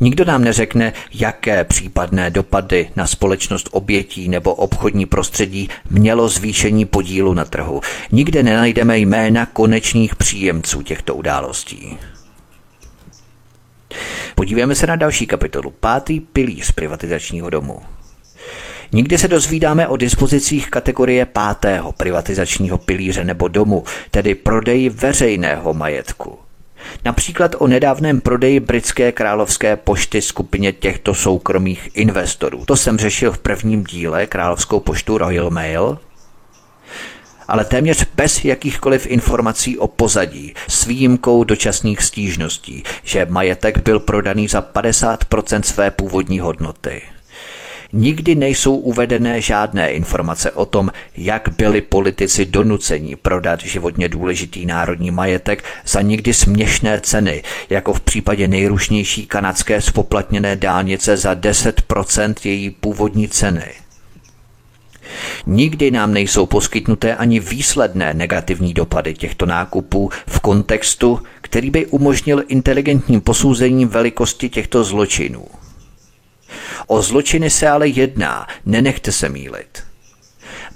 Nikdo 0.00 0.24
nám 0.24 0.44
neřekne, 0.44 0.92
jaké 1.14 1.64
případné 1.64 2.30
dopady 2.30 2.90
na 2.96 3.06
společnost 3.06 3.68
obětí 3.72 4.28
nebo 4.28 4.54
obchodní 4.54 5.06
prostředí 5.06 5.68
mělo 5.90 6.28
zvýšení 6.28 6.84
podílu 6.84 7.34
na 7.34 7.44
trhu. 7.44 7.80
Nikde 8.12 8.42
nenajdeme 8.42 8.98
jména 8.98 9.46
konečných 9.46 10.16
příjemců 10.16 10.82
těchto 10.82 11.14
událostí. 11.14 11.98
Podívejme 14.34 14.74
se 14.74 14.86
na 14.86 14.96
další 14.96 15.26
kapitolu. 15.26 15.70
Pátý 15.80 16.20
pilíř 16.20 16.72
privatizačního 16.72 17.50
domu. 17.50 17.82
Nikdy 18.92 19.18
se 19.18 19.28
dozvídáme 19.28 19.88
o 19.88 19.96
dispozicích 19.96 20.70
kategorie 20.70 21.26
pátého 21.26 21.92
privatizačního 21.92 22.78
pilíře 22.78 23.24
nebo 23.24 23.48
domu, 23.48 23.84
tedy 24.10 24.34
prodeji 24.34 24.88
veřejného 24.88 25.74
majetku. 25.74 26.38
Například 27.04 27.56
o 27.58 27.66
nedávném 27.66 28.20
prodeji 28.20 28.60
britské 28.60 29.12
královské 29.12 29.76
pošty 29.76 30.22
skupině 30.22 30.72
těchto 30.72 31.14
soukromých 31.14 31.88
investorů. 31.94 32.64
To 32.64 32.76
jsem 32.76 32.98
řešil 32.98 33.32
v 33.32 33.38
prvním 33.38 33.84
díle 33.84 34.26
Královskou 34.26 34.80
poštu 34.80 35.18
Royal 35.18 35.50
Mail, 35.50 35.98
ale 37.48 37.64
téměř 37.64 38.06
bez 38.14 38.44
jakýchkoliv 38.44 39.06
informací 39.06 39.78
o 39.78 39.88
pozadí, 39.88 40.54
s 40.68 40.86
výjimkou 40.86 41.44
dočasných 41.44 42.02
stížností, 42.02 42.82
že 43.02 43.26
majetek 43.30 43.78
byl 43.78 44.00
prodaný 44.00 44.48
za 44.48 44.60
50% 44.74 45.62
své 45.62 45.90
původní 45.90 46.40
hodnoty. 46.40 47.02
Nikdy 47.92 48.34
nejsou 48.34 48.76
uvedené 48.76 49.40
žádné 49.40 49.90
informace 49.90 50.50
o 50.50 50.66
tom, 50.66 50.90
jak 51.16 51.48
byli 51.56 51.80
politici 51.80 52.46
donuceni 52.46 53.16
prodat 53.16 53.60
životně 53.60 54.08
důležitý 54.08 54.66
národní 54.66 55.10
majetek 55.10 55.64
za 55.86 56.02
nikdy 56.02 56.34
směšné 56.34 57.00
ceny, 57.00 57.42
jako 57.70 57.92
v 57.92 58.00
případě 58.00 58.48
nejrušnější 58.48 59.26
kanadské 59.26 59.80
spoplatněné 59.80 60.56
dálnice 60.56 61.16
za 61.16 61.34
10% 61.34 62.34
její 62.44 62.70
původní 62.70 63.28
ceny. 63.28 63.72
Nikdy 65.46 65.90
nám 65.90 66.12
nejsou 66.12 66.46
poskytnuté 66.46 67.16
ani 67.16 67.40
výsledné 67.40 68.14
negativní 68.14 68.74
dopady 68.74 69.14
těchto 69.14 69.46
nákupů 69.46 70.10
v 70.26 70.40
kontextu, 70.40 71.20
který 71.40 71.70
by 71.70 71.86
umožnil 71.86 72.42
inteligentním 72.48 73.20
posouzením 73.20 73.88
velikosti 73.88 74.48
těchto 74.48 74.84
zločinů. 74.84 75.46
O 76.86 77.02
zločiny 77.02 77.50
se 77.50 77.68
ale 77.68 77.88
jedná, 77.88 78.46
nenechte 78.66 79.12
se 79.12 79.28
mílit. 79.28 79.82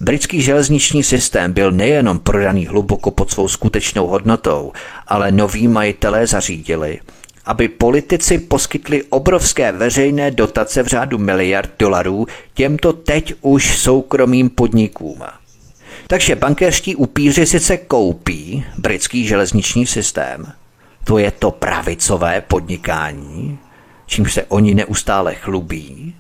Britský 0.01 0.43
železniční 0.43 1.03
systém 1.03 1.53
byl 1.53 1.73
nejenom 1.73 2.19
prodaný 2.19 2.67
hluboko 2.67 3.11
pod 3.11 3.31
svou 3.31 3.49
skutečnou 3.49 4.07
hodnotou, 4.07 4.73
ale 5.07 5.33
noví 5.33 5.69
majitelé 5.69 6.27
zařídili, 6.27 7.01
aby 7.45 7.69
politici 7.69 8.39
poskytli 8.39 9.03
obrovské 9.03 9.73
veřejné 9.73 10.31
dotace 10.31 10.83
v 10.83 10.87
řádu 10.87 11.19
miliard 11.19 11.71
dolarů 11.79 12.27
těmto 12.55 12.93
teď 12.93 13.35
už 13.41 13.79
soukromým 13.79 14.51
podnikům. 14.51 15.23
Takže 16.07 16.37
bankéřští 16.37 16.97
upíři 16.97 17.47
sice 17.47 17.77
koupí 17.77 18.65
britský 18.79 19.27
železniční 19.27 19.87
systém, 19.87 20.53
to 21.05 21.19
je 21.19 21.31
to 21.31 21.51
pravicové 21.51 22.41
podnikání, 22.41 23.59
čímž 24.07 24.35
se 24.35 24.45
oni 24.45 24.75
neustále 24.75 25.35
chlubí, 25.35 26.15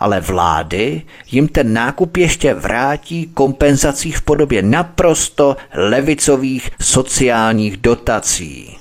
ale 0.00 0.20
vlády 0.20 1.02
jim 1.30 1.48
ten 1.48 1.72
nákup 1.72 2.16
ještě 2.16 2.54
vrátí 2.54 3.26
kompenzací 3.34 4.12
v 4.12 4.22
podobě 4.22 4.62
naprosto 4.62 5.56
levicových 5.74 6.70
sociálních 6.80 7.76
dotací. 7.76 8.76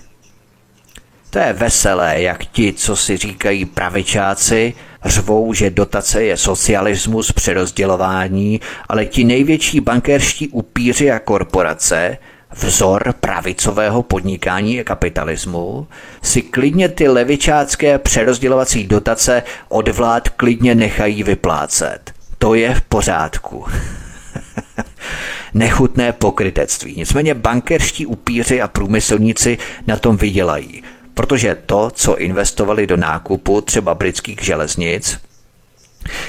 To 1.30 1.40
je 1.40 1.54
veselé, 1.54 2.22
jak 2.22 2.46
ti, 2.46 2.74
co 2.74 2.96
si 2.96 3.18
říkají 3.18 3.66
pravičáci, 3.66 4.74
řvou, 5.06 5.54
že 5.54 5.70
dotace 5.70 6.24
je 6.24 6.38
socialismus, 6.38 7.32
přerozdělování, 7.32 8.62
ale 8.90 9.06
ti 9.06 9.24
největší 9.24 9.80
bankerští 9.80 10.48
upíři 10.48 11.12
a 11.12 11.20
korporace 11.20 12.18
vzor 12.54 13.14
pravicového 13.20 14.04
podnikání 14.04 14.80
a 14.80 14.84
kapitalismu, 14.84 15.88
si 16.22 16.42
klidně 16.42 16.90
ty 16.90 17.08
levičácké 17.08 18.00
přerozdělovací 18.00 18.84
dotace 18.84 19.44
od 19.70 19.88
vlád 19.90 20.30
klidně 20.30 20.76
nechají 20.76 21.24
vyplácet. 21.24 22.14
To 22.38 22.54
je 22.54 22.76
v 22.76 22.82
pořádku. 22.82 23.66
Nechutné 25.54 26.12
pokrytectví. 26.12 26.94
Nicméně 26.98 27.34
bankerští 27.34 28.06
upíři 28.06 28.62
a 28.62 28.68
průmyslníci 28.68 29.58
na 29.88 29.98
tom 29.98 30.18
vydělají, 30.18 30.84
protože 31.14 31.58
to, 31.66 31.92
co 31.94 32.18
investovali 32.18 32.88
do 32.88 32.98
nákupu 32.98 33.62
třeba 33.62 33.96
britských 33.96 34.40
železnic, 34.42 35.20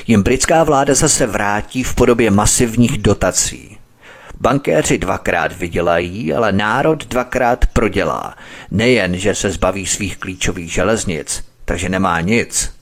jim 0.07 0.23
britská 0.23 0.65
vláda 0.65 0.95
zase 0.95 1.27
vrátí 1.27 1.83
v 1.83 1.95
podobě 1.95 2.31
masivních 2.31 2.99
dotací. 2.99 3.74
Bankéři 4.41 4.99
dvakrát 4.99 5.57
vydělají, 5.57 6.35
ale 6.35 6.53
národ 6.53 7.07
dvakrát 7.07 7.67
prodělá. 7.67 8.37
Nejen, 8.71 9.19
že 9.19 9.35
se 9.35 9.51
zbaví 9.51 9.87
svých 9.87 10.17
klíčových 10.17 10.73
železnic, 10.73 11.45
takže 11.65 11.89
nemá 11.89 12.21
nic, 12.21 12.75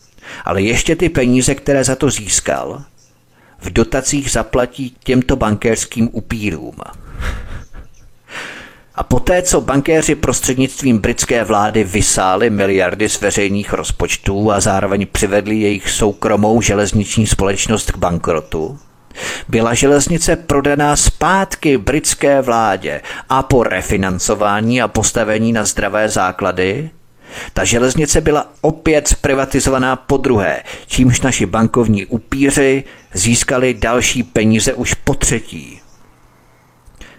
ale 0.44 0.62
ještě 0.62 0.96
ty 0.96 1.09
peníze, 1.09 1.55
které 1.55 1.84
za 1.84 1.96
to 1.96 2.11
získal, 2.11 2.82
v 3.59 3.70
dotacích 3.70 4.30
zaplatí 4.30 4.96
těmto 5.05 5.36
bankéřským 5.36 6.09
upírům. 6.12 6.76
A 8.94 9.03
poté, 9.03 9.42
co 9.42 9.61
bankéři 9.61 10.14
prostřednictvím 10.14 10.98
britské 10.98 11.44
vlády 11.44 11.84
vysáli 11.84 12.50
miliardy 12.50 13.09
z 13.09 13.20
veřejných 13.20 13.72
rozpočtů 13.72 14.53
a 14.53 14.61
zároveň 14.61 15.07
přivedli 15.12 15.61
jejich 15.61 15.90
soukromou 15.90 16.61
železniční 16.61 17.26
společnost 17.26 17.90
k 17.90 17.96
bankrotu, 17.96 18.78
byla 19.48 19.74
železnice 19.74 20.36
prodaná 20.36 20.96
zpátky 20.96 21.78
britské 21.78 22.42
vládě 22.42 23.00
a 23.28 23.42
po 23.42 23.62
refinancování 23.62 24.82
a 24.82 24.88
postavení 24.88 25.52
na 25.52 25.64
zdravé 25.64 26.08
základy 26.08 26.90
ta 27.52 27.64
železnice 27.64 28.20
byla 28.20 28.46
opět 28.60 29.08
zprivatizovaná 29.08 29.96
po 29.96 30.16
druhé, 30.16 30.62
čímž 30.86 31.20
naši 31.20 31.46
bankovní 31.46 32.06
upíři 32.06 32.84
získali 33.14 33.74
další 33.74 34.22
peníze 34.22 34.74
už 34.74 34.94
po 34.94 35.14
třetí. 35.14 35.82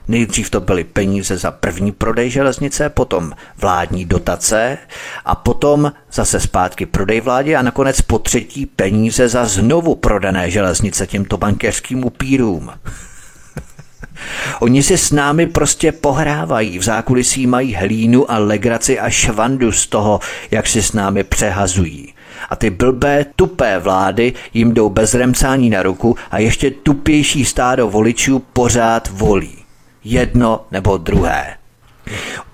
Nejdřív 0.08 0.50
to 0.50 0.62
byly 0.62 0.84
peníze 0.84 1.38
za 1.38 1.52
první 1.52 1.92
prodej 1.92 2.30
železnice, 2.30 2.90
potom 2.90 3.32
vládní 3.58 4.06
dotace 4.06 4.78
a 5.26 5.36
potom 5.36 5.92
zase 6.12 6.40
zpátky 6.40 6.86
prodej 6.86 7.22
vládě 7.22 7.56
a 7.56 7.62
nakonec 7.62 8.02
po 8.02 8.20
třetí 8.20 8.66
peníze 8.66 9.30
za 9.30 9.46
znovu 9.46 9.96
prodané 9.96 10.52
železnice 10.52 11.08
těmto 11.08 11.38
bankéřským 11.38 12.06
upírům. 12.06 12.72
Oni 14.60 14.84
si 14.84 14.98
s 14.98 15.12
námi 15.12 15.48
prostě 15.48 15.92
pohrávají, 15.92 16.80
v 16.80 16.84
zákulisí 16.84 17.48
mají 17.48 17.74
hlínu 17.76 18.32
a 18.32 18.38
legraci 18.38 19.00
a 19.00 19.10
švandu 19.10 19.72
z 19.72 19.88
toho, 19.88 20.20
jak 20.52 20.68
si 20.68 20.82
s 20.82 20.94
námi 20.94 21.24
přehazují. 21.24 22.14
A 22.50 22.56
ty 22.56 22.70
blbé, 22.70 23.26
tupé 23.36 23.80
vlády 23.80 24.34
jim 24.54 24.74
jdou 24.74 24.90
bez 24.90 25.14
remcání 25.14 25.70
na 25.70 25.84
ruku 25.84 26.16
a 26.32 26.40
ještě 26.40 26.72
tupější 26.72 27.46
stádo 27.46 27.90
voličů 27.90 28.40
pořád 28.40 29.10
volí 29.12 29.63
jedno 30.04 30.66
nebo 30.72 30.98
druhé. 30.98 31.58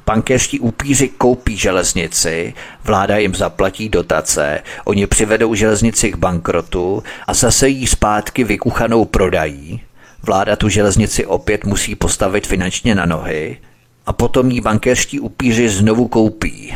Bankéřští 0.06 0.60
upíři 0.60 1.08
koupí 1.08 1.58
železnici, 1.58 2.54
vláda 2.84 3.18
jim 3.18 3.36
zaplatí 3.36 3.90
dotace, 3.90 4.64
oni 4.86 5.08
přivedou 5.08 5.56
železnici 5.56 6.12
k 6.12 6.16
bankrotu 6.16 7.04
a 7.28 7.34
zase 7.34 7.70
jí 7.70 7.88
zpátky 7.88 8.44
vykuchanou 8.44 9.06
prodají. 9.06 9.82
Vláda 10.24 10.56
tu 10.56 10.70
železnici 10.70 11.26
opět 11.26 11.66
musí 11.66 11.96
postavit 11.96 12.48
finančně 12.48 12.96
na 12.96 13.06
nohy 13.06 13.58
a 14.06 14.14
potom 14.14 14.52
jí 14.52 14.62
bankéřští 14.62 15.20
upíři 15.20 15.70
znovu 15.70 16.08
koupí. 16.08 16.74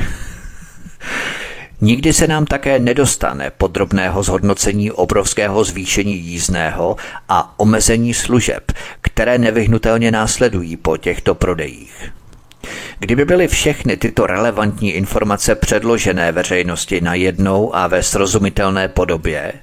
Nikdy 1.83 2.13
se 2.13 2.27
nám 2.27 2.45
také 2.45 2.79
nedostane 2.79 3.51
podrobného 3.57 4.23
zhodnocení 4.23 4.91
obrovského 4.91 5.63
zvýšení 5.63 6.17
jízdného 6.17 6.95
a 7.29 7.59
omezení 7.59 8.13
služeb, 8.13 8.71
které 9.01 9.37
nevyhnutelně 9.37 10.11
následují 10.11 10.77
po 10.77 10.97
těchto 10.97 11.35
prodejích. 11.35 12.11
Kdyby 12.99 13.25
byly 13.25 13.47
všechny 13.47 13.97
tyto 13.97 14.27
relevantní 14.27 14.91
informace 14.91 15.55
předložené 15.55 16.31
veřejnosti 16.31 17.01
na 17.01 17.13
jednou 17.13 17.75
a 17.75 17.87
ve 17.87 18.03
srozumitelné 18.03 18.87
podobě, 18.87 19.53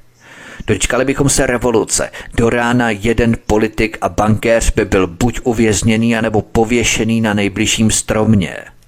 dočkali 0.66 1.04
bychom 1.04 1.28
se 1.28 1.46
revoluce. 1.46 2.10
Do 2.34 2.50
rána 2.50 2.90
jeden 2.90 3.36
politik 3.46 3.98
a 4.00 4.08
bankéř 4.08 4.70
by 4.70 4.84
byl 4.84 5.06
buď 5.06 5.40
uvězněný, 5.44 6.16
anebo 6.16 6.42
pověšený 6.42 7.20
na 7.20 7.34
nejbližším 7.34 7.90
stromě– 7.90 8.56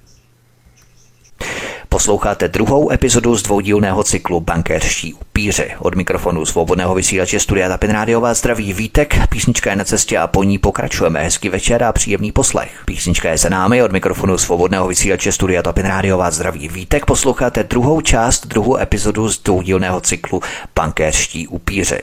Posloucháte 1.93 2.47
druhou 2.47 2.91
epizodu 2.91 3.35
z 3.35 3.43
dvoudílného 3.43 4.03
cyklu 4.03 4.39
Bankéřští 4.39 5.13
upíři. 5.13 5.71
Od 5.79 5.95
mikrofonu 5.95 6.45
svobodného 6.45 6.95
vysílače 6.95 7.39
Studia 7.39 7.69
Tapin 7.69 7.91
Radio 7.91 8.21
vás 8.21 8.37
zdraví 8.37 8.73
Vítek, 8.73 9.27
písnička 9.29 9.69
je 9.69 9.75
na 9.75 9.83
cestě 9.83 10.17
a 10.17 10.27
po 10.27 10.43
ní 10.43 10.57
pokračujeme. 10.57 11.23
Hezký 11.23 11.49
večer 11.49 11.83
a 11.83 11.91
příjemný 11.91 12.31
poslech. 12.31 12.81
Písnička 12.85 13.29
je 13.29 13.37
za 13.37 13.49
námi 13.49 13.83
od 13.83 13.91
mikrofonu 13.91 14.37
svobodného 14.37 14.87
vysílače 14.87 15.31
Studia 15.31 15.63
Tapin 15.63 15.85
Radio 15.85 16.17
vás 16.17 16.35
zdraví 16.35 16.67
Vítek. 16.67 17.05
Posloucháte 17.05 17.63
druhou 17.63 18.01
část, 18.01 18.47
druhou 18.47 18.77
epizodu 18.77 19.29
z 19.29 19.39
dvoudílného 19.39 20.01
cyklu 20.01 20.41
Bankéřští 20.75 21.47
upíři. 21.47 22.01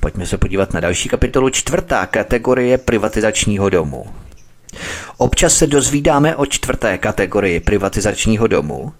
Pojďme 0.00 0.26
se 0.26 0.38
podívat 0.38 0.74
na 0.74 0.80
další 0.80 1.08
kapitolu, 1.08 1.50
čtvrtá 1.50 2.06
kategorie 2.06 2.78
privatizačního 2.78 3.70
domu. 3.70 4.06
Občas 5.16 5.54
se 5.54 5.66
dozvídáme 5.66 6.36
o 6.36 6.46
čtvrté 6.46 6.98
kategorii 6.98 7.60
privatizačního 7.60 8.46
domu, 8.46 8.92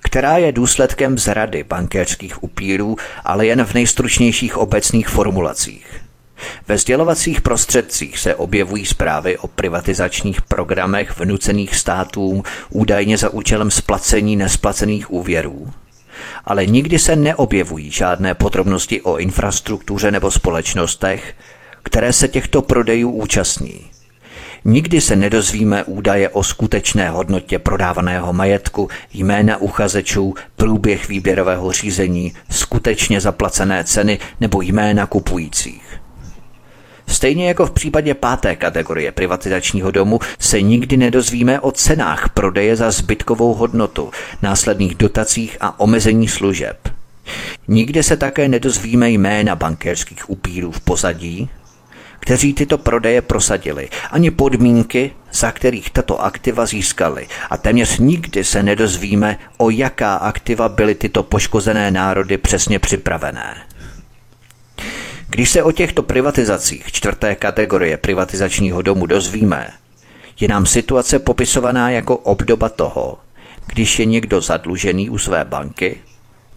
která 0.00 0.36
je 0.36 0.52
důsledkem 0.52 1.18
zrady 1.18 1.64
bankéřských 1.64 2.42
upírů, 2.42 2.96
ale 3.24 3.46
jen 3.46 3.64
v 3.64 3.74
nejstručnějších 3.74 4.56
obecných 4.56 5.08
formulacích. 5.08 5.86
Ve 6.68 6.78
sdělovacích 6.78 7.40
prostředcích 7.40 8.18
se 8.18 8.34
objevují 8.34 8.86
zprávy 8.86 9.38
o 9.38 9.48
privatizačních 9.48 10.42
programech 10.42 11.18
vnucených 11.18 11.76
státům 11.76 12.42
údajně 12.70 13.18
za 13.18 13.28
účelem 13.28 13.70
splacení 13.70 14.36
nesplacených 14.36 15.12
úvěrů. 15.12 15.72
Ale 16.44 16.66
nikdy 16.66 16.98
se 16.98 17.16
neobjevují 17.16 17.90
žádné 17.90 18.34
podrobnosti 18.34 19.02
o 19.02 19.16
infrastruktuře 19.16 20.10
nebo 20.10 20.30
společnostech, 20.30 21.34
které 21.82 22.12
se 22.12 22.28
těchto 22.28 22.62
prodejů 22.62 23.10
účastní. 23.10 23.91
Nikdy 24.64 25.00
se 25.00 25.16
nedozvíme 25.16 25.84
údaje 25.84 26.28
o 26.28 26.42
skutečné 26.42 27.10
hodnotě 27.10 27.58
prodávaného 27.58 28.32
majetku, 28.32 28.88
jména 29.14 29.56
uchazečů, 29.56 30.34
průběh 30.56 31.08
výběrového 31.08 31.72
řízení, 31.72 32.32
skutečně 32.50 33.20
zaplacené 33.20 33.84
ceny 33.84 34.18
nebo 34.40 34.62
jména 34.62 35.06
kupujících. 35.06 36.02
Stejně 37.06 37.48
jako 37.48 37.66
v 37.66 37.70
případě 37.70 38.14
páté 38.14 38.56
kategorie 38.56 39.12
privatizačního 39.12 39.90
domu 39.90 40.18
se 40.38 40.62
nikdy 40.62 40.96
nedozvíme 40.96 41.60
o 41.60 41.72
cenách 41.72 42.28
prodeje 42.28 42.76
za 42.76 42.90
zbytkovou 42.90 43.54
hodnotu, 43.54 44.10
následných 44.42 44.94
dotacích 44.94 45.56
a 45.60 45.80
omezení 45.80 46.28
služeb. 46.28 46.88
Nikde 47.68 48.02
se 48.02 48.16
také 48.16 48.48
nedozvíme 48.48 49.10
jména 49.10 49.56
bankéřských 49.56 50.30
upírů 50.30 50.70
v 50.70 50.80
pozadí, 50.80 51.48
kteří 52.22 52.54
tyto 52.54 52.78
prodeje 52.78 53.22
prosadili, 53.22 53.88
ani 54.10 54.30
podmínky, 54.30 55.10
za 55.32 55.52
kterých 55.52 55.90
tato 55.90 56.22
aktiva 56.22 56.66
získali. 56.66 57.28
A 57.50 57.56
téměř 57.56 57.98
nikdy 57.98 58.44
se 58.44 58.62
nedozvíme, 58.62 59.38
o 59.58 59.70
jaká 59.70 60.14
aktiva 60.14 60.68
byly 60.68 60.94
tyto 60.94 61.22
poškozené 61.22 61.90
národy 61.90 62.38
přesně 62.38 62.78
připravené. 62.78 63.56
Když 65.28 65.50
se 65.50 65.62
o 65.62 65.72
těchto 65.72 66.02
privatizacích 66.02 66.92
čtvrté 66.92 67.34
kategorie 67.34 67.96
privatizačního 67.96 68.82
domu 68.82 69.06
dozvíme, 69.06 69.70
je 70.40 70.48
nám 70.48 70.66
situace 70.66 71.18
popisovaná 71.18 71.90
jako 71.90 72.16
obdoba 72.16 72.68
toho, 72.68 73.18
když 73.66 73.98
je 73.98 74.04
někdo 74.04 74.40
zadlužený 74.40 75.10
u 75.10 75.18
své 75.18 75.44
banky, 75.44 76.00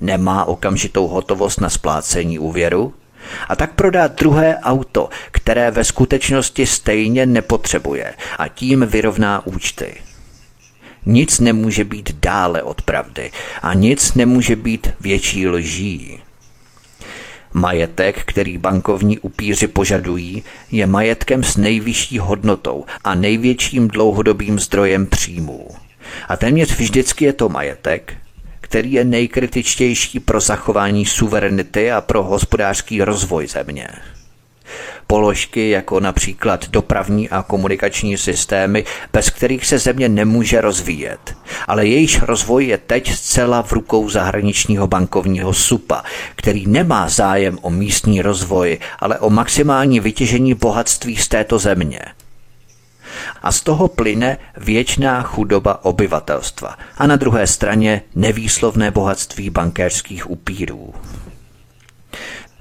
nemá 0.01 0.45
okamžitou 0.45 1.07
hotovost 1.07 1.61
na 1.61 1.69
splácení 1.69 2.39
úvěru 2.39 2.93
a 3.47 3.55
tak 3.55 3.73
prodá 3.73 4.07
druhé 4.07 4.57
auto, 4.63 5.09
které 5.31 5.71
ve 5.71 5.83
skutečnosti 5.83 6.65
stejně 6.65 7.25
nepotřebuje 7.25 8.13
a 8.37 8.47
tím 8.47 8.85
vyrovná 8.85 9.47
účty. 9.47 9.93
Nic 11.05 11.39
nemůže 11.39 11.83
být 11.83 12.15
dále 12.21 12.63
od 12.63 12.81
pravdy 12.81 13.31
a 13.61 13.73
nic 13.73 14.13
nemůže 14.13 14.55
být 14.55 14.87
větší 14.99 15.47
lží. 15.47 16.19
Majetek, 17.53 18.23
který 18.25 18.57
bankovní 18.57 19.19
upíři 19.19 19.67
požadují, 19.67 20.43
je 20.71 20.87
majetkem 20.87 21.43
s 21.43 21.57
nejvyšší 21.57 22.19
hodnotou 22.19 22.85
a 23.03 23.15
největším 23.15 23.87
dlouhodobým 23.87 24.59
zdrojem 24.59 25.05
příjmů. 25.07 25.67
A 26.27 26.37
téměř 26.37 26.77
vždycky 26.77 27.25
je 27.25 27.33
to 27.33 27.49
majetek, 27.49 28.13
který 28.65 28.91
je 28.91 29.05
nejkritičtější 29.05 30.19
pro 30.19 30.39
zachování 30.39 31.05
suverenity 31.05 31.91
a 31.91 32.01
pro 32.01 32.23
hospodářský 32.23 33.03
rozvoj 33.03 33.47
země. 33.47 33.87
Položky 35.07 35.69
jako 35.69 35.99
například 35.99 36.69
dopravní 36.69 37.29
a 37.29 37.43
komunikační 37.43 38.17
systémy, 38.17 38.85
bez 39.13 39.29
kterých 39.29 39.65
se 39.65 39.79
země 39.79 40.09
nemůže 40.09 40.61
rozvíjet. 40.61 41.37
Ale 41.67 41.85
jejíž 41.85 42.21
rozvoj 42.21 42.65
je 42.65 42.77
teď 42.77 43.11
zcela 43.13 43.63
v 43.63 43.71
rukou 43.71 44.09
zahraničního 44.09 44.87
bankovního 44.87 45.53
supa, 45.53 46.03
který 46.35 46.67
nemá 46.67 47.09
zájem 47.09 47.57
o 47.61 47.69
místní 47.69 48.21
rozvoj, 48.21 48.77
ale 48.99 49.19
o 49.19 49.29
maximální 49.29 49.99
vytěžení 49.99 50.53
bohatství 50.53 51.17
z 51.17 51.27
této 51.27 51.59
země– 51.59 51.99
a 53.41 53.51
z 53.51 53.61
toho 53.61 53.87
plyne 53.87 54.37
věčná 54.57 55.21
chudoba 55.21 55.85
obyvatelstva 55.85 56.77
a 56.97 57.07
na 57.07 57.15
druhé 57.15 57.47
straně 57.47 58.01
nevýslovné 58.15 58.91
bohatství 58.91 59.49
bankéřských 59.49 60.29
upírů. 60.29 60.93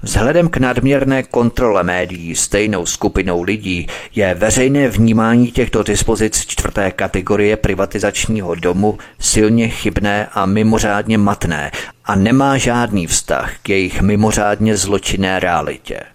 Vzhledem 0.05 0.49
k 0.49 0.57
nadměrné 0.57 1.23
kontrole 1.23 1.83
médií 1.83 2.35
stejnou 2.35 2.85
skupinou 2.85 3.43
lidí 3.43 3.87
je 4.15 4.33
veřejné 4.33 4.89
vnímání 4.89 5.51
těchto 5.51 5.83
dispozic 5.83 6.45
čtvrté 6.45 6.91
kategorie 6.91 7.57
privatizačního 7.57 8.55
domu 8.55 8.97
silně 9.19 9.69
chybné 9.69 10.27
a 10.31 10.45
mimořádně 10.45 11.17
matné 11.17 11.71
a 12.05 12.15
nemá 12.15 12.57
žádný 12.57 13.07
vztah 13.07 13.53
k 13.63 13.69
jejich 13.69 14.01
mimořádně 14.01 14.77
zločinné 14.77 15.39
realitě. 15.39 16.14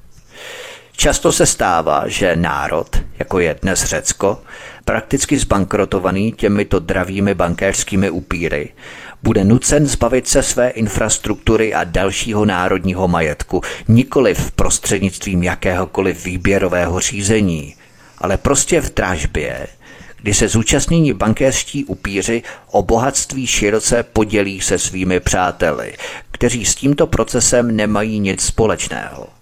Často 1.00 1.32
se 1.32 1.46
stává, 1.46 2.08
že 2.08 2.36
národ, 2.36 3.02
jako 3.18 3.38
je 3.38 3.56
dnes 3.62 3.84
Řecko, 3.84 4.40
prakticky 4.84 5.38
zbankrotovaný 5.38 6.32
těmito 6.32 6.78
dravými 6.78 7.34
bankéřskými 7.34 8.10
upíry, 8.10 8.68
bude 9.22 9.44
nucen 9.44 9.86
zbavit 9.86 10.28
se 10.28 10.42
své 10.42 10.70
infrastruktury 10.70 11.74
a 11.74 11.84
dalšího 11.84 12.44
národního 12.44 13.08
majetku 13.08 13.62
nikoli 13.88 14.34
v 14.34 14.50
prostřednictvím 14.50 15.42
jakéhokoliv 15.42 16.24
výběrového 16.24 17.00
řízení, 17.00 17.74
ale 18.18 18.36
prostě 18.36 18.80
v 18.80 18.94
dražbě, 18.94 19.66
kdy 20.16 20.34
se 20.34 20.48
zúčastnění 20.48 21.12
bankéřští 21.12 21.84
upíři 21.84 22.42
o 22.70 22.82
bohatství 22.82 23.46
široce 23.46 24.02
podělí 24.02 24.60
se 24.60 24.78
svými 24.78 25.20
přáteli, 25.20 25.94
kteří 26.30 26.64
s 26.64 26.74
tímto 26.74 27.06
procesem 27.06 27.76
nemají 27.76 28.20
nic 28.20 28.42
společného. 28.42 29.39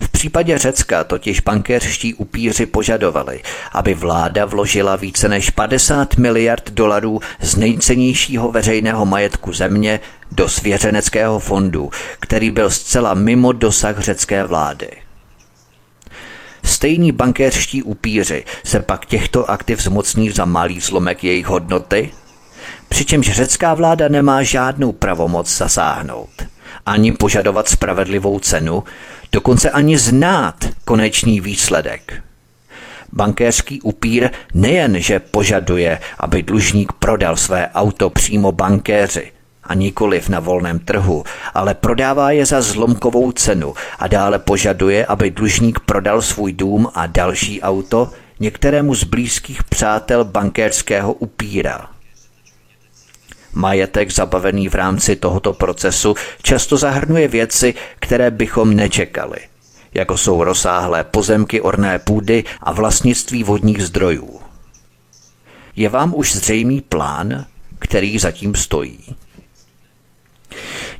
V 0.00 0.08
případě 0.08 0.58
Řecka 0.58 1.04
totiž 1.04 1.40
bankéřští 1.40 2.14
upíři 2.14 2.66
požadovali, 2.66 3.42
aby 3.72 3.94
vláda 3.94 4.44
vložila 4.44 4.96
více 4.96 5.28
než 5.28 5.50
50 5.50 6.16
miliard 6.16 6.70
dolarů 6.70 7.20
z 7.40 7.56
nejcennějšího 7.56 8.52
veřejného 8.52 9.06
majetku 9.06 9.52
země 9.52 10.00
do 10.30 10.48
svěřeneckého 10.48 11.38
fondu, 11.38 11.90
který 12.20 12.50
byl 12.50 12.70
zcela 12.70 13.14
mimo 13.14 13.52
dosah 13.52 13.98
řecké 13.98 14.44
vlády. 14.44 14.90
Stejní 16.64 17.12
bankéřští 17.12 17.82
upíři 17.82 18.44
se 18.64 18.80
pak 18.80 19.06
těchto 19.06 19.50
aktiv 19.50 19.82
zmocní 19.82 20.30
za 20.30 20.44
malý 20.44 20.80
zlomek 20.80 21.24
jejich 21.24 21.46
hodnoty, 21.46 22.10
přičemž 22.88 23.30
řecká 23.30 23.74
vláda 23.74 24.08
nemá 24.08 24.42
žádnou 24.42 24.92
pravomoc 24.92 25.56
zasáhnout 25.56 26.51
ani 26.86 27.12
požadovat 27.12 27.68
spravedlivou 27.68 28.38
cenu, 28.38 28.84
dokonce 29.32 29.70
ani 29.70 29.98
znát 29.98 30.54
konečný 30.84 31.40
výsledek. 31.40 32.22
Bankéřský 33.12 33.80
upír 33.82 34.30
nejen, 34.54 35.00
že 35.00 35.20
požaduje, 35.20 35.98
aby 36.18 36.42
dlužník 36.42 36.92
prodal 36.92 37.36
své 37.36 37.70
auto 37.74 38.10
přímo 38.10 38.52
bankéři, 38.52 39.32
a 39.64 39.74
nikoliv 39.74 40.28
na 40.28 40.40
volném 40.40 40.78
trhu, 40.78 41.24
ale 41.54 41.74
prodává 41.74 42.30
je 42.30 42.46
za 42.46 42.60
zlomkovou 42.62 43.32
cenu 43.32 43.74
a 43.98 44.08
dále 44.08 44.38
požaduje, 44.38 45.06
aby 45.06 45.30
dlužník 45.30 45.80
prodal 45.80 46.22
svůj 46.22 46.52
dům 46.52 46.88
a 46.94 47.06
další 47.06 47.62
auto 47.62 48.10
některému 48.40 48.94
z 48.94 49.04
blízkých 49.04 49.64
přátel 49.64 50.24
bankéřského 50.24 51.12
upíra. 51.12 51.91
Majetek 53.52 54.12
zabavený 54.12 54.68
v 54.68 54.74
rámci 54.74 55.16
tohoto 55.16 55.52
procesu 55.52 56.14
často 56.42 56.76
zahrnuje 56.76 57.28
věci, 57.28 57.74
které 58.00 58.30
bychom 58.30 58.76
nečekali, 58.76 59.38
jako 59.94 60.16
jsou 60.16 60.44
rozsáhlé 60.44 61.04
pozemky 61.04 61.60
orné 61.60 61.98
půdy 61.98 62.44
a 62.60 62.72
vlastnictví 62.72 63.44
vodních 63.44 63.82
zdrojů. 63.82 64.40
Je 65.76 65.88
vám 65.88 66.12
už 66.16 66.32
zřejmý 66.32 66.80
plán, 66.80 67.46
který 67.78 68.18
zatím 68.18 68.54
stojí? 68.54 68.98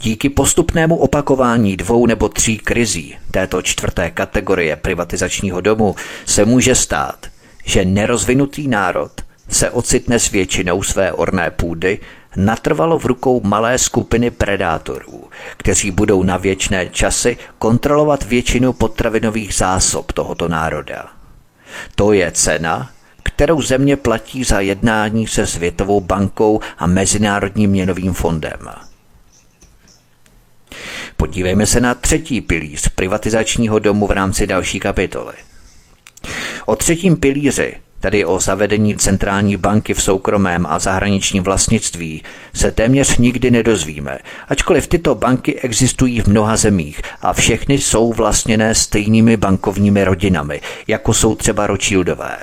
Díky 0.01 0.29
postupnému 0.29 0.97
opakování 0.97 1.77
dvou 1.77 2.07
nebo 2.07 2.29
tří 2.29 2.59
krizí 2.59 3.17
této 3.31 3.63
čtvrté 3.63 4.11
kategorie 4.11 4.77
privatizačního 4.77 5.61
domu 5.61 5.97
se 6.27 6.45
může 6.45 6.75
stát, 6.75 7.27
že 7.65 7.85
nerozvinutý 7.85 8.69
národ 8.69 9.13
se 9.49 9.71
ocitne 9.71 10.19
s 10.19 10.31
většinou 10.31 10.83
své 10.83 11.13
orné 11.13 11.51
půdy 11.51 11.99
natrvalo 12.37 12.99
v 12.99 13.07
rukou 13.07 13.41
malé 13.45 13.79
skupiny 13.79 14.31
predátorů, 14.31 15.31
kteří 15.57 15.91
budou 15.91 16.23
na 16.23 16.37
věčné 16.37 16.89
časy 16.89 17.37
kontrolovat 17.59 18.25
většinu 18.25 18.73
potravinových 18.73 19.55
zásob 19.55 20.13
tohoto 20.13 20.49
národa. 20.49 21.09
To 21.95 22.13
je 22.13 22.33
cena, 22.33 22.91
kterou 23.23 23.63
země 23.63 23.97
platí 23.97 24.45
za 24.45 24.61
jednání 24.61 25.27
se 25.27 25.47
Světovou 25.47 26.01
bankou 26.01 26.61
a 26.79 26.87
Mezinárodním 26.87 27.71
měnovým 27.71 28.13
fondem. 28.15 28.69
Podívejme 31.17 31.67
se 31.67 31.81
na 31.81 31.95
třetí 31.95 32.41
pilíř 32.41 32.89
privatizačního 32.89 33.79
domu 33.79 34.07
v 34.07 34.11
rámci 34.11 34.47
další 34.47 34.81
kapitoly. 34.81 35.35
O 36.67 36.77
třetím 36.77 37.17
pilíři, 37.17 37.77
tedy 38.03 38.25
o 38.25 38.41
zavedení 38.41 38.97
centrální 38.97 39.57
banky 39.57 39.95
v 39.95 40.03
soukromém 40.03 40.67
a 40.69 40.79
zahraničním 40.79 41.43
vlastnictví, 41.43 42.23
se 42.55 42.71
téměř 42.71 43.17
nikdy 43.17 43.51
nedozvíme, 43.51 44.19
ačkoliv 44.49 44.87
tyto 44.87 45.15
banky 45.15 45.61
existují 45.61 46.21
v 46.21 46.27
mnoha 46.27 46.57
zemích 46.57 47.03
a 47.23 47.33
všechny 47.33 47.75
jsou 47.79 48.13
vlastněné 48.13 48.75
stejnými 48.75 49.37
bankovními 49.37 50.05
rodinami, 50.05 50.61
jako 50.87 51.15
jsou 51.15 51.35
třeba 51.35 51.67
Rothschildové. 51.67 52.37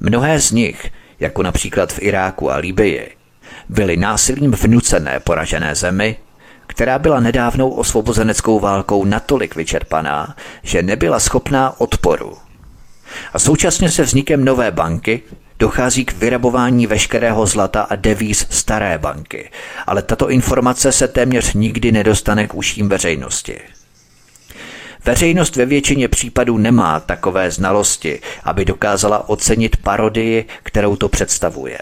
Mnohé 0.00 0.40
z 0.40 0.50
nich, 0.50 0.90
jako 1.20 1.42
například 1.42 1.92
v 1.92 2.02
Iráku 2.02 2.50
a 2.50 2.56
Libii, 2.56 3.10
byly 3.68 3.96
násilím 3.96 4.52
vnucené 4.52 5.20
poražené 5.20 5.74
zemi, 5.74 6.16
která 6.66 6.98
byla 6.98 7.20
nedávnou 7.20 7.70
osvobozeneckou 7.70 8.60
válkou 8.60 9.04
natolik 9.04 9.56
vyčerpaná, 9.56 10.36
že 10.62 10.82
nebyla 10.82 11.20
schopná 11.20 11.80
odporu. 11.80 12.41
A 13.32 13.38
současně 13.38 13.90
se 13.90 14.02
vznikem 14.02 14.44
nové 14.44 14.70
banky 14.70 15.22
dochází 15.58 16.04
k 16.04 16.12
vyrabování 16.12 16.86
veškerého 16.86 17.46
zlata 17.46 17.82
a 17.82 17.96
devíz 17.96 18.46
staré 18.50 18.98
banky, 18.98 19.50
ale 19.86 20.02
tato 20.02 20.30
informace 20.30 20.92
se 20.92 21.08
téměř 21.08 21.54
nikdy 21.54 21.92
nedostane 21.92 22.46
k 22.46 22.54
uším 22.54 22.88
veřejnosti. 22.88 23.60
Veřejnost 25.04 25.56
ve 25.56 25.66
většině 25.66 26.08
případů 26.08 26.58
nemá 26.58 27.00
takové 27.00 27.50
znalosti, 27.50 28.20
aby 28.44 28.64
dokázala 28.64 29.28
ocenit 29.28 29.76
parodii, 29.76 30.44
kterou 30.62 30.96
to 30.96 31.08
představuje. 31.08 31.78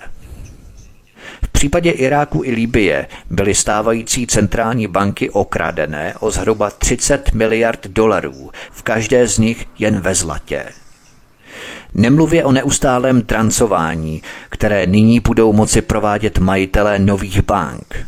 V 1.42 1.48
případě 1.48 1.90
Iráku 1.90 2.44
i 2.44 2.50
Líbie 2.50 3.06
byly 3.30 3.54
stávající 3.54 4.26
centrální 4.26 4.86
banky 4.86 5.30
okradené 5.30 6.14
o 6.20 6.30
zhruba 6.30 6.70
30 6.70 7.32
miliard 7.32 7.86
dolarů, 7.86 8.50
v 8.70 8.82
každé 8.82 9.26
z 9.28 9.38
nich 9.38 9.66
jen 9.78 10.00
ve 10.00 10.14
zlatě. 10.14 10.64
Nemluvě 11.94 12.44
o 12.44 12.52
neustálém 12.52 13.22
trancování, 13.22 14.22
které 14.48 14.86
nyní 14.86 15.20
budou 15.20 15.52
moci 15.52 15.82
provádět 15.82 16.38
majitelé 16.38 16.98
nových 16.98 17.42
bank. 17.42 18.06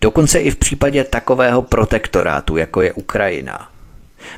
Dokonce 0.00 0.38
i 0.38 0.50
v 0.50 0.56
případě 0.56 1.04
takového 1.04 1.62
protektorátu, 1.62 2.56
jako 2.56 2.82
je 2.82 2.92
Ukrajina– 2.92 3.68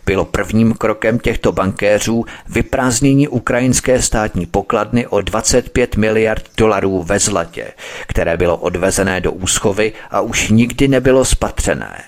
bylo 0.06 0.24
prvním 0.24 0.74
krokem 0.74 1.18
těchto 1.18 1.52
bankéřů 1.52 2.24
vyprázdnění 2.48 3.28
ukrajinské 3.28 4.02
státní 4.02 4.46
pokladny 4.46 5.06
o 5.06 5.20
25 5.20 5.96
miliard 5.96 6.44
dolarů 6.56 7.02
ve 7.02 7.18
zlatě, 7.18 7.72
které 8.06 8.36
bylo 8.36 8.56
odvezené 8.56 9.20
do 9.20 9.32
úschovy 9.32 9.92
a 10.10 10.20
už 10.20 10.48
nikdy 10.48 10.88
nebylo 10.88 11.24
spatřené. 11.24 12.02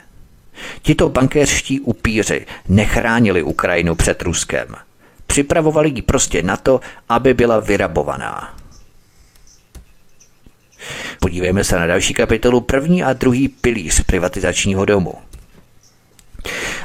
Tito 0.83 1.09
bankéřští 1.09 1.81
upíři 1.81 2.47
nechránili 2.69 3.43
Ukrajinu 3.43 3.95
před 3.95 4.23
Ruskem. 4.23 4.67
Připravovali 5.33 5.91
ji 5.95 6.03
prostě 6.03 6.43
na 6.43 6.57
to, 6.57 6.81
aby 7.09 7.35
byla 7.35 7.61
vyrabovaná. 7.61 8.55
Podívejme 11.21 11.65
se 11.65 11.79
na 11.79 11.87
další 11.87 12.15
kapitolu 12.15 12.61
první 12.61 13.03
a 13.03 13.13
druhý 13.13 13.49
pilíř 13.49 14.03
privatizačního 14.03 14.85
domu– 14.85 15.15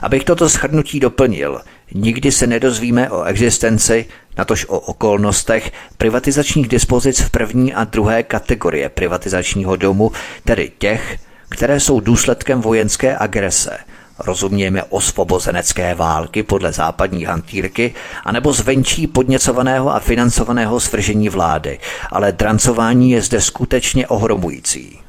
Abych 0.02 0.24
toto 0.24 0.50
shrnutí 0.50 1.00
doplnil, 1.00 1.62
nikdy 1.94 2.32
se 2.32 2.48
nedozvíme 2.48 3.10
o 3.10 3.24
existenci, 3.24 4.06
natož 4.38 4.66
o 4.66 4.80
okolnostech 4.80 5.72
privatizačních 5.98 6.68
dispozic 6.68 7.20
v 7.20 7.30
první 7.30 7.74
a 7.74 7.84
druhé 7.84 8.24
kategorie 8.24 8.90
privatizačního 8.90 9.76
domu, 9.76 10.12
tedy 10.44 10.72
těch, 10.78 11.18
které 11.50 11.80
jsou 11.80 12.00
důsledkem 12.00 12.62
vojenské 12.62 13.18
agrese, 13.18 13.78
rozumějme 14.20 14.84
osvobozenecké 14.84 15.96
války 15.96 16.44
podle 16.44 16.74
západní 16.74 17.26
hantýrky, 17.26 17.94
anebo 18.24 18.54
zvenčí 18.54 19.08
podněcovaného 19.08 19.96
a 19.96 20.00
financovaného 20.00 20.80
svržení 20.80 21.30
vlády, 21.30 21.80
ale 22.12 22.32
drancování 22.32 23.12
je 23.12 23.22
zde 23.22 23.42
skutečně 23.42 24.08
ohromující. 24.08 25.00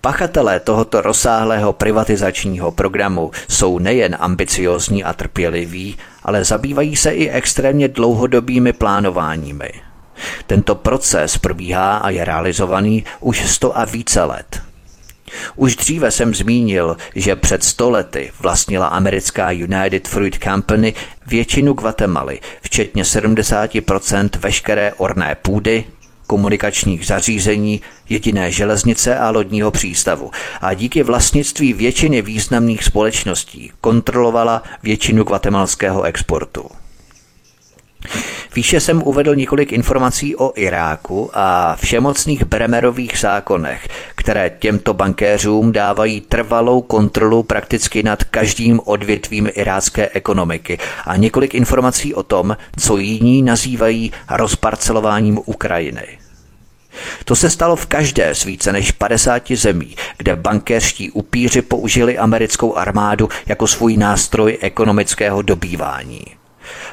Pachatelé 0.00 0.60
tohoto 0.60 1.00
rozsáhlého 1.00 1.72
privatizačního 1.72 2.72
programu 2.72 3.30
jsou 3.48 3.78
nejen 3.78 4.16
ambiciozní 4.20 5.04
a 5.04 5.12
trpěliví, 5.12 5.96
ale 6.22 6.44
zabývají 6.44 6.96
se 6.96 7.10
i 7.10 7.30
extrémně 7.30 7.88
dlouhodobými 7.88 8.72
plánováními. 8.72 9.70
Tento 10.46 10.74
proces 10.74 11.38
probíhá 11.38 11.96
a 11.96 12.10
je 12.10 12.24
realizovaný 12.24 13.04
už 13.20 13.50
sto 13.50 13.78
a 13.78 13.84
více 13.84 14.24
let. 14.24 14.67
Už 15.56 15.76
dříve 15.76 16.10
jsem 16.10 16.34
zmínil, 16.34 16.96
že 17.14 17.36
před 17.36 17.64
stolety 17.64 18.30
vlastnila 18.40 18.86
americká 18.86 19.50
United 19.50 20.08
Fruit 20.08 20.38
Company 20.44 20.94
většinu 21.26 21.72
Guatemaly, 21.72 22.40
včetně 22.62 23.02
70% 23.02 24.28
veškeré 24.38 24.92
orné 24.96 25.36
půdy, 25.42 25.84
komunikačních 26.26 27.06
zařízení, 27.06 27.80
jediné 28.08 28.52
železnice 28.52 29.18
a 29.18 29.30
lodního 29.30 29.70
přístavu 29.70 30.30
a 30.60 30.74
díky 30.74 31.02
vlastnictví 31.02 31.72
většiny 31.72 32.22
významných 32.22 32.84
společností 32.84 33.72
kontrolovala 33.80 34.62
většinu 34.82 35.24
guatemalského 35.24 36.02
exportu. 36.02 36.70
Výše 38.54 38.80
jsem 38.80 39.02
uvedl 39.02 39.34
několik 39.34 39.72
informací 39.72 40.36
o 40.36 40.52
Iráku 40.56 41.30
a 41.34 41.76
všemocných 41.76 42.44
Bremerových 42.44 43.18
zákonech, 43.18 43.88
které 44.14 44.50
těmto 44.58 44.94
bankéřům 44.94 45.72
dávají 45.72 46.20
trvalou 46.20 46.80
kontrolu 46.80 47.42
prakticky 47.42 48.02
nad 48.02 48.24
každým 48.24 48.80
odvětvím 48.84 49.48
irácké 49.54 50.08
ekonomiky 50.08 50.78
a 51.04 51.16
několik 51.16 51.54
informací 51.54 52.14
o 52.14 52.22
tom, 52.22 52.56
co 52.80 52.96
jiní 52.96 53.42
nazývají 53.42 54.12
rozparcelováním 54.30 55.40
Ukrajiny. 55.44 56.18
To 57.24 57.36
se 57.36 57.50
stalo 57.50 57.76
v 57.76 57.86
každé 57.86 58.34
z 58.34 58.44
více 58.44 58.72
než 58.72 58.92
50 58.92 59.50
zemí, 59.50 59.96
kde 60.16 60.36
bankéřští 60.36 61.10
upíři 61.10 61.62
použili 61.62 62.18
americkou 62.18 62.76
armádu 62.76 63.28
jako 63.46 63.66
svůj 63.66 63.96
nástroj 63.96 64.58
ekonomického 64.60 65.42
dobývání. 65.42 66.37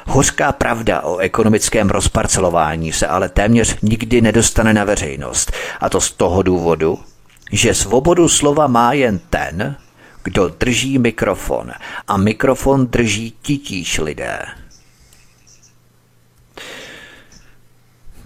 Hořká 0.06 0.52
pravda 0.52 1.00
o 1.00 1.16
ekonomickém 1.16 1.90
rozparcelování 1.90 2.92
se 2.92 3.06
ale 3.06 3.28
téměř 3.28 3.76
nikdy 3.82 4.20
nedostane 4.20 4.74
na 4.74 4.84
veřejnost. 4.84 5.52
A 5.80 5.88
to 5.88 6.00
z 6.00 6.10
toho 6.10 6.42
důvodu, 6.42 6.98
že 7.52 7.74
svobodu 7.74 8.28
slova 8.28 8.66
má 8.66 8.92
jen 8.92 9.20
ten, 9.30 9.76
kdo 10.22 10.48
drží 10.48 10.98
mikrofon. 10.98 11.72
A 12.08 12.16
mikrofon 12.16 12.86
drží 12.86 13.34
titíž 13.42 13.98
lidé. 13.98 14.38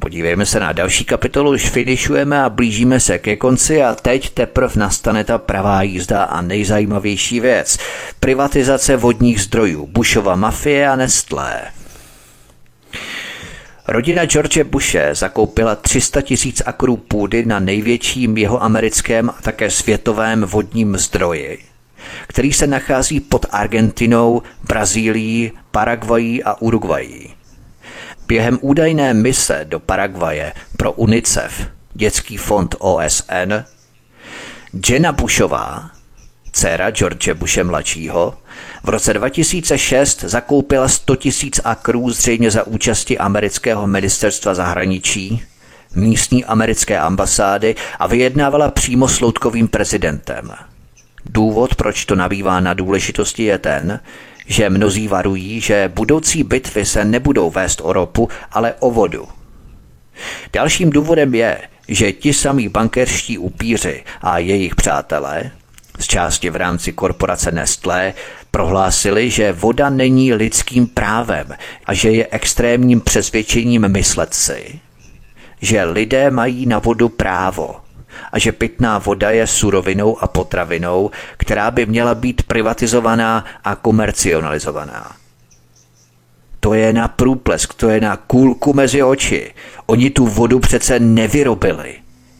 Podívejme 0.01 0.47
se 0.47 0.61
na 0.61 0.73
další 0.73 1.05
kapitolu, 1.05 1.51
už 1.51 1.69
finišujeme 1.69 2.43
a 2.43 2.51
blížíme 2.51 3.01
se 3.01 3.19
ke 3.19 3.37
konci 3.37 3.83
a 3.83 3.95
teď 3.95 4.31
teprve 4.31 4.73
nastane 4.77 5.25
ta 5.25 5.39
pravá 5.39 5.83
jízda 5.83 6.23
a 6.23 6.41
nejzajímavější 6.41 7.41
věc. 7.41 7.79
Privatizace 8.21 8.97
vodních 8.97 9.41
zdrojů, 9.41 9.87
Bushova 9.87 10.37
mafie 10.37 10.89
a 10.89 10.97
Nestlé. 10.97 11.63
Rodina 13.89 14.25
George 14.25 14.63
Bushe 14.63 15.15
zakoupila 15.15 15.77
300 15.77 16.23
tisíc 16.23 16.63
akrů 16.67 16.97
půdy 16.97 17.47
na 17.47 17.59
největším 17.59 18.37
jeho 18.37 18.63
americkém 18.63 19.31
a 19.31 19.37
také 19.43 19.71
světovém 19.71 20.45
vodním 20.45 20.97
zdroji, 20.97 21.59
který 22.27 22.53
se 22.53 22.67
nachází 22.67 23.21
pod 23.21 23.47
Argentinou, 23.51 24.43
Brazílií, 24.69 25.53
Paraguají 25.71 26.45
a 26.45 26.55
Uruguají. 26.61 27.40
Během 28.31 28.59
údajné 28.61 29.15
mise 29.15 29.61
do 29.65 29.81
Paraguaje 29.81 30.53
pro 30.77 30.93
UNICEF 30.93 31.67
Dětský 31.95 32.37
fond 32.37 32.75
OSN, 32.79 33.53
Jenna 34.89 35.13
Bushová, 35.13 35.91
dcera 36.53 36.91
George 36.91 37.33
Bushe 37.33 37.65
mladšího, 37.65 38.35
v 38.85 38.89
roce 38.89 39.15
2006 39.15 40.21
zakoupila 40.21 40.89
100 40.89 41.17
tisíc 41.17 41.61
akrů 41.65 42.11
zřejmě 42.11 42.51
za 42.51 42.67
účasti 42.67 43.19
amerického 43.19 43.87
ministerstva 43.87 44.55
zahraničí, 44.55 45.43
místní 45.95 46.45
americké 46.45 46.99
ambasády 46.99 47.75
a 47.99 48.07
vyjednávala 48.07 48.71
přímo 48.71 49.09
s 49.09 49.21
loutkovým 49.21 49.69
prezidentem. 49.69 50.51
Důvod, 51.25 51.75
proč 51.75 52.05
to 52.05 52.15
nabývá 52.15 52.61
na 52.61 52.75
důležitosti, 52.75 53.45
je 53.45 53.59
ten, 53.59 54.01
že 54.51 54.71
mnozí 54.71 55.09
varují, 55.09 55.61
že 55.61 55.93
budoucí 55.95 56.45
bitvy 56.45 56.85
se 56.85 57.05
nebudou 57.05 57.51
vést 57.51 57.81
o 57.85 57.93
ropu, 57.93 58.29
ale 58.53 58.75
o 58.79 58.91
vodu. 58.91 59.29
Dalším 60.53 60.91
důvodem 60.91 61.35
je, 61.35 61.59
že 61.89 62.13
ti 62.13 62.33
samí 62.33 62.69
bankerští 62.69 63.39
upíři 63.39 64.05
a 64.23 64.39
jejich 64.39 64.75
přátelé, 64.75 65.51
z 65.99 66.07
části 66.07 66.51
v 66.51 66.57
rámci 66.57 66.93
korporace 66.93 67.53
Nestlé, 67.53 68.15
prohlásili, 68.51 69.31
že 69.31 69.53
voda 69.53 69.91
není 69.91 70.35
lidským 70.35 70.87
právem 70.87 71.47
a 71.87 71.95
že 71.95 72.11
je 72.11 72.29
extrémním 72.31 73.01
přesvědčením 73.01 73.89
myslet 73.89 74.35
si, 74.35 74.81
že 75.61 75.85
lidé 75.85 76.31
mají 76.31 76.67
na 76.67 76.79
vodu 76.79 77.09
právo 77.09 77.77
a 78.33 78.39
že 78.39 78.53
pitná 78.53 78.99
voda 78.99 79.31
je 79.31 79.47
surovinou 79.47 80.23
a 80.23 80.27
potravinou, 80.27 81.11
která 81.37 81.71
by 81.71 81.87
měla 81.87 82.15
být 82.15 82.43
privatizovaná 82.43 83.45
a 83.65 83.75
komercionalizovaná. 83.75 85.13
To 86.61 86.75
je 86.75 86.93
na 86.93 87.09
průplesk, 87.09 87.75
to 87.75 87.89
je 87.89 88.01
na 88.01 88.17
kůlku 88.17 88.73
mezi 88.73 89.03
oči. 89.03 89.55
Oni 89.87 90.11
tu 90.11 90.27
vodu 90.27 90.61
přece 90.61 91.01
nevyrobili. 91.01 91.95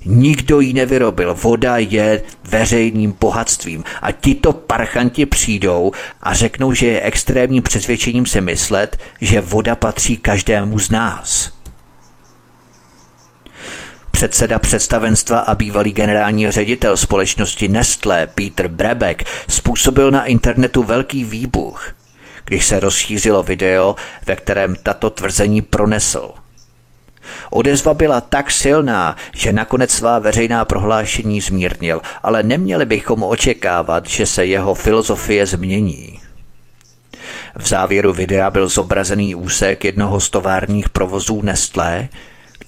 Nikdo 0.05 0.61
ji 0.61 0.73
nevyrobil. 0.73 1.35
Voda 1.35 1.77
je 1.77 2.23
veřejným 2.45 3.17
bohatstvím. 3.21 3.85
A 4.03 4.13
tito 4.13 4.53
parchanti 4.53 5.27
přijdou 5.27 5.93
a 6.23 6.35
řeknou, 6.35 6.73
že 6.73 6.87
je 6.87 7.03
extrémním 7.03 7.63
přesvědčením 7.63 8.27
se 8.27 8.41
myslet, 8.41 8.99
že 9.21 9.41
voda 9.41 9.77
patří 9.77 10.17
každému 10.17 10.79
z 10.79 10.91
nás. 10.91 11.60
Předseda 14.21 14.59
představenstva 14.59 15.39
a 15.39 15.55
bývalý 15.55 15.93
generální 15.93 16.51
ředitel 16.51 16.97
společnosti 16.97 17.69
Nestlé 17.69 18.27
Peter 18.27 18.69
Brebek 18.69 19.25
způsobil 19.49 20.11
na 20.11 20.25
internetu 20.25 20.83
velký 20.83 21.25
výbuch, 21.25 21.93
když 22.45 22.67
se 22.67 22.81
rozšířilo 22.81 23.43
video, 23.43 23.97
ve 24.27 24.37
kterém 24.37 24.77
tato 24.83 25.11
tvrzení 25.11 25.63
pronesl. 25.63 26.31
Odezva 27.51 27.95
byla 27.95 28.21
tak 28.21 28.51
silná, 28.51 29.17
že 29.33 29.53
nakonec 29.53 29.91
svá 29.91 30.19
veřejná 30.19 30.65
prohlášení 30.65 31.41
zmírnil, 31.41 32.01
ale 32.23 32.43
neměli 32.43 32.87
bychom 32.87 33.23
očekávat, 33.23 34.07
že 34.07 34.27
se 34.27 34.47
jeho 34.47 34.75
filozofie 34.75 35.47
změní. 35.47 36.21
V 37.57 37.69
závěru 37.69 38.13
videa 38.13 38.51
byl 38.51 38.69
zobrazený 38.69 39.35
úsek 39.35 39.85
jednoho 39.85 40.21
z 40.21 40.31
továrních 40.31 40.89
provozů 40.89 41.43
Nestlé, 41.43 42.09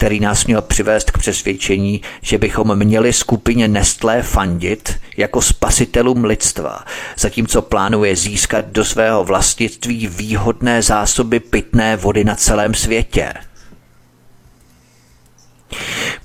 který 0.03 0.20
nás 0.20 0.45
měl 0.45 0.62
přivést 0.62 1.11
k 1.11 1.19
přesvědčení, 1.19 2.03
že 2.23 2.39
bychom 2.39 2.77
měli 2.77 3.12
skupině 3.12 3.69
Nestlé 3.69 4.23
fandit 4.23 5.01
jako 5.16 5.43
spasitelům 5.43 6.24
lidstva, 6.24 6.85
zatímco 7.16 7.62
plánuje 7.62 8.16
získat 8.16 8.65
do 8.66 8.85
svého 8.85 9.24
vlastnictví 9.24 10.07
výhodné 10.07 10.83
zásoby 10.83 11.41
pitné 11.41 11.97
vody 11.97 12.24
na 12.24 12.35
celém 12.35 12.74
světě. 12.74 13.35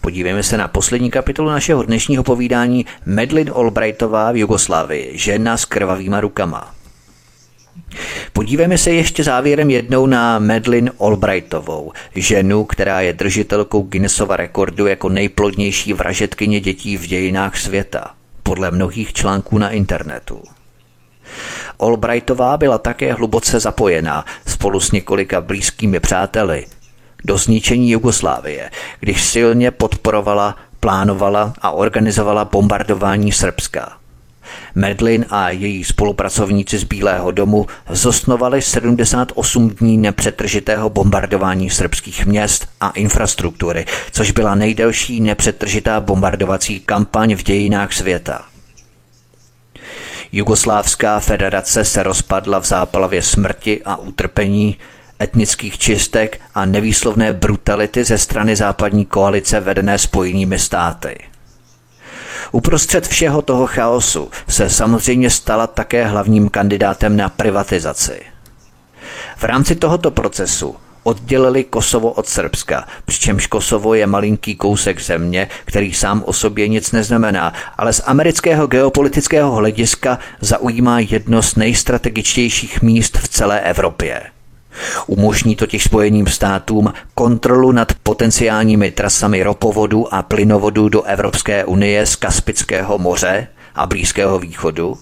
Podívejme 0.02 0.44
se 0.44 0.58
na 0.58 0.68
poslední 0.68 1.12
kapitolu 1.12 1.50
našeho 1.50 1.84
dnešního 1.84 2.24
povídání 2.24 2.86
Medlin 3.06 3.52
Albrightová 3.56 4.32
v 4.32 4.38
Jugoslávii, 4.38 5.18
žena 5.18 5.58
s 5.58 5.66
krvavýma 5.66 6.22
rukama. 6.22 6.77
Podívejme 8.34 8.78
se 8.78 8.92
ještě 8.92 9.24
závěrem 9.24 9.70
jednou 9.70 10.06
na 10.06 10.40
Medlin 10.40 10.92
Albrightovou, 11.00 11.92
ženu, 12.16 12.64
která 12.64 13.02
je 13.02 13.14
držitelkou 13.14 13.82
Guinnessova 13.82 14.36
rekordu 14.36 14.88
jako 14.88 15.10
nejplodnější 15.10 15.94
vražetkyně 15.94 16.60
dětí 16.60 16.98
v 16.98 17.08
dějinách 17.08 17.58
světa, 17.58 18.12
podle 18.44 18.72
mnohých 18.72 19.14
článků 19.14 19.58
na 19.58 19.70
internetu. 19.70 20.44
Albrightová 21.80 22.58
byla 22.58 22.78
také 22.78 23.14
hluboce 23.14 23.60
zapojená 23.60 24.26
spolu 24.48 24.80
s 24.80 24.92
několika 24.92 25.42
blízkými 25.42 26.00
přáteli 26.00 26.66
do 27.26 27.38
zničení 27.38 27.92
Jugoslávie, 27.92 28.72
když 29.00 29.24
silně 29.24 29.72
podporovala, 29.72 30.56
plánovala 30.80 31.54
a 31.62 31.72
organizovala 31.72 32.46
bombardování 32.46 33.32
Srbska. 33.32 33.98
Medlin 34.76 35.26
a 35.30 35.50
její 35.50 35.84
spolupracovníci 35.84 36.78
z 36.78 36.84
Bílého 36.84 37.32
domu 37.32 37.66
zosnovali 37.90 38.62
78 38.62 39.70
dní 39.70 39.98
nepřetržitého 39.98 40.90
bombardování 40.90 41.70
srbských 41.70 42.26
měst 42.26 42.68
a 42.82 42.90
infrastruktury, 42.90 43.86
což 44.12 44.32
byla 44.32 44.56
nejdelší 44.56 45.22
nepřetržitá 45.22 46.00
bombardovací 46.00 46.80
kampaň 46.80 47.36
v 47.36 47.44
dějinách 47.44 47.94
světa. 47.94 48.46
Jugoslávská 50.32 51.20
federace 51.20 51.86
se 51.86 52.04
rozpadla 52.04 52.60
v 52.60 52.66
zápalavě 52.66 53.22
smrti 53.22 53.82
a 53.86 53.96
utrpení, 53.96 54.78
etnických 55.22 55.78
čistek 55.78 56.42
a 56.56 56.66
nevýslovné 56.66 57.34
brutality 57.34 58.04
ze 58.04 58.18
strany 58.18 58.56
západní 58.56 59.06
koalice 59.06 59.60
vedené 59.60 59.98
spojenými 59.98 60.60
státy. 60.60 61.18
Uprostřed 62.52 63.08
všeho 63.08 63.42
toho 63.42 63.68
chaosu 63.68 64.30
se 64.48 64.70
samozřejmě 64.70 65.30
stala 65.30 65.68
také 65.68 66.06
hlavním 66.06 66.50
kandidátem 66.50 67.18
na 67.18 67.30
privatizaci. 67.30 68.22
V 69.38 69.44
rámci 69.44 69.76
tohoto 69.76 70.12
procesu 70.12 70.76
oddělili 71.04 71.64
Kosovo 71.64 72.12
od 72.12 72.28
Srbska, 72.28 72.88
přičemž 73.06 73.48
Kosovo 73.48 73.94
je 73.94 74.08
malinký 74.08 74.56
kousek 74.56 75.02
země, 75.02 75.50
který 75.66 75.94
sám 75.94 76.24
o 76.26 76.34
sobě 76.34 76.68
nic 76.68 76.92
neznamená, 76.92 77.54
ale 77.78 77.94
z 77.94 78.02
amerického 78.06 78.68
geopolitického 78.68 79.52
hlediska 79.52 80.20
zaujímá 80.42 81.00
jedno 81.00 81.42
z 81.42 81.56
nejstrategičtějších 81.56 82.82
míst 82.82 83.18
v 83.18 83.28
celé 83.28 83.60
Evropě– 83.60 84.22
Umožní 85.08 85.56
totiž 85.56 85.84
Spojeným 85.84 86.28
státům 86.28 86.94
kontrolu 87.16 87.72
nad 87.72 87.94
potenciálními 88.04 88.92
trasami 88.92 89.44
ropovodu 89.44 90.14
a 90.14 90.22
plynovodu 90.24 90.90
do 90.90 91.04
Evropské 91.04 91.66
unie 91.66 92.06
z 92.06 92.16
Kaspického 92.16 92.98
moře 92.98 93.48
a 93.76 93.86
Blízkého 93.86 94.40
východu 94.40 94.98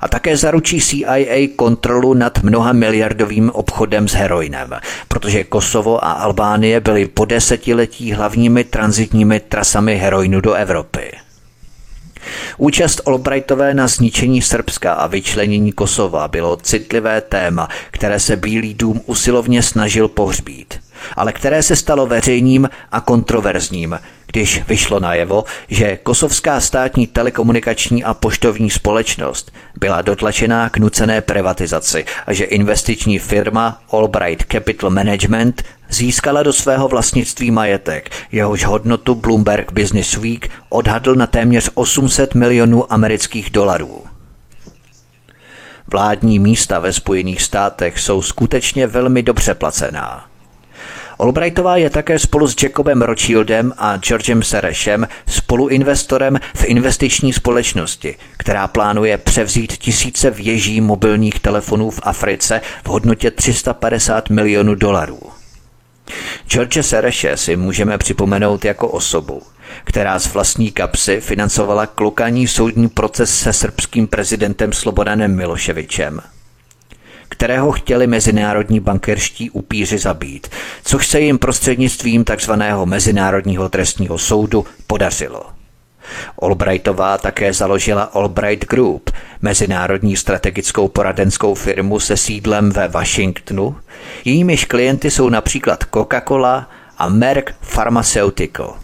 a 0.00 0.08
také 0.08 0.36
zaručí 0.36 0.80
CIA 0.80 1.48
kontrolu 1.56 2.14
nad 2.14 2.42
mnoha 2.42 2.72
miliardovým 2.72 3.50
obchodem 3.50 4.08
s 4.08 4.12
heroinem, 4.12 4.70
protože 5.08 5.44
Kosovo 5.44 6.04
a 6.04 6.12
Albánie 6.12 6.80
byly 6.80 7.06
po 7.06 7.24
desetiletí 7.24 8.12
hlavními 8.12 8.64
transitními 8.64 9.40
trasami 9.40 9.96
heroinu 9.96 10.40
do 10.40 10.52
Evropy. 10.52 11.23
Účast 12.58 13.00
Albrightové 13.06 13.74
na 13.74 13.86
zničení 13.86 14.42
Srbska 14.42 14.92
a 14.92 15.06
vyčlenění 15.06 15.72
Kosova 15.72 16.28
bylo 16.28 16.56
citlivé 16.56 17.20
téma, 17.20 17.68
které 17.90 18.20
se 18.20 18.36
Bílý 18.36 18.74
dům 18.74 19.00
usilovně 19.06 19.62
snažil 19.62 20.08
pohřbít, 20.08 20.80
ale 21.16 21.32
které 21.32 21.62
se 21.62 21.76
stalo 21.76 22.06
veřejným 22.06 22.68
a 22.92 23.00
kontroverzním, 23.00 23.98
když 24.34 24.62
vyšlo 24.68 25.00
najevo, 25.00 25.44
že 25.68 25.96
kosovská 25.96 26.60
státní 26.60 27.06
telekomunikační 27.06 28.04
a 28.04 28.14
poštovní 28.14 28.70
společnost 28.70 29.52
byla 29.80 30.02
dotlačená 30.02 30.68
k 30.68 30.76
nucené 30.76 31.20
privatizaci 31.20 32.04
a 32.26 32.32
že 32.32 32.44
investiční 32.44 33.18
firma 33.18 33.82
Albright 33.90 34.52
Capital 34.52 34.90
Management 34.90 35.62
získala 35.88 36.42
do 36.42 36.52
svého 36.52 36.88
vlastnictví 36.88 37.50
majetek, 37.50 38.10
jehož 38.32 38.64
hodnotu 38.64 39.14
Bloomberg 39.14 39.72
Business 39.72 40.16
Week 40.16 40.50
odhadl 40.68 41.14
na 41.14 41.26
téměř 41.26 41.70
800 41.74 42.34
milionů 42.34 42.92
amerických 42.92 43.50
dolarů. 43.50 44.04
Vládní 45.86 46.38
místa 46.38 46.78
ve 46.78 46.92
Spojených 46.92 47.42
státech 47.42 48.00
jsou 48.00 48.22
skutečně 48.22 48.86
velmi 48.86 49.22
dobře 49.22 49.54
placená. 49.54 50.33
Albrightová 51.18 51.76
je 51.76 51.90
také 51.90 52.18
spolu 52.18 52.48
s 52.48 52.62
Jacobem 52.62 53.02
Rothschildem 53.02 53.72
a 53.78 53.96
Georgem 53.96 54.42
Serešem 54.42 55.08
spoluinvestorem 55.26 56.38
v 56.56 56.64
investiční 56.64 57.32
společnosti, 57.32 58.16
která 58.36 58.68
plánuje 58.68 59.18
převzít 59.18 59.72
tisíce 59.72 60.30
věží 60.30 60.80
mobilních 60.80 61.40
telefonů 61.40 61.90
v 61.90 62.00
Africe 62.02 62.60
v 62.84 62.88
hodnotě 62.88 63.30
350 63.30 64.30
milionů 64.30 64.74
dolarů. 64.74 65.20
George 66.48 66.82
Sereše 66.82 67.36
si 67.36 67.56
můžeme 67.56 67.98
připomenout 67.98 68.64
jako 68.64 68.88
osobu, 68.88 69.42
která 69.84 70.18
z 70.18 70.34
vlastní 70.34 70.70
kapsy 70.70 71.20
financovala 71.20 71.86
klokaní 71.86 72.48
soudní 72.48 72.88
proces 72.88 73.38
se 73.38 73.52
srbským 73.52 74.06
prezidentem 74.06 74.72
Slobodanem 74.72 75.36
Miloševičem. 75.36 76.20
Kterého 77.28 77.72
chtěli 77.72 78.06
mezinárodní 78.06 78.80
bankerští 78.80 79.50
upíři 79.50 79.98
zabít, 79.98 80.48
což 80.84 81.06
se 81.06 81.20
jim 81.20 81.38
prostřednictvím 81.38 82.24
tzv. 82.24 82.52
Mezinárodního 82.84 83.68
trestního 83.68 84.18
soudu 84.18 84.66
podařilo. 84.86 85.46
Albrightová 86.42 87.18
také 87.18 87.52
založila 87.52 88.02
Albright 88.02 88.68
Group, 88.68 89.10
mezinárodní 89.42 90.16
strategickou 90.16 90.88
poradenskou 90.88 91.54
firmu 91.54 92.00
se 92.00 92.16
sídlem 92.16 92.70
ve 92.70 92.88
Washingtonu. 92.88 93.76
Jejímiž 94.24 94.64
klienty 94.64 95.10
jsou 95.10 95.28
například 95.28 95.84
Coca-Cola 95.84 96.66
a 96.98 97.08
Merck 97.08 97.54
Pharmaceutical. 97.72 98.76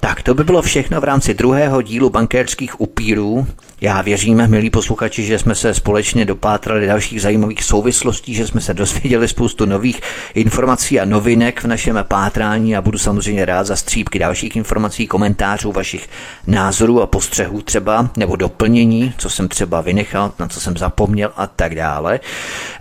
Tak 0.00 0.22
to 0.22 0.34
by 0.34 0.44
bylo 0.44 0.62
všechno 0.62 1.00
v 1.00 1.04
rámci 1.04 1.34
druhého 1.34 1.82
dílu 1.82 2.10
bankérských 2.10 2.80
upírů. 2.80 3.46
Já 3.84 4.02
věřím, 4.02 4.46
milí 4.46 4.70
posluchači, 4.70 5.24
že 5.24 5.38
jsme 5.38 5.54
se 5.54 5.74
společně 5.74 6.24
dopátrali 6.24 6.86
dalších 6.86 7.22
zajímavých 7.22 7.64
souvislostí, 7.64 8.34
že 8.34 8.46
jsme 8.46 8.60
se 8.60 8.74
dozvěděli 8.74 9.28
spoustu 9.28 9.66
nových 9.66 10.00
informací 10.34 11.00
a 11.00 11.04
novinek 11.04 11.62
v 11.62 11.66
našem 11.66 12.04
pátrání 12.08 12.76
a 12.76 12.82
budu 12.82 12.98
samozřejmě 12.98 13.44
rád 13.44 13.64
za 13.64 13.76
střípky 13.76 14.18
dalších 14.18 14.56
informací, 14.56 15.06
komentářů, 15.06 15.72
vašich 15.72 16.08
názorů 16.46 17.02
a 17.02 17.06
postřehů 17.06 17.62
třeba, 17.62 18.10
nebo 18.16 18.36
doplnění, 18.36 19.14
co 19.18 19.30
jsem 19.30 19.48
třeba 19.48 19.80
vynechal, 19.80 20.32
na 20.38 20.48
co 20.48 20.60
jsem 20.60 20.76
zapomněl 20.76 21.32
a 21.36 21.46
tak 21.46 21.74
dále. 21.74 22.20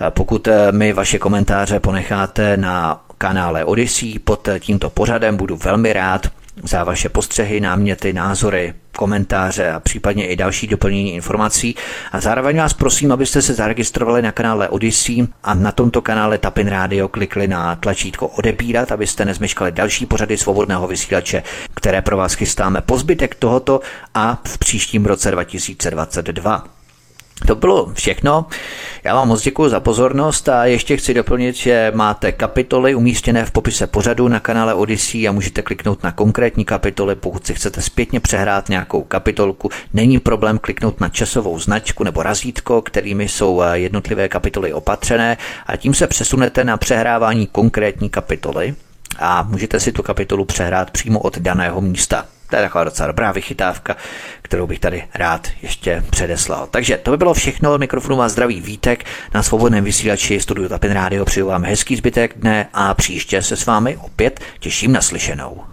Pokud 0.09 0.47
eh, 0.47 0.71
mi 0.71 0.93
vaše 0.93 1.19
komentáře 1.19 1.79
ponecháte 1.79 2.57
na 2.57 3.01
kanále 3.17 3.65
Odyssey 3.65 4.19
pod 4.19 4.49
tímto 4.59 4.89
pořadem, 4.89 5.37
budu 5.37 5.57
velmi 5.57 5.93
rád 5.93 6.27
za 6.63 6.83
vaše 6.83 7.09
postřehy, 7.09 7.59
náměty, 7.59 8.13
názory, 8.13 8.73
komentáře 8.97 9.71
a 9.71 9.79
případně 9.79 10.27
i 10.27 10.35
další 10.35 10.67
doplnění 10.67 11.13
informací. 11.13 11.75
A 12.11 12.19
zároveň 12.19 12.57
vás 12.57 12.73
prosím, 12.73 13.11
abyste 13.11 13.41
se 13.41 13.53
zaregistrovali 13.53 14.21
na 14.21 14.31
kanále 14.31 14.69
Odyssey 14.69 15.27
a 15.43 15.53
na 15.53 15.71
tomto 15.71 16.01
kanále 16.01 16.37
Tapin 16.37 16.67
Radio 16.67 17.07
klikli 17.07 17.47
na 17.47 17.75
tlačítko 17.75 18.27
odebírat, 18.27 18.91
abyste 18.91 19.25
nezmeškali 19.25 19.71
další 19.71 20.05
pořady 20.05 20.37
svobodného 20.37 20.87
vysílače, 20.87 21.43
které 21.75 22.01
pro 22.01 22.17
vás 22.17 22.33
chystáme 22.33 22.81
po 22.81 22.97
zbytek 22.97 23.35
tohoto 23.35 23.79
a 24.13 24.41
v 24.47 24.57
příštím 24.57 25.05
roce 25.05 25.31
2022. 25.31 26.82
To 27.47 27.55
bylo 27.55 27.91
všechno. 27.93 28.45
Já 29.03 29.15
vám 29.15 29.27
moc 29.27 29.41
děkuji 29.41 29.69
za 29.69 29.79
pozornost 29.79 30.49
a 30.49 30.65
ještě 30.65 30.97
chci 30.97 31.13
doplnit, 31.13 31.55
že 31.55 31.91
máte 31.95 32.31
kapitoly 32.31 32.95
umístěné 32.95 33.45
v 33.45 33.51
popise 33.51 33.87
pořadu 33.87 34.27
na 34.27 34.39
kanále 34.39 34.73
Odyssey 34.73 35.27
a 35.27 35.31
můžete 35.31 35.61
kliknout 35.61 36.03
na 36.03 36.11
konkrétní 36.11 36.65
kapitoly, 36.65 37.15
pokud 37.15 37.47
si 37.47 37.53
chcete 37.53 37.81
zpětně 37.81 38.19
přehrát 38.19 38.69
nějakou 38.69 39.01
kapitolku. 39.03 39.69
Není 39.93 40.19
problém 40.19 40.59
kliknout 40.59 40.99
na 40.99 41.09
časovou 41.09 41.59
značku 41.59 42.03
nebo 42.03 42.23
razítko, 42.23 42.81
kterými 42.81 43.27
jsou 43.27 43.61
eh, 43.61 43.79
jednotlivé 43.79 44.29
kapitoly 44.29 44.73
opatřené 44.73 45.37
a 45.67 45.77
tím 45.77 45.93
se 45.93 46.07
přesunete 46.07 46.63
na 46.63 46.77
přehrávání 46.77 47.47
konkrétní 47.47 48.09
kapitoly 48.09 48.75
a 49.19 49.43
můžete 49.43 49.79
si 49.79 49.91
tu 49.91 50.03
kapitolu 50.03 50.45
přehrát 50.45 50.91
přímo 50.91 51.19
od 51.19 51.37
daného 51.37 51.81
místa. 51.81 52.25
To 52.53 52.57
je 52.57 52.63
taková 52.63 52.83
docela 52.83 53.07
dobrá 53.07 53.31
vychytávka, 53.31 53.95
kterou 54.41 54.67
bych 54.67 54.79
tady 54.79 55.03
rád 55.15 55.47
ještě 55.61 56.03
předeslal. 56.09 56.67
Takže 56.71 56.97
to 56.97 57.11
by 57.11 57.17
bylo 57.17 57.33
všechno. 57.33 57.77
Mikrofonu 57.77 58.15
má 58.15 58.29
zdravý 58.29 58.61
Vítek 58.61 59.05
na 59.33 59.43
svobodném 59.43 59.83
vysílači 59.83 60.39
Studio 60.39 60.69
Tapin 60.69 60.91
Radio. 60.91 61.25
Přeju 61.25 61.47
vám 61.47 61.63
hezký 61.63 61.95
zbytek 61.95 62.33
dne 62.37 62.67
a 62.73 62.93
příště 62.93 63.41
se 63.41 63.55
s 63.55 63.65
vámi 63.65 63.97
opět 63.97 64.39
těším 64.59 64.91
na 64.91 65.01
slyšenou. 65.01 65.72